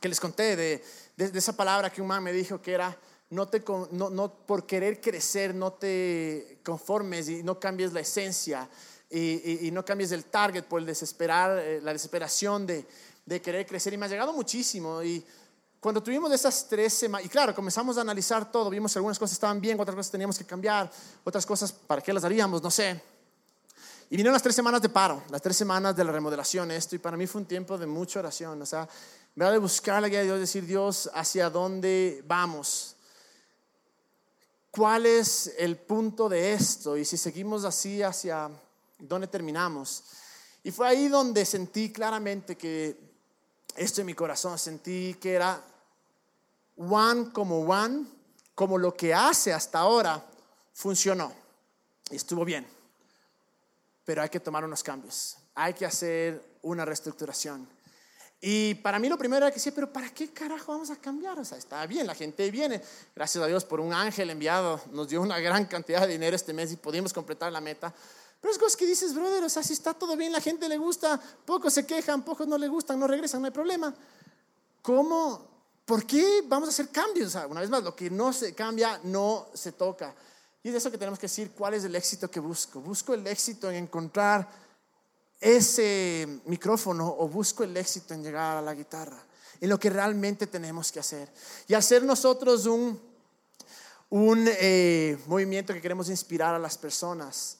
que 0.00 0.08
les 0.08 0.18
conté, 0.18 0.56
de, 0.56 0.84
de, 1.16 1.38
esa 1.38 1.56
palabra 1.56 1.90
que 1.90 2.02
un 2.02 2.08
man 2.08 2.22
me 2.22 2.32
dijo 2.32 2.60
que 2.60 2.72
era, 2.72 2.96
no, 3.30 3.46
te, 3.46 3.62
no, 3.92 4.10
no 4.10 4.34
por 4.46 4.66
querer 4.66 5.00
crecer, 5.00 5.54
no 5.54 5.72
te 5.72 6.58
conformes 6.64 7.28
y 7.28 7.42
no 7.42 7.60
cambies 7.60 7.92
la 7.92 8.00
esencia 8.00 8.68
y, 9.08 9.66
y, 9.66 9.70
no 9.70 9.84
cambies 9.84 10.10
el 10.12 10.24
target 10.24 10.64
por 10.64 10.80
el 10.80 10.86
desesperar, 10.86 11.58
eh, 11.58 11.80
la 11.82 11.92
desesperación 11.92 12.66
de, 12.66 12.86
de 13.26 13.42
querer 13.42 13.66
crecer 13.66 13.92
y 13.92 13.96
me 13.98 14.06
ha 14.06 14.08
llegado 14.08 14.32
muchísimo. 14.32 15.02
Y 15.02 15.24
cuando 15.78 16.02
tuvimos 16.02 16.32
esas 16.32 16.66
tres 16.68 16.94
semanas, 16.94 17.26
y 17.26 17.28
claro, 17.28 17.54
comenzamos 17.54 17.98
a 17.98 18.00
analizar 18.00 18.50
todo, 18.50 18.70
vimos 18.70 18.92
que 18.92 18.98
algunas 18.98 19.18
cosas 19.18 19.34
estaban 19.34 19.60
bien, 19.60 19.78
otras 19.78 19.94
cosas 19.94 20.10
teníamos 20.10 20.38
que 20.38 20.44
cambiar, 20.44 20.90
otras 21.24 21.44
cosas, 21.44 21.72
¿para 21.72 22.00
qué 22.00 22.12
las 22.12 22.24
haríamos? 22.24 22.62
No 22.62 22.70
sé. 22.70 23.11
Y 24.12 24.16
vinieron 24.16 24.34
las 24.34 24.42
tres 24.42 24.54
semanas 24.54 24.82
de 24.82 24.90
paro, 24.90 25.22
las 25.30 25.40
tres 25.40 25.56
semanas 25.56 25.96
de 25.96 26.04
la 26.04 26.12
remodelación, 26.12 26.70
esto, 26.70 26.94
y 26.94 26.98
para 26.98 27.16
mí 27.16 27.26
fue 27.26 27.40
un 27.40 27.46
tiempo 27.46 27.78
de 27.78 27.86
mucha 27.86 28.18
oración, 28.18 28.60
o 28.60 28.66
sea, 28.66 28.86
de 29.34 29.56
buscar 29.56 30.02
la 30.02 30.08
guía 30.10 30.18
de 30.18 30.26
Dios, 30.26 30.38
decir, 30.38 30.66
Dios, 30.66 31.10
¿hacia 31.14 31.48
dónde 31.48 32.22
vamos? 32.26 32.94
¿Cuál 34.70 35.06
es 35.06 35.54
el 35.56 35.78
punto 35.78 36.28
de 36.28 36.52
esto? 36.52 36.98
Y 36.98 37.06
si 37.06 37.16
seguimos 37.16 37.64
así, 37.64 38.02
¿hacia 38.02 38.50
dónde 38.98 39.28
terminamos? 39.28 40.04
Y 40.62 40.72
fue 40.72 40.88
ahí 40.88 41.08
donde 41.08 41.46
sentí 41.46 41.90
claramente 41.90 42.58
que 42.58 43.00
esto 43.74 44.02
en 44.02 44.08
mi 44.08 44.12
corazón, 44.12 44.58
sentí 44.58 45.14
que 45.14 45.32
era 45.32 45.58
Juan 46.76 47.30
como 47.30 47.64
Juan, 47.64 48.06
como 48.54 48.76
lo 48.76 48.94
que 48.94 49.14
hace 49.14 49.54
hasta 49.54 49.78
ahora, 49.78 50.22
funcionó 50.74 51.32
y 52.10 52.16
estuvo 52.16 52.44
bien. 52.44 52.81
Pero 54.04 54.22
hay 54.22 54.28
que 54.28 54.40
tomar 54.40 54.64
unos 54.64 54.82
cambios, 54.82 55.36
hay 55.54 55.74
que 55.74 55.86
hacer 55.86 56.58
una 56.62 56.84
reestructuración. 56.84 57.68
Y 58.44 58.74
para 58.74 58.98
mí 58.98 59.08
lo 59.08 59.16
primero 59.16 59.46
era 59.46 59.54
que 59.54 59.60
sí, 59.60 59.70
pero 59.70 59.92
¿para 59.92 60.10
qué 60.10 60.32
carajo 60.32 60.72
vamos 60.72 60.90
a 60.90 60.96
cambiar? 60.96 61.38
O 61.38 61.44
sea, 61.44 61.56
está 61.56 61.86
bien, 61.86 62.08
la 62.08 62.14
gente 62.16 62.50
viene. 62.50 62.82
Gracias 63.14 63.42
a 63.42 63.46
Dios 63.46 63.64
por 63.64 63.78
un 63.78 63.92
ángel 63.92 64.30
enviado, 64.30 64.80
nos 64.90 65.08
dio 65.08 65.22
una 65.22 65.38
gran 65.38 65.64
cantidad 65.66 66.00
de 66.00 66.08
dinero 66.08 66.34
este 66.34 66.52
mes 66.52 66.72
y 66.72 66.76
pudimos 66.76 67.12
completar 67.12 67.52
la 67.52 67.60
meta. 67.60 67.94
Pero 68.40 68.52
es 68.52 68.58
cosas 68.58 68.76
que 68.76 68.84
dices, 68.84 69.14
brother, 69.14 69.44
o 69.44 69.48
sea, 69.48 69.62
si 69.62 69.72
está 69.72 69.94
todo 69.94 70.16
bien, 70.16 70.32
la 70.32 70.40
gente 70.40 70.68
le 70.68 70.76
gusta, 70.76 71.20
pocos 71.44 71.72
se 71.72 71.86
quejan, 71.86 72.24
pocos 72.24 72.48
no 72.48 72.58
le 72.58 72.66
gustan, 72.66 72.98
no 72.98 73.06
regresan, 73.06 73.40
no 73.40 73.46
hay 73.46 73.52
problema. 73.52 73.94
¿Cómo? 74.82 75.48
¿Por 75.84 76.04
qué 76.04 76.42
vamos 76.46 76.68
a 76.68 76.72
hacer 76.72 76.88
cambios? 76.88 77.28
O 77.28 77.30
sea, 77.30 77.46
una 77.46 77.60
vez 77.60 77.70
más, 77.70 77.84
lo 77.84 77.94
que 77.94 78.10
no 78.10 78.32
se 78.32 78.52
cambia 78.56 78.98
no 79.04 79.46
se 79.54 79.70
toca. 79.70 80.12
Y 80.62 80.68
es 80.68 80.74
de 80.74 80.78
eso 80.78 80.90
que 80.90 80.98
tenemos 80.98 81.18
que 81.18 81.26
decir, 81.26 81.50
¿cuál 81.52 81.74
es 81.74 81.84
el 81.84 81.94
éxito 81.96 82.30
que 82.30 82.38
busco? 82.38 82.80
¿Busco 82.80 83.14
el 83.14 83.26
éxito 83.26 83.70
en 83.70 83.76
encontrar 83.76 84.48
ese 85.40 86.40
micrófono 86.44 87.16
o 87.18 87.28
busco 87.28 87.64
el 87.64 87.76
éxito 87.76 88.14
en 88.14 88.22
llegar 88.22 88.58
a 88.58 88.62
la 88.62 88.74
guitarra? 88.74 89.20
En 89.60 89.68
lo 89.68 89.78
que 89.78 89.90
realmente 89.90 90.46
tenemos 90.46 90.92
que 90.92 91.00
hacer. 91.00 91.32
Y 91.66 91.74
hacer 91.74 92.04
nosotros 92.04 92.66
un, 92.66 93.00
un 94.10 94.44
eh, 94.46 95.18
movimiento 95.26 95.72
que 95.72 95.80
queremos 95.80 96.08
inspirar 96.08 96.54
a 96.54 96.58
las 96.58 96.78
personas 96.78 97.58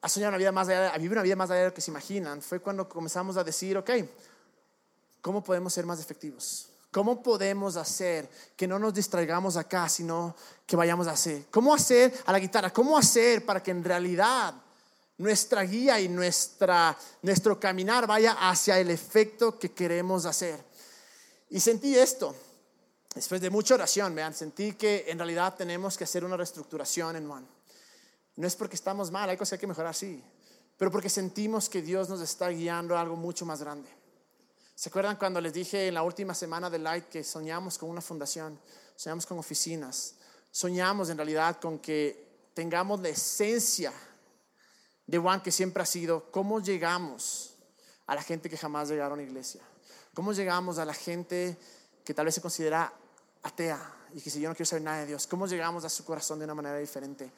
a 0.00 0.08
soñar 0.08 0.28
una 0.28 0.38
vida 0.38 0.52
más 0.52 0.68
allá, 0.68 0.94
a 0.94 0.98
vivir 0.98 1.12
una 1.12 1.22
vida 1.22 1.36
más 1.36 1.50
allá 1.50 1.60
de 1.60 1.66
lo 1.68 1.74
que 1.74 1.80
se 1.80 1.90
imaginan, 1.90 2.40
fue 2.40 2.60
cuando 2.60 2.88
comenzamos 2.88 3.36
a 3.36 3.44
decir, 3.44 3.76
ok, 3.76 3.90
¿cómo 5.20 5.42
podemos 5.42 5.72
ser 5.72 5.86
más 5.86 6.00
efectivos? 6.00 6.67
¿Cómo 6.90 7.22
podemos 7.22 7.76
hacer 7.76 8.28
que 8.56 8.66
no 8.66 8.78
nos 8.78 8.94
distraigamos 8.94 9.56
acá, 9.56 9.88
sino 9.88 10.34
que 10.66 10.76
vayamos 10.76 11.06
a 11.06 11.12
hacer? 11.12 11.46
¿Cómo 11.50 11.74
hacer 11.74 12.14
a 12.24 12.32
la 12.32 12.38
guitarra? 12.38 12.72
¿Cómo 12.72 12.96
hacer 12.96 13.44
para 13.44 13.62
que 13.62 13.70
en 13.70 13.84
realidad 13.84 14.54
nuestra 15.18 15.62
guía 15.62 16.00
y 16.00 16.08
nuestra, 16.08 16.96
nuestro 17.22 17.60
caminar 17.60 18.06
vaya 18.06 18.36
hacia 18.48 18.78
el 18.78 18.90
efecto 18.90 19.58
que 19.58 19.72
queremos 19.72 20.24
hacer? 20.24 20.64
Y 21.50 21.60
sentí 21.60 21.94
esto. 21.94 22.34
después 23.14 23.40
de 23.40 23.50
mucha 23.50 23.74
oración, 23.74 24.14
vean, 24.14 24.32
sentí 24.32 24.72
que 24.72 25.04
en 25.08 25.18
realidad 25.18 25.56
tenemos 25.56 25.96
que 25.96 26.04
hacer 26.04 26.24
una 26.24 26.36
reestructuración 26.36 27.16
en 27.16 27.30
One. 27.30 27.46
No 28.36 28.46
es 28.46 28.54
porque 28.56 28.76
estamos 28.76 29.10
mal, 29.10 29.28
hay 29.28 29.36
cosas 29.36 29.50
que 29.50 29.54
hay 29.56 29.60
que 29.60 29.66
mejorar, 29.66 29.94
sí, 29.94 30.22
pero 30.78 30.90
porque 30.90 31.10
sentimos 31.10 31.68
que 31.68 31.82
Dios 31.82 32.08
nos 32.08 32.20
está 32.20 32.48
guiando 32.48 32.96
a 32.96 33.00
algo 33.00 33.16
mucho 33.16 33.44
más 33.44 33.60
grande. 33.60 33.90
¿Se 34.78 34.90
acuerdan 34.90 35.16
cuando 35.16 35.40
les 35.40 35.52
dije 35.52 35.88
en 35.88 35.94
la 35.94 36.04
última 36.04 36.34
semana 36.34 36.70
de 36.70 36.78
Light 36.78 37.06
que 37.06 37.24
soñamos 37.24 37.76
con 37.78 37.90
una 37.90 38.00
fundación, 38.00 38.60
soñamos 38.94 39.26
con 39.26 39.36
oficinas, 39.36 40.14
soñamos 40.52 41.10
en 41.10 41.16
realidad 41.16 41.58
con 41.60 41.80
que 41.80 42.52
tengamos 42.54 43.00
la 43.00 43.08
esencia 43.08 43.92
de 45.04 45.18
One 45.18 45.42
que 45.42 45.50
siempre 45.50 45.82
ha 45.82 45.84
sido, 45.84 46.30
cómo 46.30 46.60
llegamos 46.60 47.56
a 48.06 48.14
la 48.14 48.22
gente 48.22 48.48
que 48.48 48.56
jamás 48.56 48.88
llegaron 48.88 49.18
a 49.18 49.22
la 49.22 49.28
iglesia, 49.28 49.62
cómo 50.14 50.32
llegamos 50.32 50.78
a 50.78 50.84
la 50.84 50.94
gente 50.94 51.58
que 52.04 52.14
tal 52.14 52.26
vez 52.26 52.36
se 52.36 52.40
considera 52.40 52.92
atea 53.42 53.96
y 54.14 54.20
que 54.20 54.30
si 54.30 54.40
yo 54.40 54.48
no 54.48 54.54
quiero 54.54 54.66
saber 54.66 54.84
nada 54.84 55.00
de 55.00 55.06
Dios, 55.06 55.26
cómo 55.26 55.48
llegamos 55.48 55.84
a 55.84 55.88
su 55.88 56.04
corazón 56.04 56.38
de 56.38 56.44
una 56.44 56.54
manera 56.54 56.78
diferente. 56.78 57.32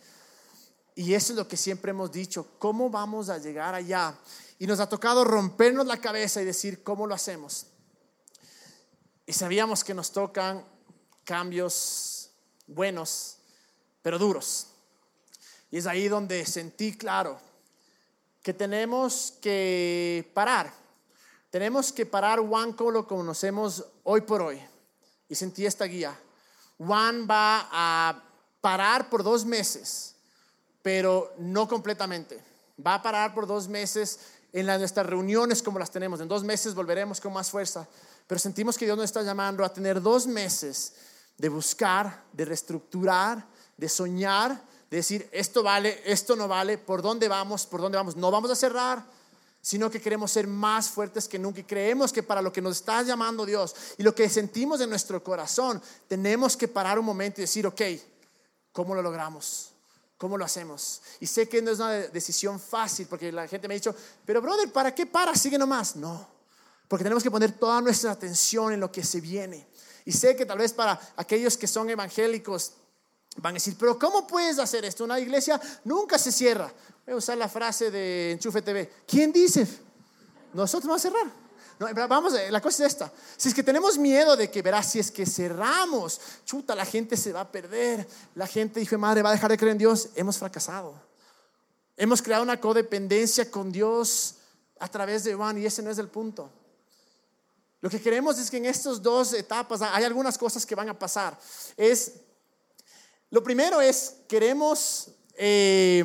Y 0.94 1.14
eso 1.14 1.32
es 1.32 1.38
lo 1.38 1.48
que 1.48 1.56
siempre 1.56 1.92
hemos 1.92 2.12
dicho, 2.12 2.46
¿cómo 2.58 2.90
vamos 2.90 3.30
a 3.30 3.38
llegar 3.38 3.74
allá? 3.74 4.14
Y 4.60 4.68
nos 4.68 4.78
ha 4.78 4.88
tocado 4.88 5.24
rompernos 5.24 5.86
la 5.86 6.00
cabeza 6.00 6.40
y 6.40 6.44
decir, 6.44 6.84
¿cómo 6.84 7.08
lo 7.08 7.14
hacemos? 7.16 7.66
Y 9.26 9.32
sabíamos 9.32 9.82
que 9.82 9.92
nos 9.92 10.12
tocan 10.12 10.64
cambios 11.24 12.30
buenos, 12.68 13.38
pero 14.02 14.20
duros. 14.20 14.68
Y 15.72 15.78
es 15.78 15.86
ahí 15.88 16.06
donde 16.06 16.46
sentí 16.46 16.96
claro 16.96 17.40
que 18.40 18.54
tenemos 18.54 19.34
que 19.42 20.30
parar. 20.32 20.72
Tenemos 21.50 21.92
que 21.92 22.06
parar 22.06 22.38
Juan 22.38 22.72
como 22.72 22.92
lo 22.92 23.08
conocemos 23.08 23.84
hoy 24.04 24.20
por 24.20 24.42
hoy. 24.42 24.62
Y 25.28 25.34
sentí 25.34 25.66
esta 25.66 25.86
guía. 25.86 26.16
Juan 26.78 27.26
va 27.28 27.68
a 27.72 28.22
parar 28.60 29.10
por 29.10 29.24
dos 29.24 29.44
meses 29.44 30.10
pero 30.82 31.34
no 31.38 31.68
completamente. 31.68 32.42
Va 32.84 32.94
a 32.94 33.02
parar 33.02 33.34
por 33.34 33.46
dos 33.46 33.68
meses 33.68 34.20
en 34.52 34.66
nuestras 34.66 35.06
reuniones 35.06 35.62
como 35.62 35.78
las 35.78 35.90
tenemos. 35.90 36.20
En 36.20 36.28
dos 36.28 36.42
meses 36.42 36.74
volveremos 36.74 37.20
con 37.20 37.32
más 37.32 37.50
fuerza. 37.50 37.86
Pero 38.26 38.38
sentimos 38.38 38.76
que 38.76 38.84
Dios 38.84 38.96
nos 38.96 39.04
está 39.04 39.22
llamando 39.22 39.64
a 39.64 39.72
tener 39.72 40.00
dos 40.00 40.26
meses 40.26 40.94
de 41.36 41.48
buscar, 41.48 42.24
de 42.32 42.44
reestructurar, 42.44 43.46
de 43.76 43.88
soñar, 43.88 44.62
de 44.90 44.96
decir, 44.96 45.28
esto 45.32 45.62
vale, 45.62 46.02
esto 46.04 46.36
no 46.36 46.48
vale, 46.48 46.76
por 46.78 47.00
dónde 47.00 47.28
vamos, 47.28 47.66
por 47.66 47.80
dónde 47.80 47.96
vamos. 47.96 48.16
No 48.16 48.30
vamos 48.30 48.50
a 48.50 48.56
cerrar, 48.56 49.04
sino 49.60 49.90
que 49.90 50.00
queremos 50.00 50.30
ser 50.30 50.46
más 50.46 50.88
fuertes 50.88 51.28
que 51.28 51.38
nunca 51.38 51.60
y 51.60 51.64
creemos 51.64 52.12
que 52.12 52.22
para 52.22 52.42
lo 52.42 52.52
que 52.52 52.62
nos 52.62 52.76
está 52.76 53.02
llamando 53.02 53.46
Dios 53.46 53.74
y 53.98 54.02
lo 54.02 54.14
que 54.14 54.28
sentimos 54.28 54.80
en 54.80 54.90
nuestro 54.90 55.22
corazón, 55.22 55.80
tenemos 56.08 56.56
que 56.56 56.68
parar 56.68 56.98
un 56.98 57.04
momento 57.04 57.40
y 57.40 57.42
decir, 57.42 57.66
ok, 57.66 57.82
¿cómo 58.72 58.94
lo 58.94 59.02
logramos? 59.02 59.69
¿Cómo 60.20 60.36
lo 60.36 60.44
hacemos? 60.44 61.00
Y 61.18 61.26
sé 61.26 61.48
que 61.48 61.62
no 61.62 61.70
es 61.70 61.78
una 61.78 61.92
decisión 61.92 62.60
fácil 62.60 63.06
porque 63.06 63.32
la 63.32 63.48
gente 63.48 63.66
me 63.66 63.72
ha 63.72 63.76
dicho, 63.76 63.94
pero 64.26 64.42
brother, 64.42 64.70
¿para 64.70 64.94
qué 64.94 65.06
para? 65.06 65.34
Sigue 65.34 65.56
nomás. 65.56 65.96
No, 65.96 66.28
porque 66.88 67.04
tenemos 67.04 67.22
que 67.22 67.30
poner 67.30 67.52
toda 67.52 67.80
nuestra 67.80 68.10
atención 68.10 68.74
en 68.74 68.80
lo 68.80 68.92
que 68.92 69.02
se 69.02 69.18
viene. 69.18 69.66
Y 70.04 70.12
sé 70.12 70.36
que 70.36 70.44
tal 70.44 70.58
vez 70.58 70.74
para 70.74 71.00
aquellos 71.16 71.56
que 71.56 71.66
son 71.66 71.88
evangélicos 71.88 72.74
van 73.38 73.52
a 73.52 73.54
decir, 73.54 73.76
pero 73.80 73.98
¿cómo 73.98 74.26
puedes 74.26 74.58
hacer 74.58 74.84
esto? 74.84 75.04
Una 75.04 75.18
iglesia 75.18 75.58
nunca 75.84 76.18
se 76.18 76.30
cierra. 76.32 76.70
Voy 77.06 77.14
a 77.14 77.16
usar 77.16 77.38
la 77.38 77.48
frase 77.48 77.90
de 77.90 78.32
Enchufe 78.32 78.60
TV. 78.60 78.92
¿Quién 79.06 79.32
dice? 79.32 79.66
Nosotros 80.52 80.86
vamos 80.86 81.02
a 81.02 81.08
cerrar. 81.08 81.32
No, 81.80 82.08
vamos, 82.08 82.34
eh, 82.34 82.50
la 82.50 82.60
cosa 82.60 82.84
es 82.84 82.92
esta. 82.92 83.10
Si 83.38 83.48
es 83.48 83.54
que 83.54 83.62
tenemos 83.62 83.96
miedo 83.96 84.36
de 84.36 84.50
que, 84.50 84.60
verás, 84.60 84.90
si 84.90 84.98
es 84.98 85.10
que 85.10 85.24
cerramos, 85.24 86.20
chuta, 86.44 86.74
la 86.74 86.84
gente 86.84 87.16
se 87.16 87.32
va 87.32 87.40
a 87.40 87.50
perder. 87.50 88.06
La 88.34 88.46
gente, 88.46 88.82
hijo 88.82 88.98
madre, 88.98 89.22
va 89.22 89.30
a 89.30 89.32
dejar 89.32 89.50
de 89.50 89.56
creer 89.56 89.72
en 89.72 89.78
Dios. 89.78 90.10
Hemos 90.14 90.36
fracasado. 90.36 90.94
Hemos 91.96 92.20
creado 92.20 92.42
una 92.42 92.60
codependencia 92.60 93.50
con 93.50 93.72
Dios 93.72 94.34
a 94.78 94.88
través 94.88 95.24
de 95.24 95.34
Juan 95.34 95.56
y 95.56 95.64
ese 95.64 95.82
no 95.82 95.90
es 95.90 95.96
el 95.96 96.08
punto. 96.08 96.50
Lo 97.80 97.88
que 97.88 98.00
queremos 98.00 98.38
es 98.38 98.50
que 98.50 98.58
en 98.58 98.66
estas 98.66 99.00
dos 99.00 99.32
etapas 99.32 99.80
hay 99.80 100.04
algunas 100.04 100.36
cosas 100.36 100.66
que 100.66 100.74
van 100.74 100.90
a 100.90 100.98
pasar. 100.98 101.38
Es, 101.78 102.12
lo 103.30 103.42
primero 103.42 103.80
es, 103.80 104.16
queremos... 104.28 105.08
Eh, 105.34 106.04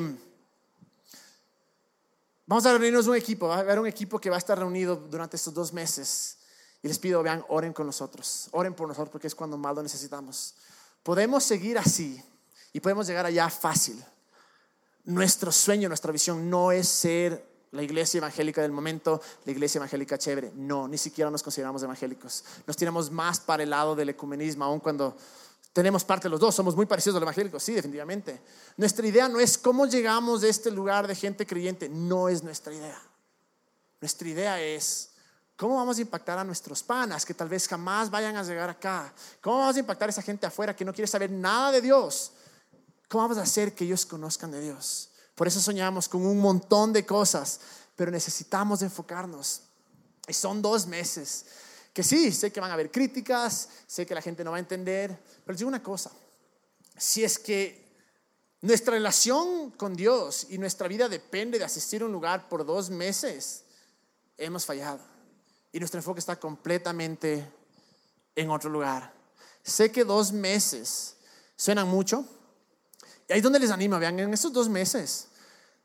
Vamos 2.46 2.64
a 2.64 2.70
reunirnos 2.70 3.08
un 3.08 3.16
equipo, 3.16 3.48
va 3.48 3.56
a 3.56 3.60
haber 3.60 3.80
un 3.80 3.88
equipo 3.88 4.20
que 4.20 4.30
va 4.30 4.36
a 4.36 4.38
estar 4.38 4.56
reunido 4.56 4.94
durante 4.94 5.36
estos 5.36 5.52
dos 5.52 5.72
meses. 5.72 6.38
Y 6.80 6.86
les 6.86 6.98
pido, 6.98 7.20
vean, 7.22 7.44
oren 7.48 7.72
con 7.72 7.86
nosotros, 7.86 8.48
oren 8.52 8.72
por 8.72 8.86
nosotros 8.86 9.10
porque 9.10 9.26
es 9.26 9.34
cuando 9.34 9.58
más 9.58 9.74
lo 9.74 9.82
necesitamos. 9.82 10.54
Podemos 11.02 11.42
seguir 11.42 11.76
así 11.76 12.22
y 12.72 12.78
podemos 12.78 13.08
llegar 13.08 13.26
allá 13.26 13.50
fácil. 13.50 14.02
Nuestro 15.04 15.50
sueño, 15.50 15.88
nuestra 15.88 16.12
visión 16.12 16.48
no 16.48 16.70
es 16.70 16.86
ser 16.88 17.44
la 17.72 17.82
iglesia 17.82 18.18
evangélica 18.18 18.62
del 18.62 18.70
momento, 18.72 19.20
la 19.44 19.50
iglesia 19.52 19.78
evangélica 19.78 20.16
chévere. 20.16 20.52
No, 20.54 20.86
ni 20.86 20.98
siquiera 20.98 21.30
nos 21.30 21.42
consideramos 21.42 21.82
evangélicos. 21.82 22.44
Nos 22.64 22.76
tiramos 22.76 23.10
más 23.10 23.40
para 23.40 23.64
el 23.64 23.70
lado 23.70 23.96
del 23.96 24.10
ecumenismo, 24.10 24.64
aun 24.64 24.78
cuando 24.78 25.16
tenemos 25.76 26.04
parte 26.04 26.22
de 26.22 26.30
los 26.30 26.40
dos, 26.40 26.54
somos 26.54 26.74
muy 26.74 26.86
parecidos 26.86 27.22
a 27.22 27.50
los 27.52 27.62
sí, 27.62 27.74
definitivamente. 27.74 28.40
Nuestra 28.78 29.06
idea 29.06 29.28
no 29.28 29.38
es 29.38 29.58
cómo 29.58 29.84
llegamos 29.84 30.40
de 30.40 30.48
este 30.48 30.70
lugar 30.70 31.06
de 31.06 31.14
gente 31.14 31.46
creyente, 31.46 31.86
no 31.90 32.30
es 32.30 32.42
nuestra 32.42 32.72
idea. 32.72 32.98
Nuestra 34.00 34.26
idea 34.26 34.58
es 34.58 35.10
cómo 35.54 35.76
vamos 35.76 35.98
a 35.98 36.00
impactar 36.00 36.38
a 36.38 36.44
nuestros 36.44 36.82
panas 36.82 37.26
que 37.26 37.34
tal 37.34 37.50
vez 37.50 37.68
jamás 37.68 38.08
vayan 38.08 38.38
a 38.38 38.42
llegar 38.42 38.70
acá. 38.70 39.12
¿Cómo 39.42 39.58
vamos 39.58 39.76
a 39.76 39.80
impactar 39.80 40.08
a 40.08 40.12
esa 40.12 40.22
gente 40.22 40.46
afuera 40.46 40.74
que 40.74 40.82
no 40.82 40.94
quiere 40.94 41.08
saber 41.08 41.30
nada 41.30 41.70
de 41.72 41.82
Dios? 41.82 42.32
¿Cómo 43.10 43.24
vamos 43.24 43.36
a 43.36 43.42
hacer 43.42 43.74
que 43.74 43.84
ellos 43.84 44.06
conozcan 44.06 44.52
de 44.52 44.62
Dios? 44.62 45.10
Por 45.34 45.46
eso 45.46 45.60
soñamos 45.60 46.08
con 46.08 46.24
un 46.24 46.38
montón 46.38 46.94
de 46.94 47.04
cosas, 47.04 47.60
pero 47.96 48.10
necesitamos 48.10 48.80
enfocarnos. 48.80 49.60
Y 50.26 50.32
son 50.32 50.62
dos 50.62 50.86
meses 50.86 51.44
que 51.96 52.02
sí, 52.02 52.30
sé 52.30 52.52
que 52.52 52.60
van 52.60 52.70
a 52.70 52.74
haber 52.74 52.90
críticas, 52.90 53.70
sé 53.86 54.04
que 54.04 54.14
la 54.14 54.20
gente 54.20 54.44
no 54.44 54.50
va 54.50 54.58
a 54.58 54.60
entender, 54.60 55.18
pero 55.42 55.54
les 55.54 55.60
digo 55.60 55.68
una 55.68 55.82
cosa, 55.82 56.12
si 56.94 57.24
es 57.24 57.38
que 57.38 57.86
nuestra 58.60 58.92
relación 58.92 59.70
con 59.70 59.96
Dios 59.96 60.46
y 60.50 60.58
nuestra 60.58 60.88
vida 60.88 61.08
depende 61.08 61.58
de 61.58 61.64
asistir 61.64 62.02
a 62.02 62.04
un 62.04 62.12
lugar 62.12 62.50
por 62.50 62.66
dos 62.66 62.90
meses, 62.90 63.64
hemos 64.36 64.66
fallado. 64.66 65.00
Y 65.72 65.78
nuestro 65.78 65.98
enfoque 65.98 66.20
está 66.20 66.38
completamente 66.38 67.50
en 68.34 68.50
otro 68.50 68.68
lugar. 68.68 69.14
Sé 69.62 69.90
que 69.90 70.04
dos 70.04 70.32
meses 70.32 71.16
suenan 71.56 71.88
mucho. 71.88 72.26
Y 73.26 73.32
ahí 73.32 73.38
es 73.38 73.42
donde 73.42 73.58
les 73.58 73.70
animo, 73.70 73.98
vean, 73.98 74.20
en 74.20 74.34
esos 74.34 74.52
dos 74.52 74.68
meses, 74.68 75.28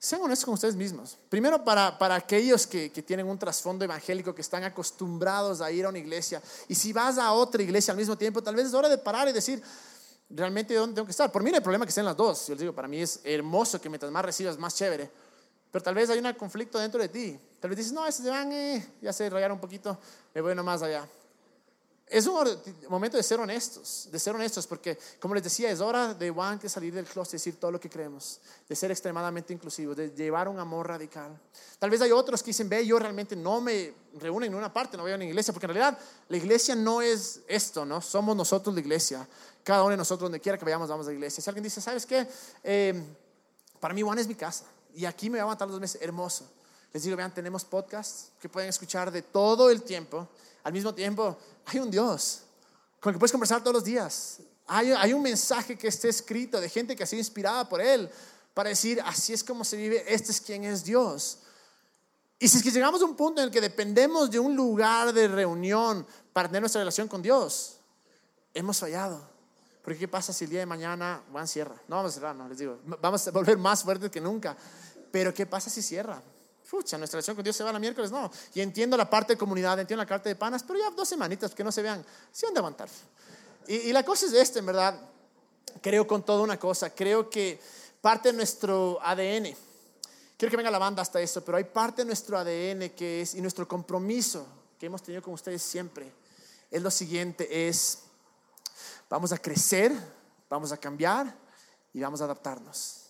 sean 0.01 0.19
honestos 0.23 0.45
con 0.45 0.55
ustedes 0.55 0.75
mismos. 0.75 1.15
Primero, 1.29 1.63
para, 1.63 1.95
para 1.99 2.15
aquellos 2.15 2.65
que, 2.65 2.91
que, 2.91 3.03
tienen 3.03 3.27
un 3.27 3.37
trasfondo 3.37 3.85
evangélico, 3.85 4.33
que 4.33 4.41
están 4.41 4.63
acostumbrados 4.63 5.61
a 5.61 5.71
ir 5.71 5.85
a 5.85 5.89
una 5.89 5.99
iglesia. 5.99 6.41
Y 6.67 6.73
si 6.73 6.91
vas 6.91 7.19
a 7.19 7.31
otra 7.33 7.61
iglesia 7.61 7.91
al 7.91 7.99
mismo 7.99 8.17
tiempo, 8.17 8.41
tal 8.41 8.55
vez 8.55 8.65
es 8.65 8.73
hora 8.73 8.89
de 8.89 8.97
parar 8.97 9.29
y 9.29 9.31
decir, 9.31 9.61
realmente, 10.27 10.73
¿dónde 10.73 10.95
tengo 10.95 11.05
que 11.05 11.11
estar? 11.11 11.31
Por 11.31 11.43
mí 11.43 11.51
no 11.51 11.57
hay 11.57 11.61
problema 11.61 11.85
que 11.85 11.89
estén 11.89 12.05
las 12.05 12.17
dos. 12.17 12.47
Yo 12.47 12.55
les 12.55 12.61
digo, 12.61 12.73
para 12.73 12.87
mí 12.87 12.99
es 12.99 13.19
hermoso 13.23 13.79
que 13.79 13.89
mientras 13.89 14.11
más 14.11 14.25
recibas, 14.25 14.57
más 14.57 14.73
chévere. 14.73 15.07
Pero 15.69 15.83
tal 15.83 15.93
vez 15.93 16.09
hay 16.09 16.17
un 16.17 16.33
conflicto 16.33 16.79
dentro 16.79 16.99
de 16.99 17.07
ti. 17.07 17.39
Tal 17.59 17.69
vez 17.69 17.77
dices, 17.77 17.93
no, 17.93 18.07
ese 18.07 18.23
se 18.23 18.29
van, 18.31 18.51
eh, 18.51 18.83
ya 19.03 19.13
se 19.13 19.29
rayaron 19.29 19.57
un 19.57 19.61
poquito, 19.61 19.99
me 20.33 20.41
voy 20.41 20.55
nomás 20.55 20.81
allá 20.81 21.07
es 22.11 22.27
un 22.27 22.61
momento 22.89 23.15
de 23.15 23.23
ser 23.23 23.39
honestos, 23.39 24.09
de 24.11 24.19
ser 24.19 24.35
honestos, 24.35 24.67
porque 24.67 24.99
como 25.17 25.33
les 25.33 25.43
decía, 25.45 25.71
es 25.71 25.79
hora 25.79 26.13
de 26.13 26.29
Juan 26.29 26.59
que 26.59 26.67
salir 26.67 26.93
del 26.93 27.05
closet 27.05 27.35
y 27.35 27.37
decir 27.37 27.57
todo 27.57 27.71
lo 27.71 27.79
que 27.79 27.89
creemos, 27.89 28.41
de 28.67 28.75
ser 28.75 28.91
extremadamente 28.91 29.53
inclusivos, 29.53 29.95
de 29.95 30.11
llevar 30.11 30.49
un 30.49 30.59
amor 30.59 30.89
radical. 30.89 31.39
Tal 31.79 31.89
vez 31.89 32.01
hay 32.01 32.11
otros 32.11 32.43
que 32.43 32.47
dicen, 32.47 32.67
ve, 32.67 32.85
yo 32.85 32.99
realmente 32.99 33.33
no 33.33 33.61
me 33.61 33.93
reúno 34.19 34.45
en 34.45 34.53
una 34.53 34.73
parte, 34.73 34.97
no 34.97 35.03
voy 35.03 35.13
a 35.13 35.15
una 35.15 35.23
iglesia, 35.23 35.53
porque 35.53 35.67
en 35.67 35.73
realidad 35.73 35.97
la 36.27 36.35
iglesia 36.35 36.75
no 36.75 37.01
es 37.01 37.39
esto, 37.47 37.85
¿no? 37.85 38.01
Somos 38.01 38.35
nosotros 38.35 38.75
la 38.75 38.81
iglesia. 38.81 39.25
Cada 39.63 39.83
uno 39.83 39.91
de 39.91 39.97
nosotros, 39.97 40.25
donde 40.25 40.41
quiera 40.41 40.57
que 40.57 40.65
vayamos, 40.65 40.89
vamos 40.89 41.05
a 41.07 41.11
la 41.11 41.15
iglesia. 41.15 41.41
Si 41.41 41.49
alguien 41.49 41.63
dice, 41.63 41.79
¿sabes 41.79 42.05
qué? 42.05 42.27
Eh, 42.61 43.01
para 43.79 43.93
mí 43.93 44.01
Juan 44.01 44.19
es 44.19 44.27
mi 44.27 44.35
casa 44.35 44.65
y 44.93 45.05
aquí 45.05 45.29
me 45.29 45.37
va 45.37 45.43
a 45.43 45.45
aguantar 45.45 45.69
los 45.69 45.79
meses, 45.79 46.01
hermoso. 46.01 46.45
Les 46.91 47.03
digo, 47.03 47.15
vean, 47.15 47.33
tenemos 47.33 47.63
podcasts 47.63 48.33
que 48.41 48.49
pueden 48.49 48.67
escuchar 48.67 49.11
de 49.11 49.21
todo 49.21 49.69
el 49.69 49.81
tiempo 49.83 50.27
al 50.63 50.73
mismo 50.73 50.93
tiempo, 50.93 51.37
hay 51.65 51.79
un 51.79 51.89
Dios 51.89 52.43
con 52.99 53.09
el 53.09 53.15
que 53.15 53.19
puedes 53.19 53.31
conversar 53.31 53.61
todos 53.61 53.73
los 53.73 53.83
días. 53.83 54.39
Hay, 54.67 55.11
un 55.11 55.21
mensaje 55.21 55.77
que 55.77 55.87
esté 55.87 56.07
escrito 56.07 56.61
de 56.61 56.69
gente 56.69 56.95
que 56.95 57.03
ha 57.03 57.07
sido 57.07 57.19
inspirada 57.19 57.67
por 57.67 57.81
Él 57.81 58.09
para 58.53 58.69
decir, 58.69 59.01
así 59.03 59.33
es 59.33 59.43
como 59.43 59.65
se 59.65 59.75
vive, 59.75 60.05
este 60.07 60.31
es 60.31 60.39
quien 60.39 60.63
es 60.63 60.83
Dios. 60.83 61.39
Y 62.39 62.47
si 62.47 62.57
es 62.57 62.63
que 62.63 62.71
llegamos 62.71 63.01
a 63.01 63.05
un 63.05 63.15
punto 63.15 63.41
en 63.41 63.47
el 63.47 63.51
que 63.51 63.59
dependemos 63.59 64.31
de 64.31 64.39
un 64.39 64.55
lugar 64.55 65.13
de 65.13 65.27
reunión 65.27 66.07
para 66.31 66.47
tener 66.47 66.61
nuestra 66.61 66.79
relación 66.79 67.07
con 67.07 67.21
Dios, 67.21 67.77
hemos 68.53 68.79
fallado. 68.79 69.29
Porque 69.83 69.99
¿qué 69.99 70.07
pasa 70.07 70.31
si 70.31 70.45
el 70.45 70.51
día 70.51 70.59
de 70.59 70.65
mañana 70.65 71.21
van 71.33 71.47
cierra? 71.47 71.75
No 71.87 71.97
vamos 71.97 72.11
a 72.11 72.15
cerrar, 72.15 72.35
no, 72.35 72.47
les 72.47 72.57
digo, 72.57 72.79
vamos 73.01 73.27
a 73.27 73.31
volver 73.31 73.57
más 73.57 73.83
fuertes 73.83 74.09
que 74.09 74.21
nunca. 74.21 74.55
Pero 75.11 75.33
¿qué 75.33 75.45
pasa 75.45 75.69
si 75.69 75.81
cierra? 75.81 76.21
Pucha, 76.71 76.97
nuestra 76.97 77.17
relación 77.17 77.35
con 77.35 77.43
Dios 77.43 77.53
se 77.53 77.65
va 77.65 77.69
a 77.69 77.73
la 77.73 77.79
miércoles, 77.79 78.11
no. 78.11 78.31
Y 78.53 78.61
entiendo 78.61 78.95
la 78.95 79.09
parte 79.09 79.33
de 79.33 79.37
comunidad, 79.37 79.77
entiendo 79.77 80.01
la 80.01 80.07
carta 80.07 80.29
de 80.29 80.37
panas, 80.37 80.63
pero 80.63 80.79
ya 80.79 80.89
dos 80.89 81.05
semanitas 81.05 81.53
que 81.53 81.65
no 81.65 81.71
se 81.71 81.81
vean, 81.81 82.01
sí 82.31 82.45
han 82.45 82.53
de 82.53 82.59
aguantar. 82.59 82.87
Y, 83.67 83.75
y 83.75 83.91
la 83.91 84.05
cosa 84.05 84.25
es 84.25 84.31
esta, 84.31 84.59
en 84.59 84.67
verdad. 84.67 84.97
Creo 85.81 86.07
con 86.07 86.23
toda 86.23 86.41
una 86.41 86.57
cosa. 86.57 86.89
Creo 86.91 87.29
que 87.29 87.59
parte 87.99 88.29
de 88.29 88.37
nuestro 88.37 88.99
ADN, 89.03 89.53
quiero 90.37 90.49
que 90.49 90.55
venga 90.55 90.71
la 90.71 90.79
banda 90.79 91.01
hasta 91.01 91.19
eso, 91.19 91.43
pero 91.43 91.57
hay 91.57 91.65
parte 91.65 92.03
de 92.03 92.05
nuestro 92.05 92.37
ADN 92.37 92.91
que 92.91 93.23
es, 93.23 93.35
y 93.35 93.41
nuestro 93.41 93.67
compromiso 93.67 94.47
que 94.79 94.85
hemos 94.85 95.03
tenido 95.03 95.21
con 95.21 95.33
ustedes 95.33 95.61
siempre, 95.61 96.09
es 96.71 96.81
lo 96.81 96.89
siguiente, 96.89 97.67
es, 97.67 98.03
vamos 99.09 99.33
a 99.33 99.37
crecer, 99.37 99.91
vamos 100.49 100.71
a 100.71 100.77
cambiar 100.77 101.35
y 101.93 101.99
vamos 101.99 102.21
a 102.21 102.23
adaptarnos. 102.23 103.00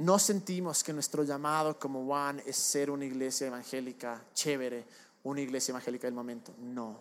No 0.00 0.18
sentimos 0.18 0.82
que 0.82 0.94
nuestro 0.94 1.24
llamado 1.24 1.78
como 1.78 2.10
One 2.10 2.42
es 2.46 2.56
ser 2.56 2.90
una 2.90 3.04
iglesia 3.04 3.48
evangélica 3.48 4.24
chévere, 4.32 4.86
una 5.24 5.42
iglesia 5.42 5.72
evangélica 5.72 6.06
del 6.06 6.14
momento. 6.14 6.54
No. 6.58 6.96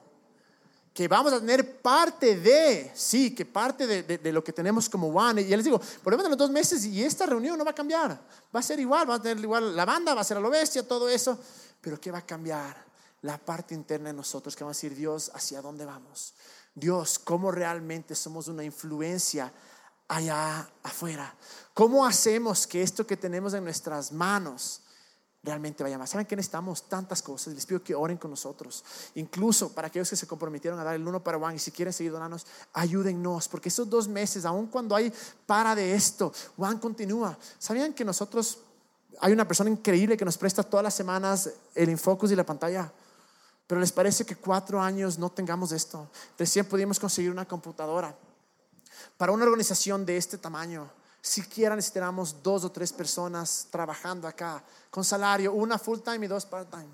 Que 0.93 1.08
vamos 1.08 1.32
a 1.32 1.39
tener 1.39 1.82
parte 1.82 2.36
de, 2.36 2.91
sí, 2.93 3.34
que 3.34 3.45
parte 3.45 3.88
de, 3.88 4.32
lo 4.34 4.43
que 4.43 4.52
tenemos 4.52 4.89
como 4.89 5.08
One. 5.08 5.43
Y 5.43 5.47
ya 5.47 5.56
les 5.56 5.64
digo, 5.64 5.80
por 5.80 6.12
ejemplo, 6.12 6.26
en 6.26 6.32
los 6.32 6.38
dos 6.38 6.52
meses 6.52 6.84
y 6.84 7.02
esta 7.02 7.26
reunión 7.26 7.58
no 7.58 7.64
va 7.64 7.72
a 7.72 7.76
cambiar. 7.76 8.20
Va 8.54 8.60
a 8.60 8.64
ser 8.64 8.82
igual, 8.82 9.10
va 9.10 9.16
a 9.16 9.22
tener 9.22 9.41
igual 9.41 9.74
la 9.74 9.86
banda, 9.86 10.14
va 10.14 10.20
a 10.20 10.26
ser 10.26 10.36
a 10.36 10.41
lo 10.41 10.50
bestia, 10.50 10.86
todo 10.86 11.08
eso. 11.08 11.39
Pero 11.80 12.02
¿qué 12.02 12.12
va 12.12 12.18
a 12.18 12.26
cambiar? 12.26 12.84
La 13.22 13.38
parte 13.38 13.74
interna 13.74 14.10
de 14.10 14.16
nosotros 14.16 14.58
que 14.58 14.66
va 14.66 14.72
a 14.72 14.74
decir, 14.74 14.93
Dios, 14.93 15.32
¿hacia 15.34 15.62
dónde 15.62 15.86
vamos? 15.86 16.34
Dios, 16.76 17.18
¿cómo 17.18 17.50
realmente 17.50 18.14
somos 18.14 18.50
una 18.50 18.66
influencia 18.66 19.54
allá 20.10 20.70
afuera? 20.84 21.34
¿Cómo 21.80 22.06
hacemos 22.06 22.68
que 22.68 22.82
esto 22.82 23.08
que 23.08 23.16
tenemos 23.16 23.54
en 23.54 23.64
nuestras 23.64 24.12
manos 24.12 24.82
realmente 25.42 25.82
vaya 25.82 25.98
más? 25.98 26.10
¿Saben 26.10 26.28
que 26.28 26.36
necesitamos 26.36 26.90
tantas 26.90 27.22
cosas? 27.22 27.54
Les 27.54 27.66
pido 27.66 27.82
que 27.82 27.96
oren 27.96 28.18
con 28.18 28.32
nosotros. 28.32 28.84
Incluso 29.16 29.72
para 29.72 29.88
aquellos 29.88 30.10
que 30.10 30.18
se 30.18 30.28
comprometieron 30.28 30.78
a 30.78 30.84
dar 30.84 30.96
el 30.96 31.08
uno 31.08 31.24
para 31.24 31.38
Juan 31.38 31.56
y 31.56 31.60
si 31.60 31.72
quieren 31.72 31.94
seguir 31.94 32.12
donándonos, 32.12 32.46
ayúdennos. 32.74 33.48
Porque 33.48 33.70
esos 33.70 33.90
dos 33.90 34.10
meses, 34.10 34.44
aun 34.44 34.68
cuando 34.68 34.94
hay 34.94 35.14
para 35.46 35.74
de 35.74 35.96
esto, 35.96 36.34
Juan 36.58 36.80
continúa. 36.80 37.38
¿Sabían 37.58 37.94
que 37.94 38.04
nosotros, 38.04 38.58
hay 39.22 39.32
una 39.32 39.48
persona 39.48 39.70
increíble 39.70 40.18
que 40.18 40.26
nos 40.26 40.38
presta 40.38 40.64
todas 40.64 40.84
las 40.84 40.96
semanas 40.96 41.50
el 41.76 41.90
Infocus 41.90 42.30
y 42.34 42.36
la 42.36 42.46
pantalla? 42.46 42.92
Pero 43.68 43.80
les 43.80 43.94
parece 43.94 44.26
que 44.26 44.36
cuatro 44.36 44.82
años 44.82 45.18
no 45.18 45.30
tengamos 45.30 45.72
esto. 45.72 46.10
Recién 46.38 46.66
pudimos 46.66 47.00
conseguir 47.00 47.32
una 47.32 47.48
computadora. 47.48 48.14
Para 49.16 49.32
una 49.32 49.46
organización 49.46 50.06
de 50.06 50.18
este 50.18 50.38
tamaño, 50.38 50.99
siquiera 51.22 51.76
necesitamos 51.76 52.41
dos 52.41 52.63
o 52.63 52.72
tres 52.72 52.93
personas 52.93 53.67
trabajando 53.70 54.28
acá 54.28 54.63
con 54.89 55.03
salario, 55.03 55.53
una 55.53 55.78
full 55.78 55.99
time 55.99 56.26
y 56.26 56.30
dos 56.30 56.45
part 56.45 56.70
time. 56.70 56.89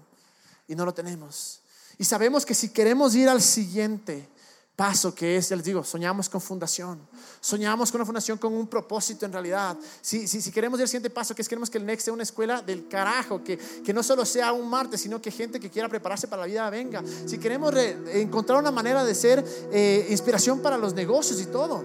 Y 0.67 0.75
no 0.75 0.85
lo 0.85 0.93
tenemos. 0.93 1.61
Y 1.97 2.03
sabemos 2.03 2.45
que 2.45 2.53
si 2.53 2.69
queremos 2.69 3.15
ir 3.15 3.29
al 3.29 3.41
siguiente 3.41 4.27
paso 4.75 5.15
que 5.15 5.37
es, 5.37 5.49
ya 5.49 5.55
les 5.55 5.63
digo, 5.63 5.83
soñamos 5.83 6.27
con 6.27 6.41
fundación, 6.41 6.99
soñamos 7.39 7.91
con 7.91 8.01
una 8.01 8.05
fundación 8.05 8.37
con 8.37 8.53
un 8.53 8.67
propósito 8.67 9.25
en 9.25 9.31
realidad. 9.31 9.77
Si, 10.01 10.27
si, 10.27 10.41
si 10.41 10.51
queremos 10.51 10.79
ir 10.79 10.83
al 10.83 10.89
siguiente 10.89 11.09
paso, 11.09 11.33
que 11.33 11.41
es 11.41 11.47
queremos 11.47 11.69
que 11.69 11.77
el 11.77 11.85
Next 11.85 12.05
sea 12.05 12.13
una 12.13 12.23
escuela 12.23 12.61
del 12.61 12.87
carajo, 12.89 13.41
que, 13.41 13.57
que 13.57 13.93
no 13.93 14.03
solo 14.03 14.25
sea 14.25 14.51
un 14.51 14.69
martes, 14.69 15.01
sino 15.01 15.21
que 15.21 15.31
gente 15.31 15.59
que 15.59 15.69
quiera 15.69 15.87
prepararse 15.87 16.27
para 16.27 16.41
la 16.41 16.47
vida 16.47 16.69
venga. 16.69 17.01
Si 17.25 17.37
queremos 17.37 17.73
re, 17.73 18.21
encontrar 18.21 18.59
una 18.59 18.71
manera 18.71 19.05
de 19.05 19.15
ser 19.15 19.45
eh, 19.71 20.07
inspiración 20.09 20.59
para 20.59 20.77
los 20.77 20.93
negocios 20.93 21.39
y 21.39 21.45
todo, 21.45 21.81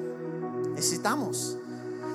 necesitamos. 0.74 1.56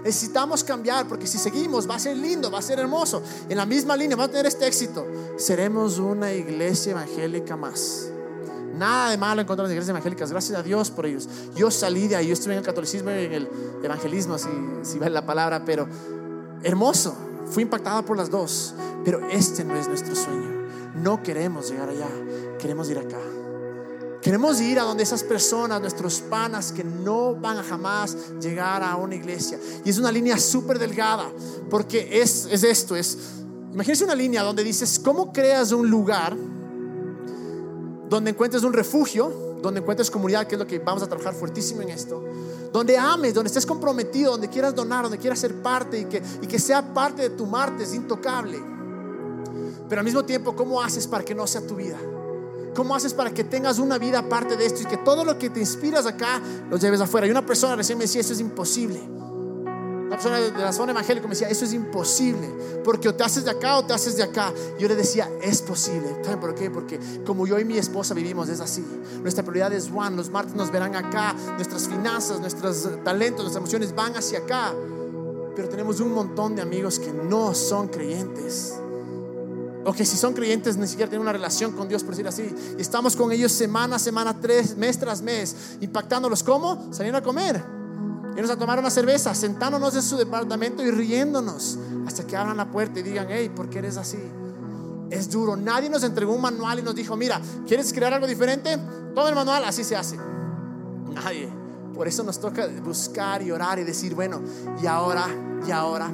Necesitamos 0.05 0.63
cambiar 0.63 1.07
porque 1.07 1.25
si 1.25 1.39
seguimos 1.39 1.89
va 1.89 1.95
a 1.95 1.99
ser 1.99 2.15
lindo, 2.15 2.51
va 2.51 2.59
a 2.59 2.61
ser 2.61 2.77
hermoso. 2.77 3.23
En 3.49 3.57
la 3.57 3.65
misma 3.65 3.97
línea 3.97 4.15
va 4.15 4.25
a 4.25 4.27
tener 4.27 4.45
este 4.45 4.67
éxito. 4.67 5.03
Seremos 5.35 5.97
una 5.97 6.31
iglesia 6.31 6.91
evangélica 6.91 7.57
más. 7.57 8.11
Nada 8.77 9.09
de 9.09 9.17
malo 9.17 9.41
en 9.41 9.47
contra 9.47 9.63
de 9.63 9.69
las 9.69 9.73
iglesias 9.73 9.89
evangélicas. 9.89 10.29
Gracias 10.29 10.59
a 10.59 10.61
Dios 10.61 10.91
por 10.91 11.07
ellos. 11.07 11.27
Yo 11.55 11.71
salí 11.71 12.07
de 12.07 12.17
ahí. 12.17 12.27
Yo 12.27 12.33
estuve 12.33 12.53
en 12.53 12.59
el 12.59 12.65
catolicismo 12.65 13.09
y 13.09 13.13
en 13.25 13.33
el 13.33 13.49
evangelismo, 13.81 14.37
si, 14.37 14.47
si 14.83 14.99
vale 14.99 15.11
la 15.11 15.25
palabra, 15.25 15.65
pero 15.65 15.87
hermoso. 16.61 17.15
Fui 17.49 17.63
impactada 17.63 18.03
por 18.03 18.15
las 18.15 18.29
dos. 18.29 18.75
Pero 19.03 19.27
este 19.31 19.63
no 19.63 19.75
es 19.75 19.87
nuestro 19.87 20.13
sueño. 20.15 20.67
No 20.93 21.23
queremos 21.23 21.71
llegar 21.71 21.89
allá. 21.89 22.09
Queremos 22.59 22.87
ir 22.91 22.99
acá. 22.99 23.17
Queremos 24.25 24.59
ir 24.59 24.79
a 24.79 24.83
donde 24.83 25.03
esas 25.03 25.21
personas, 25.21 25.79
nuestros 25.79 26.19
panas, 26.19 26.71
que 26.71 26.83
no 26.83 27.35
van 27.35 27.59
a 27.59 27.63
jamás 27.63 28.17
llegar 28.41 28.81
a 28.81 28.95
una 28.95 29.13
iglesia. 29.13 29.59
Y 29.85 29.89
es 29.91 29.99
una 29.99 30.11
línea 30.11 30.39
súper 30.39 30.79
delgada, 30.79 31.29
porque 31.69 32.09
es, 32.23 32.47
es 32.49 32.63
esto, 32.63 32.95
es, 32.95 33.19
imagínense 33.71 34.03
una 34.03 34.15
línea 34.15 34.41
donde 34.41 34.63
dices, 34.63 34.97
¿cómo 34.97 35.31
creas 35.31 35.71
un 35.73 35.91
lugar 35.91 36.35
donde 38.09 38.31
encuentres 38.31 38.63
un 38.63 38.73
refugio, 38.73 39.59
donde 39.61 39.81
encuentres 39.81 40.09
comunidad, 40.09 40.47
que 40.47 40.55
es 40.55 40.59
lo 40.59 40.65
que 40.65 40.79
vamos 40.79 41.03
a 41.03 41.07
trabajar 41.07 41.35
fuertísimo 41.35 41.83
en 41.83 41.89
esto, 41.89 42.23
donde 42.73 42.97
ames, 42.97 43.35
donde 43.35 43.49
estés 43.49 43.67
comprometido, 43.67 44.31
donde 44.31 44.49
quieras 44.49 44.73
donar, 44.73 45.03
donde 45.03 45.19
quieras 45.19 45.37
ser 45.37 45.53
parte 45.61 45.99
y 45.99 46.05
que, 46.05 46.23
y 46.41 46.47
que 46.47 46.57
sea 46.57 46.95
parte 46.95 47.21
de 47.21 47.29
tu 47.29 47.45
martes 47.45 47.93
intocable. 47.93 48.59
Pero 49.87 49.99
al 49.99 50.05
mismo 50.05 50.25
tiempo, 50.25 50.55
¿cómo 50.55 50.81
haces 50.81 51.05
para 51.05 51.23
que 51.23 51.35
no 51.35 51.45
sea 51.45 51.61
tu 51.61 51.75
vida? 51.75 51.99
¿Cómo 52.75 52.93
haces 52.93 53.13
para 53.13 53.33
que 53.33 53.45
tengas 53.45 53.79
una 53.79 53.97
vida 53.97 54.19
aparte 54.19 54.57
de 54.57 54.65
esto 54.65 54.81
y 54.81 54.85
que 54.85 54.97
todo 54.97 55.23
lo 55.23 55.39
que 55.39 55.49
te 55.49 55.61
inspiras 55.61 56.05
acá 56.05 56.41
lo 56.69 56.77
lleves 56.77 56.99
afuera? 56.99 57.25
Y 57.25 57.31
una 57.31 57.45
persona 57.45 57.75
recién 57.75 57.97
me 57.97 58.03
decía, 58.03 58.19
eso 58.19 58.33
es 58.33 58.41
imposible. 58.41 58.99
Una 58.99 60.09
persona 60.09 60.39
de 60.39 60.51
la 60.51 60.73
zona 60.73 60.91
evangélica 60.91 61.25
me 61.25 61.31
decía, 61.31 61.47
eso 61.47 61.63
es 61.63 61.71
imposible, 61.71 62.53
porque 62.83 63.07
o 63.07 63.15
te 63.15 63.23
haces 63.23 63.45
de 63.45 63.51
acá 63.51 63.77
o 63.77 63.85
te 63.85 63.93
haces 63.93 64.17
de 64.17 64.23
acá. 64.23 64.53
Yo 64.77 64.89
le 64.89 64.95
decía, 64.95 65.29
es 65.41 65.61
posible. 65.61 66.17
¿Saben 66.21 66.41
por 66.41 66.53
qué? 66.53 66.69
Porque 66.69 66.99
como 67.25 67.47
yo 67.47 67.57
y 67.59 67.65
mi 67.65 67.77
esposa 67.77 68.13
vivimos, 68.13 68.49
es 68.49 68.59
así. 68.59 68.85
Nuestra 69.21 69.43
prioridad 69.43 69.71
es 69.71 69.89
Juan, 69.89 70.17
los 70.17 70.29
martes 70.29 70.53
nos 70.53 70.69
verán 70.69 70.95
acá, 70.95 71.33
nuestras 71.55 71.87
finanzas, 71.87 72.41
nuestros 72.41 72.89
talentos, 73.05 73.45
nuestras 73.45 73.61
emociones 73.61 73.95
van 73.95 74.17
hacia 74.17 74.39
acá. 74.39 74.73
Pero 75.55 75.69
tenemos 75.69 76.01
un 76.01 76.13
montón 76.13 76.57
de 76.57 76.61
amigos 76.61 76.99
que 76.99 77.13
no 77.13 77.55
son 77.55 77.87
creyentes 77.87 78.75
o 79.85 79.93
que 79.93 80.03
si 80.03 80.17
son 80.17 80.33
creyentes 80.33 80.77
ni 80.77 80.87
siquiera 80.87 81.09
tienen 81.09 81.21
una 81.21 81.31
relación 81.31 81.71
con 81.73 81.87
Dios, 81.87 82.03
por 82.03 82.15
decir 82.15 82.27
así. 82.27 82.53
Y 82.77 82.81
estamos 82.81 83.15
con 83.15 83.31
ellos 83.31 83.51
semana 83.51 83.97
a 83.97 83.99
semana, 83.99 84.35
tres, 84.39 84.75
mes 84.75 84.99
tras 84.99 85.21
mes, 85.21 85.77
impactándolos. 85.79 86.43
¿Cómo? 86.43 86.87
Saliendo 86.91 87.19
a 87.19 87.21
comer, 87.21 87.63
irnos 88.35 88.49
a 88.49 88.57
tomar 88.57 88.79
una 88.79 88.89
cerveza, 88.89 89.33
sentándonos 89.35 89.95
en 89.95 90.01
su 90.01 90.17
departamento 90.17 90.83
y 90.83 90.89
riéndonos 90.89 91.77
hasta 92.07 92.25
que 92.25 92.35
abran 92.35 92.57
la 92.57 92.69
puerta 92.69 92.99
y 92.99 93.03
digan, 93.03 93.27
hey, 93.29 93.51
¿por 93.55 93.69
qué 93.69 93.79
eres 93.79 93.97
así? 93.97 94.19
Es 95.11 95.29
duro. 95.29 95.55
Nadie 95.55 95.89
nos 95.89 96.03
entregó 96.03 96.33
un 96.33 96.41
manual 96.41 96.79
y 96.79 96.81
nos 96.81 96.95
dijo, 96.95 97.15
mira, 97.15 97.39
¿quieres 97.67 97.93
crear 97.93 98.11
algo 98.11 98.25
diferente? 98.25 98.77
Toma 99.13 99.29
el 99.29 99.35
manual, 99.35 99.63
así 99.65 99.83
se 99.83 99.95
hace. 99.95 100.17
Nadie. 101.13 101.47
Por 101.93 102.07
eso 102.07 102.23
nos 102.23 102.39
toca 102.39 102.67
buscar 102.83 103.43
y 103.43 103.51
orar 103.51 103.77
y 103.79 103.83
decir, 103.83 104.15
bueno, 104.15 104.41
y 104.81 104.87
ahora, 104.87 105.27
y 105.65 105.71
ahora. 105.71 106.09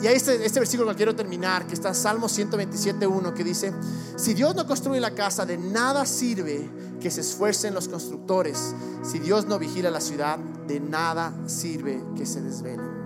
Y 0.00 0.06
ahí 0.06 0.16
este, 0.16 0.44
este 0.44 0.60
versículo 0.60 0.90
que 0.90 0.96
quiero 0.96 1.14
terminar, 1.14 1.66
que 1.66 1.74
está 1.74 1.88
en 1.88 1.94
Salmo 1.94 2.26
127.1, 2.26 3.32
que 3.32 3.44
dice, 3.44 3.72
si 4.16 4.34
Dios 4.34 4.54
no 4.54 4.66
construye 4.66 5.00
la 5.00 5.14
casa, 5.14 5.46
de 5.46 5.56
nada 5.56 6.04
sirve 6.04 6.68
que 7.00 7.10
se 7.10 7.20
esfuercen 7.20 7.74
los 7.74 7.88
constructores. 7.88 8.74
Si 9.02 9.18
Dios 9.18 9.46
no 9.46 9.58
vigila 9.58 9.90
la 9.90 10.00
ciudad, 10.00 10.38
de 10.38 10.80
nada 10.80 11.32
sirve 11.46 12.02
que 12.16 12.26
se 12.26 12.40
desvelen. 12.40 13.04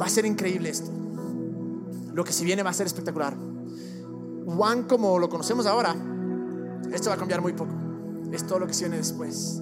Va 0.00 0.06
a 0.06 0.08
ser 0.08 0.26
increíble 0.26 0.70
esto. 0.70 0.90
Lo 2.12 2.24
que 2.24 2.32
si 2.32 2.44
viene 2.44 2.62
va 2.62 2.70
a 2.70 2.74
ser 2.74 2.86
espectacular. 2.86 3.36
Juan, 4.46 4.84
como 4.84 5.18
lo 5.18 5.28
conocemos 5.28 5.66
ahora, 5.66 5.94
esto 6.92 7.10
va 7.10 7.16
a 7.16 7.18
cambiar 7.18 7.42
muy 7.42 7.52
poco. 7.52 7.72
Es 8.32 8.46
todo 8.46 8.60
lo 8.60 8.66
que 8.66 8.74
se 8.74 8.84
viene 8.84 8.96
después. 8.96 9.60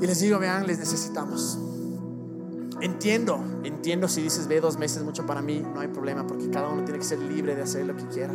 Y 0.00 0.06
les 0.06 0.20
digo, 0.20 0.38
vean, 0.38 0.66
les 0.66 0.78
necesitamos. 0.78 1.58
Entiendo, 2.82 3.40
entiendo 3.62 4.08
si 4.08 4.22
dices, 4.22 4.48
ve 4.48 4.60
dos 4.60 4.76
meses 4.76 5.04
mucho 5.04 5.24
para 5.24 5.40
mí, 5.40 5.60
no 5.60 5.78
hay 5.78 5.86
problema, 5.86 6.26
porque 6.26 6.50
cada 6.50 6.68
uno 6.68 6.82
tiene 6.82 6.98
que 6.98 7.04
ser 7.04 7.20
libre 7.20 7.54
de 7.54 7.62
hacer 7.62 7.86
lo 7.86 7.94
que 7.94 8.08
quiera. 8.08 8.34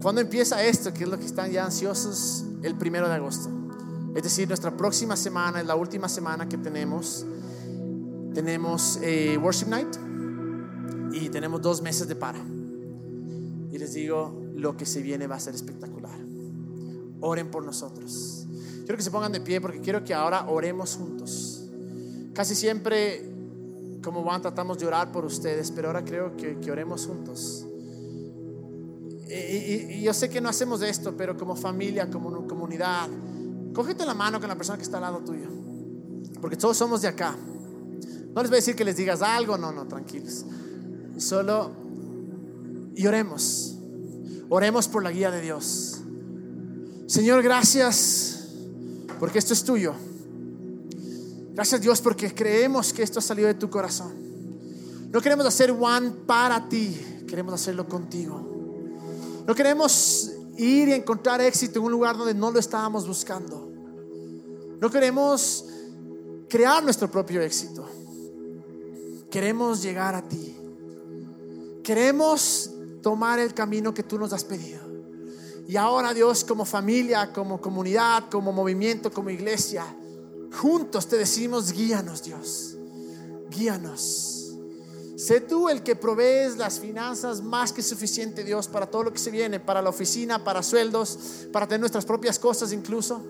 ¿Cuándo 0.00 0.22
empieza 0.22 0.64
esto? 0.64 0.94
Que 0.94 1.04
es 1.04 1.10
lo 1.10 1.18
que 1.18 1.26
están 1.26 1.50
ya 1.50 1.66
ansiosos, 1.66 2.46
el 2.62 2.74
primero 2.76 3.06
de 3.06 3.16
agosto. 3.16 3.50
Es 4.14 4.22
decir, 4.22 4.48
nuestra 4.48 4.74
próxima 4.74 5.14
semana 5.14 5.60
es 5.60 5.66
la 5.66 5.74
última 5.74 6.08
semana 6.08 6.48
que 6.48 6.56
tenemos. 6.56 7.26
Tenemos 8.32 8.98
eh, 9.02 9.36
Worship 9.36 9.66
Night 9.66 9.96
y 11.12 11.28
tenemos 11.28 11.60
dos 11.60 11.82
meses 11.82 12.08
de 12.08 12.16
para. 12.16 12.38
Y 12.38 13.76
les 13.76 13.92
digo, 13.92 14.42
lo 14.54 14.74
que 14.74 14.86
se 14.86 15.02
viene 15.02 15.26
va 15.26 15.36
a 15.36 15.40
ser 15.40 15.54
espectacular. 15.54 16.18
Oren 17.20 17.50
por 17.50 17.62
nosotros. 17.62 18.46
Quiero 18.84 18.96
que 18.96 19.02
se 19.02 19.10
pongan 19.10 19.32
de 19.32 19.42
pie 19.42 19.60
porque 19.60 19.80
quiero 19.80 20.02
que 20.02 20.14
ahora 20.14 20.48
oremos 20.48 20.96
juntos. 20.96 21.63
Casi 22.34 22.54
siempre, 22.54 23.24
como 24.02 24.24
van, 24.24 24.42
tratamos 24.42 24.78
de 24.78 24.86
orar 24.86 25.12
por 25.12 25.24
ustedes, 25.24 25.70
pero 25.70 25.88
ahora 25.88 26.04
creo 26.04 26.36
que, 26.36 26.58
que 26.58 26.70
oremos 26.70 27.06
juntos. 27.06 27.66
Y, 29.28 29.98
y, 29.98 30.02
yo 30.02 30.12
sé 30.12 30.28
que 30.28 30.40
no 30.40 30.48
hacemos 30.48 30.82
esto, 30.82 31.16
pero 31.16 31.36
como 31.36 31.56
familia, 31.56 32.10
como 32.10 32.46
comunidad, 32.46 33.08
cógete 33.72 34.04
la 34.04 34.14
mano 34.14 34.38
con 34.40 34.48
la 34.48 34.56
persona 34.56 34.76
que 34.76 34.84
está 34.84 34.98
al 34.98 35.02
lado 35.02 35.20
tuyo, 35.20 35.48
porque 36.40 36.56
todos 36.56 36.76
somos 36.76 37.02
de 37.02 37.08
acá. 37.08 37.36
No 38.34 38.42
les 38.42 38.50
voy 38.50 38.56
a 38.56 38.60
decir 38.60 38.74
que 38.74 38.84
les 38.84 38.96
digas 38.96 39.22
algo, 39.22 39.56
no, 39.56 39.72
no, 39.72 39.86
tranquilos. 39.86 40.44
Solo 41.16 41.70
y 42.96 43.06
oremos. 43.06 43.76
Oremos 44.48 44.88
por 44.88 45.02
la 45.02 45.12
guía 45.12 45.30
de 45.30 45.40
Dios. 45.40 46.00
Señor, 47.06 47.42
gracias 47.42 48.48
porque 49.20 49.38
esto 49.38 49.52
es 49.52 49.64
tuyo. 49.64 49.94
Gracias 51.54 51.80
Dios 51.80 52.00
porque 52.00 52.34
creemos 52.34 52.92
que 52.92 53.04
esto 53.04 53.20
ha 53.20 53.22
salido 53.22 53.46
de 53.46 53.54
tu 53.54 53.70
corazón. 53.70 54.12
No 55.10 55.20
queremos 55.20 55.46
hacer 55.46 55.70
one 55.70 56.10
para 56.26 56.68
ti, 56.68 57.22
queremos 57.28 57.54
hacerlo 57.54 57.88
contigo. 57.88 58.44
No 59.46 59.54
queremos 59.54 60.32
ir 60.56 60.88
y 60.88 60.92
encontrar 60.92 61.40
éxito 61.40 61.78
en 61.78 61.84
un 61.84 61.92
lugar 61.92 62.16
donde 62.16 62.34
no 62.34 62.50
lo 62.50 62.58
estábamos 62.58 63.06
buscando. 63.06 63.70
No 64.80 64.90
queremos 64.90 65.66
crear 66.48 66.82
nuestro 66.82 67.08
propio 67.08 67.40
éxito. 67.40 67.88
Queremos 69.30 69.80
llegar 69.80 70.16
a 70.16 70.28
ti. 70.28 70.56
Queremos 71.84 72.72
tomar 73.00 73.38
el 73.38 73.54
camino 73.54 73.94
que 73.94 74.02
tú 74.02 74.18
nos 74.18 74.32
has 74.32 74.42
pedido. 74.42 74.80
Y 75.68 75.76
ahora 75.76 76.12
Dios, 76.12 76.44
como 76.44 76.64
familia, 76.64 77.32
como 77.32 77.60
comunidad, 77.60 78.24
como 78.28 78.52
movimiento, 78.52 79.12
como 79.12 79.30
iglesia, 79.30 79.84
Juntos 80.60 81.08
te 81.08 81.16
decimos, 81.16 81.72
guíanos 81.72 82.22
Dios, 82.22 82.76
guíanos. 83.50 84.34
Sé 85.16 85.40
tú 85.40 85.68
el 85.68 85.82
que 85.82 85.96
provees 85.96 86.56
las 86.56 86.80
finanzas 86.80 87.40
más 87.42 87.72
que 87.72 87.82
suficiente, 87.82 88.44
Dios, 88.44 88.68
para 88.68 88.86
todo 88.86 89.04
lo 89.04 89.12
que 89.12 89.18
se 89.18 89.30
viene, 89.30 89.60
para 89.60 89.80
la 89.80 89.90
oficina, 89.90 90.42
para 90.42 90.62
sueldos, 90.62 91.18
para 91.52 91.66
tener 91.66 91.80
nuestras 91.80 92.04
propias 92.04 92.38
cosas 92.38 92.72
incluso. 92.72 93.22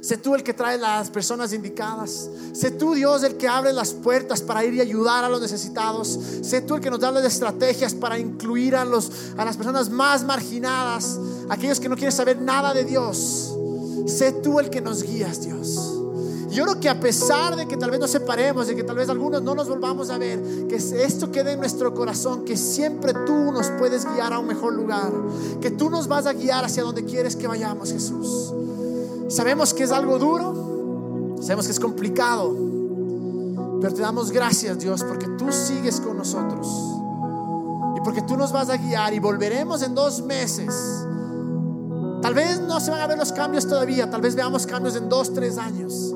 Sé 0.00 0.16
tú 0.16 0.34
el 0.34 0.42
que 0.42 0.54
trae 0.54 0.78
las 0.78 1.10
personas 1.10 1.52
indicadas. 1.52 2.30
Sé 2.52 2.70
tú, 2.70 2.94
Dios, 2.94 3.22
el 3.24 3.36
que 3.36 3.48
abre 3.48 3.72
las 3.72 3.92
puertas 3.92 4.40
para 4.40 4.64
ir 4.64 4.74
y 4.74 4.80
ayudar 4.80 5.24
a 5.24 5.28
los 5.28 5.40
necesitados. 5.40 6.18
Sé 6.42 6.62
tú 6.62 6.76
el 6.76 6.80
que 6.80 6.90
nos 6.90 7.00
da 7.00 7.10
las 7.10 7.24
estrategias 7.24 7.94
para 7.94 8.18
incluir 8.18 8.76
a, 8.76 8.84
los, 8.84 9.10
a 9.36 9.44
las 9.44 9.56
personas 9.56 9.90
más 9.90 10.24
marginadas, 10.24 11.18
aquellos 11.48 11.80
que 11.80 11.88
no 11.88 11.96
quieren 11.96 12.12
saber 12.12 12.40
nada 12.40 12.72
de 12.72 12.84
Dios. 12.84 13.54
Sé 14.06 14.32
tú 14.32 14.60
el 14.60 14.70
que 14.70 14.80
nos 14.80 15.02
guías, 15.02 15.42
Dios. 15.42 15.97
Yo 16.50 16.64
creo 16.64 16.80
que 16.80 16.88
a 16.88 16.98
pesar 16.98 17.56
de 17.56 17.66
que 17.66 17.76
tal 17.76 17.90
vez 17.90 18.00
nos 18.00 18.10
separemos, 18.10 18.66
de 18.66 18.74
que 18.74 18.82
tal 18.82 18.96
vez 18.96 19.08
algunos 19.08 19.42
no 19.42 19.54
nos 19.54 19.68
volvamos 19.68 20.08
a 20.10 20.18
ver, 20.18 20.66
que 20.66 20.76
esto 20.76 21.30
quede 21.30 21.52
en 21.52 21.60
nuestro 21.60 21.92
corazón, 21.94 22.44
que 22.44 22.56
siempre 22.56 23.12
tú 23.26 23.52
nos 23.52 23.68
puedes 23.72 24.04
guiar 24.14 24.32
a 24.32 24.38
un 24.38 24.46
mejor 24.46 24.72
lugar, 24.72 25.12
que 25.60 25.70
tú 25.70 25.90
nos 25.90 26.08
vas 26.08 26.26
a 26.26 26.32
guiar 26.32 26.64
hacia 26.64 26.82
donde 26.82 27.04
quieres 27.04 27.36
que 27.36 27.46
vayamos, 27.46 27.92
Jesús. 27.92 28.54
Sabemos 29.28 29.74
que 29.74 29.84
es 29.84 29.90
algo 29.90 30.18
duro, 30.18 31.36
sabemos 31.40 31.66
que 31.66 31.72
es 31.72 31.80
complicado, 31.80 32.56
pero 33.80 33.92
te 33.92 34.00
damos 34.00 34.30
gracias, 34.30 34.78
Dios, 34.78 35.04
porque 35.04 35.26
tú 35.36 35.52
sigues 35.52 36.00
con 36.00 36.16
nosotros 36.16 36.66
y 37.96 38.00
porque 38.00 38.22
tú 38.22 38.36
nos 38.36 38.52
vas 38.52 38.70
a 38.70 38.76
guiar 38.76 39.12
y 39.12 39.18
volveremos 39.18 39.82
en 39.82 39.94
dos 39.94 40.22
meses. 40.22 40.74
Tal 42.22 42.34
vez 42.34 42.60
no 42.60 42.80
se 42.80 42.90
van 42.90 43.00
a 43.00 43.06
ver 43.06 43.16
los 43.16 43.32
cambios 43.32 43.66
todavía, 43.66 44.10
tal 44.10 44.20
vez 44.20 44.34
veamos 44.34 44.66
cambios 44.66 44.96
en 44.96 45.08
dos, 45.08 45.32
tres 45.32 45.56
años. 45.56 46.14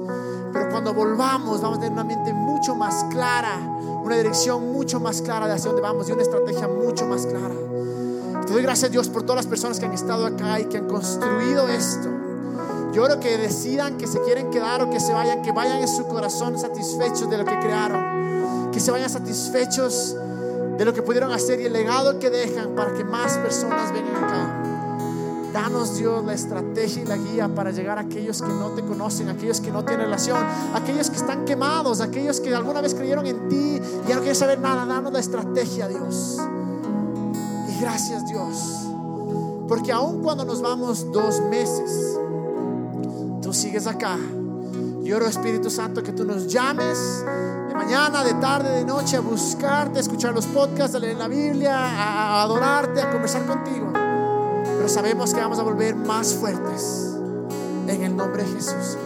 Pero 0.52 0.68
cuando 0.70 0.92
volvamos 0.92 1.62
vamos 1.62 1.78
a 1.78 1.80
tener 1.80 1.92
una 1.92 2.04
mente 2.04 2.32
mucho 2.32 2.74
más 2.74 3.04
clara, 3.10 3.56
una 4.02 4.16
dirección 4.16 4.72
mucho 4.72 5.00
más 5.00 5.22
clara 5.22 5.46
de 5.46 5.54
hacia 5.54 5.66
dónde 5.66 5.82
vamos 5.82 6.08
y 6.08 6.12
una 6.12 6.22
estrategia 6.22 6.68
mucho 6.68 7.06
más 7.06 7.26
clara. 7.26 7.54
Te 8.46 8.52
doy 8.52 8.62
gracias 8.62 8.90
Dios 8.90 9.08
por 9.08 9.22
todas 9.22 9.36
las 9.36 9.46
personas 9.46 9.78
que 9.78 9.86
han 9.86 9.92
estado 9.92 10.26
acá 10.26 10.58
y 10.60 10.64
que 10.64 10.78
han 10.78 10.88
construido 10.88 11.68
esto. 11.68 12.08
Yo 12.92 13.04
oro 13.04 13.20
que 13.20 13.38
decidan 13.38 13.96
que 13.96 14.06
se 14.06 14.20
quieren 14.20 14.50
quedar 14.50 14.82
o 14.82 14.90
que 14.90 15.00
se 15.00 15.14
vayan, 15.14 15.40
que 15.40 15.52
vayan 15.52 15.78
en 15.78 15.88
su 15.88 16.06
corazón 16.06 16.58
satisfechos 16.58 17.30
de 17.30 17.38
lo 17.38 17.44
que 17.44 17.58
crearon, 17.60 18.70
que 18.70 18.80
se 18.80 18.90
vayan 18.90 19.08
satisfechos 19.08 20.16
de 20.76 20.84
lo 20.84 20.92
que 20.92 21.00
pudieron 21.00 21.32
hacer 21.32 21.60
y 21.60 21.66
el 21.66 21.72
legado 21.72 22.18
que 22.18 22.28
dejan 22.28 22.74
para 22.74 22.92
que 22.92 23.04
más 23.04 23.38
personas 23.38 23.92
vengan 23.92 24.24
acá. 24.24 24.61
Danos 25.52 25.98
Dios 25.98 26.24
la 26.24 26.32
estrategia 26.32 27.02
y 27.02 27.04
la 27.04 27.16
guía 27.16 27.48
para 27.54 27.70
llegar 27.70 27.98
a 27.98 28.02
aquellos 28.02 28.40
que 28.40 28.48
no 28.48 28.70
te 28.70 28.82
conocen, 28.82 29.28
aquellos 29.28 29.60
que 29.60 29.70
no 29.70 29.84
tienen 29.84 30.06
relación, 30.06 30.38
aquellos 30.74 31.10
que 31.10 31.16
están 31.16 31.44
quemados, 31.44 32.00
aquellos 32.00 32.40
que 32.40 32.54
alguna 32.54 32.80
vez 32.80 32.94
creyeron 32.94 33.26
en 33.26 33.48
ti 33.48 33.78
y 34.06 34.08
ya 34.08 34.14
no 34.14 34.20
quieren 34.22 34.34
saber 34.34 34.58
nada. 34.60 34.86
Danos 34.86 35.12
la 35.12 35.20
estrategia, 35.20 35.88
Dios. 35.88 36.38
Y 37.68 37.80
gracias, 37.82 38.26
Dios. 38.26 38.86
Porque 39.68 39.92
aun 39.92 40.22
cuando 40.22 40.46
nos 40.46 40.62
vamos 40.62 41.12
dos 41.12 41.42
meses, 41.42 42.18
tú 43.42 43.52
sigues 43.52 43.86
acá. 43.86 44.16
Y 45.04 45.12
oro, 45.12 45.26
Espíritu 45.26 45.68
Santo, 45.68 46.02
que 46.02 46.12
tú 46.12 46.24
nos 46.24 46.46
llames 46.46 47.24
de 47.68 47.74
mañana, 47.74 48.24
de 48.24 48.32
tarde, 48.34 48.70
de 48.70 48.84
noche 48.86 49.18
a 49.18 49.20
buscarte, 49.20 49.98
a 49.98 50.00
escuchar 50.00 50.32
los 50.32 50.46
podcasts, 50.46 50.96
a 50.96 50.98
leer 50.98 51.18
la 51.18 51.28
Biblia, 51.28 51.76
a 51.76 52.42
adorarte, 52.42 53.02
a 53.02 53.10
conversar 53.10 53.44
contigo 53.46 53.92
pero 54.82 54.92
sabemos 54.92 55.32
que 55.32 55.38
vamos 55.38 55.60
a 55.60 55.62
volver 55.62 55.94
más 55.94 56.34
fuertes 56.34 57.16
en 57.86 58.02
el 58.02 58.16
nombre 58.16 58.42
de 58.42 58.50
Jesús. 58.50 58.98